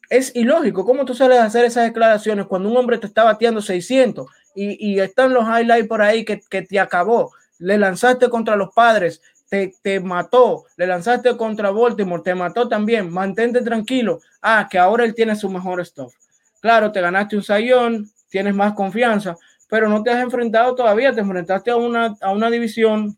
es 0.10 0.36
ilógico. 0.36 0.86
¿Cómo 0.86 1.06
tú 1.06 1.14
sales 1.14 1.40
a 1.40 1.46
hacer 1.46 1.66
esas 1.66 1.86
declaraciones 1.86 2.48
cuando 2.48 2.70
un 2.70 2.78
hombre 2.78 2.98
te 2.98 3.08
está 3.08 3.24
bateando 3.24 3.62
600 3.62 4.28
y, 4.56 5.00
están 5.00 5.34
los 5.34 5.46
highlights 5.46 5.88
por 5.88 6.02
ahí 6.02 6.26
que, 6.26 6.42
que, 6.42 6.64
te 6.64 6.80
acabó? 6.80 7.32
Le 7.60 7.78
lanzaste 7.78 8.30
contra 8.30 8.56
los 8.56 8.74
padres, 8.74 9.22
te, 9.48 9.74
te, 9.82 10.00
mató, 10.00 10.66
le 10.78 10.88
lanzaste 10.88 11.38
contra 11.38 11.72
Baltimore, 11.72 12.24
te 12.24 12.36
mató 12.36 12.68
también. 12.68 13.12
Mantente 13.12 13.62
tranquilo. 13.62 14.20
Ah, 14.42 14.68
que 14.70 14.78
ahora 14.78 15.06
él 15.06 15.14
tiene 15.14 15.36
su 15.36 15.50
mejor 15.50 15.86
stuff. 15.86 16.14
Claro, 16.60 16.92
te 16.92 17.02
ganaste 17.02 17.38
un 17.38 17.44
sayón, 17.44 18.10
tienes 18.30 18.54
más 18.54 18.74
confianza, 18.74 19.38
pero 19.70 19.88
no 19.88 20.04
te 20.04 20.12
has 20.12 20.22
enfrentado 20.22 20.76
todavía, 20.76 21.14
te 21.14 21.22
enfrentaste 21.22 21.72
a 21.72 21.78
una, 21.78 22.16
a 22.20 22.32
una 22.32 22.50
división 22.50 23.18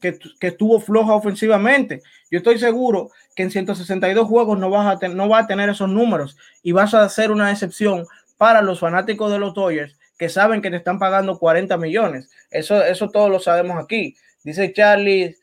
que, 0.00 0.18
que, 0.40 0.48
estuvo 0.48 0.80
floja 0.80 1.14
ofensivamente. 1.14 2.02
Yo 2.30 2.38
estoy 2.38 2.58
seguro 2.58 3.10
que 3.34 3.42
en 3.42 3.50
162 3.50 4.26
juegos 4.26 4.58
no, 4.58 4.70
vas 4.70 5.02
a 5.02 5.08
no 5.08 5.28
va 5.28 5.40
a 5.40 5.46
tener 5.46 5.68
esos 5.68 5.88
números 5.88 6.36
y 6.62 6.72
vas 6.72 6.94
a 6.94 7.02
hacer 7.02 7.30
una 7.30 7.50
excepción 7.50 8.06
para 8.36 8.62
los 8.62 8.80
fanáticos 8.80 9.30
de 9.32 9.38
los 9.38 9.54
Dodgers 9.54 9.96
que 10.18 10.28
saben 10.28 10.60
que 10.60 10.70
te 10.70 10.76
están 10.76 10.98
pagando 10.98 11.38
40 11.38 11.76
millones. 11.76 12.28
Eso, 12.50 12.82
eso 12.82 13.08
todos 13.08 13.30
lo 13.30 13.38
sabemos 13.38 13.82
aquí. 13.82 14.16
Dice 14.42 14.72
Charlie, 14.72 15.36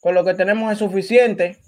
con 0.00 0.14
lo 0.14 0.24
que 0.24 0.34
tenemos 0.34 0.72
es 0.72 0.78
suficiente, 0.78 1.58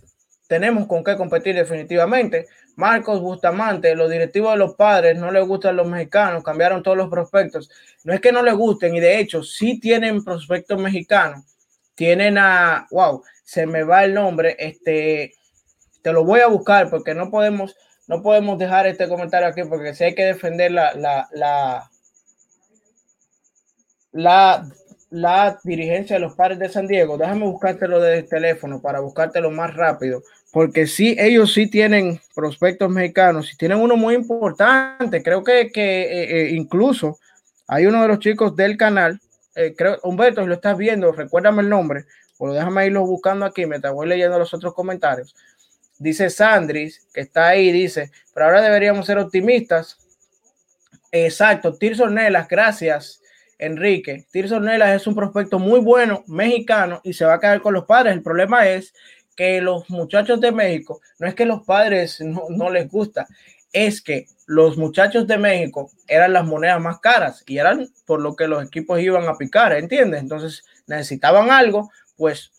tenemos 0.47 0.87
con 0.87 1.03
qué 1.03 1.16
competir 1.16 1.55
definitivamente. 1.55 2.47
Marcos 2.77 3.20
Bustamante, 3.20 3.95
los 3.95 4.11
directivos 4.11 4.53
de 4.53 4.59
los 4.59 4.75
padres 4.75 5.16
no 5.18 5.31
les 5.31 5.47
gustan 5.47 5.77
los 5.77 5.87
mexicanos, 5.87 6.43
cambiaron 6.43 6.83
todos 6.83 6.97
los 6.97 7.09
prospectos. 7.09 7.70
No 8.03 8.12
es 8.12 8.20
que 8.20 8.33
no 8.33 8.43
les 8.43 8.55
gusten, 8.55 8.95
y 8.95 9.01
de 9.01 9.20
hecho, 9.20 9.43
sí 9.43 9.79
tienen 9.79 10.25
prospectos 10.25 10.81
mexicanos. 10.81 11.54
Tienen 11.95 12.39
a, 12.39 12.87
wow, 12.91 13.23
se 13.45 13.67
me 13.67 13.85
va 13.85 14.05
el 14.05 14.15
nombre, 14.15 14.57
este, 14.59 15.35
te 16.03 16.13
lo 16.13 16.25
voy 16.25 16.41
a 16.41 16.49
buscar 16.49 16.91
porque 16.91 17.15
no 17.15 17.31
podemos, 17.31 17.77
no 18.09 18.23
podemos 18.23 18.59
dejar 18.59 18.87
este 18.87 19.09
comentario 19.09 19.49
aquí 19.49 19.63
porque 19.65 19.93
hay 20.05 20.15
que 20.15 20.25
defender 20.25 20.73
la, 20.73 20.95
la, 20.95 21.29
la, 21.33 21.91
la, 24.13 24.69
la 25.11 25.59
dirigencia 25.63 26.17
de 26.17 26.21
los 26.21 26.35
padres 26.35 26.59
de 26.59 26.69
San 26.69 26.87
Diego. 26.87 27.17
Déjame 27.17 27.47
buscártelo 27.47 28.01
del 28.01 28.29
teléfono 28.29 28.83
para 28.83 29.01
buscártelo 29.01 29.51
más 29.51 29.75
rápido 29.75 30.23
porque 30.55 30.87
sí, 30.87 31.17
ellos 31.19 31.53
sí 31.53 31.69
tienen 31.69 32.21
prospectos 32.33 32.89
mexicanos 32.89 33.53
y 33.53 33.57
tienen 33.57 33.81
uno 33.81 33.97
muy 33.97 34.15
importante. 34.15 35.21
Creo 35.21 35.43
que, 35.43 35.73
que 35.73 36.03
eh, 36.03 36.43
eh, 36.43 36.51
incluso 36.53 37.19
hay 37.67 37.87
uno 37.87 38.01
de 38.01 38.07
los 38.07 38.21
chicos 38.21 38.55
del 38.55 38.77
canal, 38.77 39.21
eh, 39.55 39.75
creo, 39.77 39.99
Humberto, 40.03 40.43
si 40.43 40.49
lo 40.49 40.55
estás 40.55 40.77
viendo, 40.77 41.13
recuérdame 41.13 41.63
el 41.63 41.69
nombre, 41.69 42.07
o 42.39 42.53
déjame 42.53 42.87
irlo 42.87 43.07
buscando 43.07 43.47
aquí 43.47 43.67
mientras 43.67 43.93
voy 43.93 44.09
leyendo 44.09 44.39
los 44.39 44.53
otros 44.53 44.75
comentarios. 44.75 45.35
Dice 45.99 46.29
Sandris, 46.31 47.07
que 47.13 47.21
está 47.21 47.49
ahí, 47.49 47.71
dice, 47.71 48.11
pero 48.33 48.47
ahora 48.47 48.63
deberíamos 48.63 49.07
ser 49.07 49.19
optimistas. 49.19 49.99
Exacto, 51.13 51.75
Tirso 51.75 52.11
Nelas, 52.11 52.49
gracias, 52.49 53.23
Enrique. 53.59 54.27
Tirso 54.33 54.59
Nelas 54.59 55.01
es 55.01 55.07
un 55.07 55.15
prospecto 55.15 55.61
muy 55.61 55.79
bueno, 55.81 56.25
mexicano, 56.27 57.01
y 57.05 57.13
se 57.13 57.25
va 57.25 57.35
a 57.35 57.41
quedar 57.41 57.61
con 57.61 57.75
los 57.75 57.85
padres. 57.85 58.15
El 58.15 58.23
problema 58.23 58.69
es 58.69 58.93
que 59.37 59.61
los 59.61 59.89
muchachos 59.91 60.41
de 60.41 60.53
México, 60.53 61.01
no 61.19 61.27
es 61.27 61.35
que 61.35 61.47
los 61.47 61.63
padres 61.63 62.21
no, 62.21 62.71
les 62.71 62.89
gusta, 62.89 63.27
es 63.75 64.01
que 64.01 64.27
los 64.47 64.79
muchachos 64.79 65.27
de 65.27 65.37
México 65.37 65.91
eran 66.07 66.33
las 66.33 66.47
monedas 66.47 66.81
más 66.81 67.01
caras 67.01 67.43
y 67.47 67.59
eran 67.59 67.89
por 68.07 68.20
lo 68.20 68.37
que 68.37 68.49
los 68.49 68.64
equipos 68.64 69.01
iban 69.01 69.29
a 69.29 69.37
picar, 69.37 69.72
¿entiendes? 69.75 70.22
Entonces 70.22 70.64
necesitaban 70.87 71.51
algo, 71.51 71.91
pues 72.16 72.53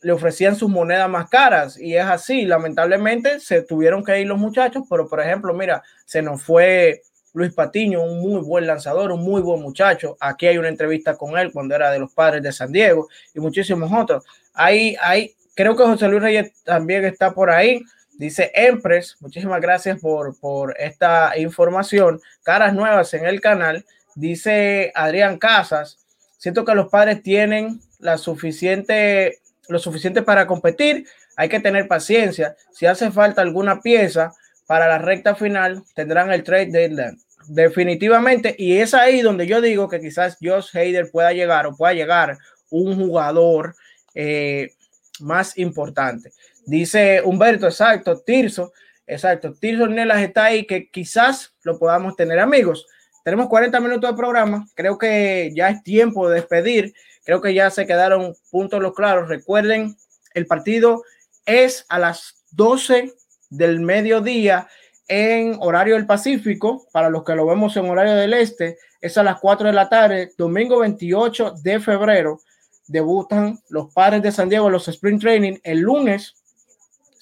le 0.00 0.12
ofrecían 0.12 0.56
sus 0.56 0.70
monedas 0.70 1.10
más 1.10 1.28
caras 1.28 1.78
y 1.78 1.96
es 1.96 2.04
así, 2.04 2.44
lamentablemente 2.44 3.40
se 3.40 3.62
tuvieron 3.62 4.04
que 4.04 4.20
ir 4.20 4.26
los 4.26 4.38
muchachos, 4.38 4.84
pero 4.88 5.08
por 5.08 5.20
ejemplo, 5.20 5.52
mira, 5.52 5.82
se 6.04 6.22
nos 6.22 6.42
fue 6.42 7.02
Luis 7.34 7.52
Patiño, 7.52 8.02
un 8.02 8.20
muy 8.20 8.40
buen 8.42 8.66
lanzador, 8.66 9.10
un 9.10 9.22
muy 9.22 9.42
buen 9.42 9.62
muchacho. 9.62 10.16
Aquí 10.20 10.46
hay 10.46 10.58
una 10.58 10.68
entrevista 10.68 11.16
con 11.16 11.38
él 11.38 11.50
cuando 11.52 11.74
era 11.74 11.90
de 11.90 11.98
los 11.98 12.12
padres 12.12 12.42
de 12.42 12.52
San 12.52 12.70
Diego 12.70 13.08
y 13.34 13.40
muchísimos 13.40 13.90
otros. 13.92 14.24
Hay, 14.54 14.96
hay, 15.00 15.34
creo 15.54 15.74
que 15.74 15.84
José 15.84 16.08
Luis 16.08 16.22
Reyes 16.22 16.62
también 16.62 17.04
está 17.04 17.32
por 17.32 17.50
ahí. 17.50 17.82
Dice 18.22 18.52
Empress, 18.54 19.16
muchísimas 19.18 19.60
gracias 19.60 19.98
por, 19.98 20.38
por 20.38 20.76
esta 20.78 21.36
información. 21.36 22.20
Caras 22.44 22.72
nuevas 22.72 23.12
en 23.14 23.26
el 23.26 23.40
canal. 23.40 23.84
Dice 24.14 24.92
Adrián 24.94 25.38
Casas, 25.38 25.98
siento 26.38 26.64
que 26.64 26.76
los 26.76 26.88
padres 26.88 27.20
tienen 27.24 27.80
la 27.98 28.18
suficiente, 28.18 29.40
lo 29.66 29.80
suficiente 29.80 30.22
para 30.22 30.46
competir. 30.46 31.04
Hay 31.34 31.48
que 31.48 31.58
tener 31.58 31.88
paciencia. 31.88 32.54
Si 32.70 32.86
hace 32.86 33.10
falta 33.10 33.42
alguna 33.42 33.80
pieza 33.80 34.32
para 34.68 34.86
la 34.86 34.98
recta 34.98 35.34
final, 35.34 35.82
tendrán 35.96 36.30
el 36.30 36.44
trade 36.44 36.66
deadline. 36.66 37.18
Definitivamente. 37.48 38.54
Y 38.56 38.78
es 38.78 38.94
ahí 38.94 39.20
donde 39.20 39.48
yo 39.48 39.60
digo 39.60 39.88
que 39.88 39.98
quizás 39.98 40.38
Josh 40.40 40.68
Hader 40.76 41.10
pueda 41.10 41.32
llegar 41.32 41.66
o 41.66 41.76
pueda 41.76 41.92
llegar 41.92 42.38
un 42.70 42.94
jugador 42.94 43.74
eh, 44.14 44.74
más 45.18 45.58
importante. 45.58 46.30
Dice 46.66 47.22
Humberto, 47.24 47.66
exacto, 47.66 48.20
Tirso, 48.20 48.72
exacto, 49.06 49.54
Tirso 49.54 49.86
Nelas 49.88 50.22
está 50.22 50.44
ahí, 50.44 50.66
que 50.66 50.90
quizás 50.90 51.54
lo 51.62 51.78
podamos 51.78 52.16
tener 52.16 52.38
amigos. 52.38 52.86
Tenemos 53.24 53.48
40 53.48 53.80
minutos 53.80 54.10
de 54.10 54.16
programa, 54.16 54.66
creo 54.74 54.98
que 54.98 55.52
ya 55.54 55.70
es 55.70 55.82
tiempo 55.82 56.28
de 56.28 56.36
despedir, 56.36 56.94
creo 57.24 57.40
que 57.40 57.54
ya 57.54 57.70
se 57.70 57.86
quedaron 57.86 58.34
puntos 58.50 58.80
los 58.80 58.94
claros. 58.94 59.28
Recuerden, 59.28 59.96
el 60.34 60.46
partido 60.46 61.02
es 61.46 61.84
a 61.88 61.98
las 61.98 62.44
12 62.52 63.12
del 63.50 63.80
mediodía 63.80 64.68
en 65.08 65.56
horario 65.60 65.94
del 65.94 66.06
Pacífico, 66.06 66.86
para 66.92 67.10
los 67.10 67.24
que 67.24 67.34
lo 67.34 67.46
vemos 67.46 67.76
en 67.76 67.88
horario 67.88 68.14
del 68.14 68.34
Este, 68.34 68.78
es 69.00 69.18
a 69.18 69.22
las 69.22 69.38
4 69.40 69.66
de 69.66 69.72
la 69.72 69.88
tarde, 69.88 70.32
domingo 70.38 70.78
28 70.78 71.54
de 71.62 71.80
febrero 71.80 72.40
debutan 72.86 73.58
los 73.68 73.92
padres 73.92 74.22
de 74.22 74.32
San 74.32 74.48
Diego, 74.48 74.70
los 74.70 74.88
Spring 74.88 75.18
Training, 75.18 75.58
el 75.62 75.80
lunes. 75.80 76.36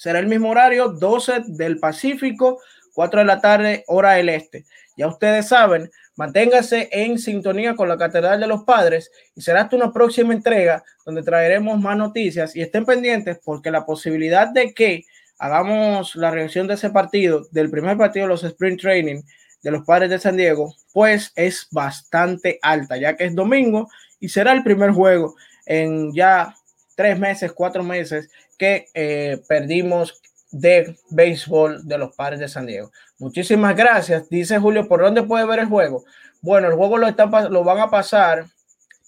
Será 0.01 0.18
el 0.18 0.28
mismo 0.28 0.48
horario, 0.48 0.88
12 0.88 1.42
del 1.48 1.78
Pacífico, 1.78 2.59
4 2.94 3.20
de 3.20 3.26
la 3.26 3.42
tarde, 3.42 3.84
hora 3.86 4.12
del 4.12 4.30
este. 4.30 4.64
Ya 4.96 5.07
ustedes 5.07 5.48
saben, 5.48 5.90
manténgase 6.16 6.88
en 6.90 7.18
sintonía 7.18 7.74
con 7.74 7.86
la 7.86 7.98
Catedral 7.98 8.40
de 8.40 8.46
los 8.46 8.64
Padres 8.64 9.11
y 9.36 9.42
será 9.42 9.61
hasta 9.61 9.76
una 9.76 9.92
próxima 9.92 10.32
entrega 10.32 10.82
donde 11.05 11.22
traeremos 11.22 11.78
más 11.78 11.98
noticias 11.98 12.57
y 12.57 12.62
estén 12.62 12.86
pendientes 12.86 13.40
porque 13.44 13.70
la 13.70 13.84
posibilidad 13.84 14.48
de 14.48 14.72
que 14.72 15.05
hagamos 15.38 16.16
la 16.16 16.30
reacción 16.30 16.66
de 16.66 16.74
ese 16.74 16.88
partido, 16.88 17.46
del 17.51 17.70
primer 17.70 17.98
partido 17.98 18.24
de 18.24 18.30
los 18.30 18.42
Sprint 18.42 18.80
Training 18.80 19.20
de 19.62 19.70
los 19.70 19.84
Padres 19.84 20.09
de 20.09 20.18
San 20.18 20.38
Diego, 20.38 20.74
pues 20.94 21.30
es 21.36 21.68
bastante 21.72 22.59
alta, 22.62 22.96
ya 22.96 23.18
que 23.18 23.26
es 23.26 23.34
domingo 23.34 23.90
y 24.18 24.30
será 24.30 24.53
el 24.53 24.62
primer 24.62 24.92
juego 24.92 25.34
en 25.66 26.11
ya 26.14 26.55
tres 26.96 27.18
meses, 27.18 27.53
cuatro 27.53 27.82
meses 27.82 28.30
que 28.61 28.89
eh, 28.93 29.41
perdimos 29.49 30.21
de 30.51 30.95
béisbol 31.09 31.89
de 31.89 31.97
los 31.97 32.15
padres 32.15 32.41
de 32.41 32.49
San 32.49 32.67
Diego. 32.67 32.93
Muchísimas 33.19 33.75
gracias. 33.75 34.29
Dice 34.29 34.59
Julio, 34.59 34.87
¿por 34.87 35.01
dónde 35.01 35.23
puede 35.23 35.47
ver 35.47 35.61
el 35.61 35.67
juego? 35.67 36.05
Bueno, 36.43 36.69
el 36.69 36.75
juego 36.75 36.99
lo, 36.99 37.09
están, 37.09 37.31
lo 37.51 37.65
van 37.65 37.79
a 37.79 37.89
pasar 37.89 38.45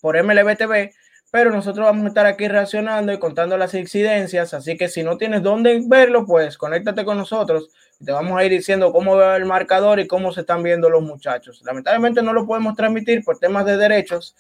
por 0.01 0.17
MLB 0.17 0.57
TV, 0.57 0.95
pero 1.31 1.51
nosotros 1.51 1.85
vamos 1.85 2.07
a 2.07 2.09
estar 2.09 2.25
aquí 2.25 2.49
reaccionando 2.49 3.13
y 3.13 3.19
contando 3.19 3.59
las 3.59 3.75
incidencias. 3.75 4.55
Así 4.55 4.79
que 4.79 4.89
si 4.89 5.03
no 5.03 5.19
tienes 5.19 5.43
dónde 5.43 5.83
verlo, 5.87 6.25
pues 6.25 6.57
conéctate 6.57 7.05
con 7.05 7.19
nosotros 7.19 7.69
y 8.01 8.07
te 8.07 8.13
vamos 8.13 8.39
a 8.39 8.45
ir 8.45 8.53
diciendo 8.53 8.91
cómo 8.91 9.17
va 9.17 9.37
el 9.37 9.45
marcador 9.45 10.01
y 10.01 10.07
cómo 10.07 10.33
se 10.33 10.41
están 10.41 10.63
viendo 10.63 10.89
los 10.89 11.03
muchachos. 11.03 11.61
Lamentablemente 11.63 12.23
no 12.23 12.33
lo 12.33 12.47
podemos 12.47 12.75
transmitir 12.75 13.23
por 13.23 13.39
temas 13.39 13.67
de 13.67 13.77
derechos, 13.77 14.35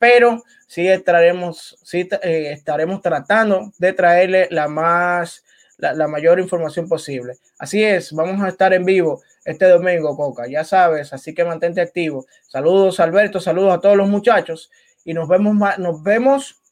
pero 0.00 0.42
sí 0.66 0.88
estaremos, 0.88 1.78
sí, 1.82 2.08
eh, 2.22 2.52
estaremos 2.52 3.02
tratando 3.02 3.70
de 3.76 3.92
traerle 3.92 4.48
la 4.50 4.66
más, 4.66 5.44
la, 5.76 6.08
mayor 6.08 6.40
información 6.40 6.88
posible. 6.88 7.34
Así 7.58 7.84
es, 7.84 8.10
vamos 8.12 8.42
a 8.42 8.48
estar 8.48 8.72
en 8.72 8.86
vivo 8.86 9.20
este 9.44 9.68
domingo, 9.68 10.16
Coca, 10.16 10.46
ya 10.48 10.64
sabes, 10.64 11.12
así 11.12 11.34
que 11.34 11.44
mantente 11.44 11.82
activo. 11.82 12.24
Saludos, 12.48 12.98
Alberto, 12.98 13.40
saludos 13.40 13.74
a 13.74 13.80
todos 13.80 13.96
los 13.96 14.08
muchachos 14.08 14.70
y 15.04 15.12
nos 15.12 15.28
vemos, 15.28 15.54
nos 15.78 16.02
vemos 16.02 16.62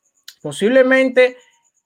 posiblemente 0.41 1.37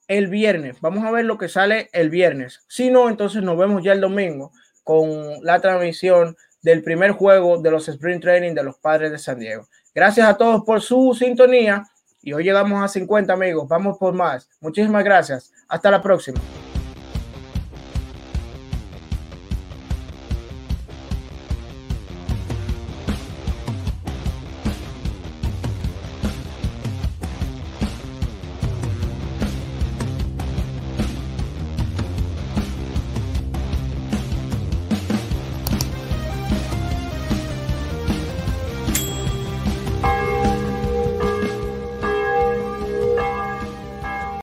el 0.07 0.29
viernes. 0.29 0.81
Vamos 0.81 1.05
a 1.05 1.11
ver 1.11 1.25
lo 1.25 1.39
que 1.39 1.49
sale 1.49 1.91
el 1.93 2.09
viernes. 2.09 2.61
Si 2.69 2.89
no, 2.89 3.09
entonces 3.09 3.43
nos 3.43 3.59
vemos 3.59 3.83
ya 3.83 3.95
el 3.95 4.01
domingo 4.01 4.53
con 4.85 5.45
la 5.45 5.61
transmisión 5.61 6.37
del 6.63 6.85
primer 6.85 7.11
juego 7.11 7.59
de 7.61 7.73
los 7.73 7.89
Sprint 7.89 8.23
Training 8.23 8.55
de 8.55 8.63
los 8.63 8.79
Padres 8.79 9.11
de 9.11 9.19
San 9.19 9.41
Diego. 9.41 9.67
Gracias 9.95 10.27
a 10.27 10.37
todos 10.37 10.63
por 10.65 10.81
su 10.81 11.15
sintonía 11.15 11.85
y 12.23 12.33
hoy 12.33 12.45
llegamos 12.45 12.83
a 12.83 12.89
50 12.89 13.33
amigos. 13.33 13.69
Vamos 13.69 13.99
por 13.99 14.15
más. 14.15 14.49
Muchísimas 14.61 15.05
gracias. 15.05 15.53
Hasta 15.69 15.91
la 15.91 16.01
próxima. 16.01 16.41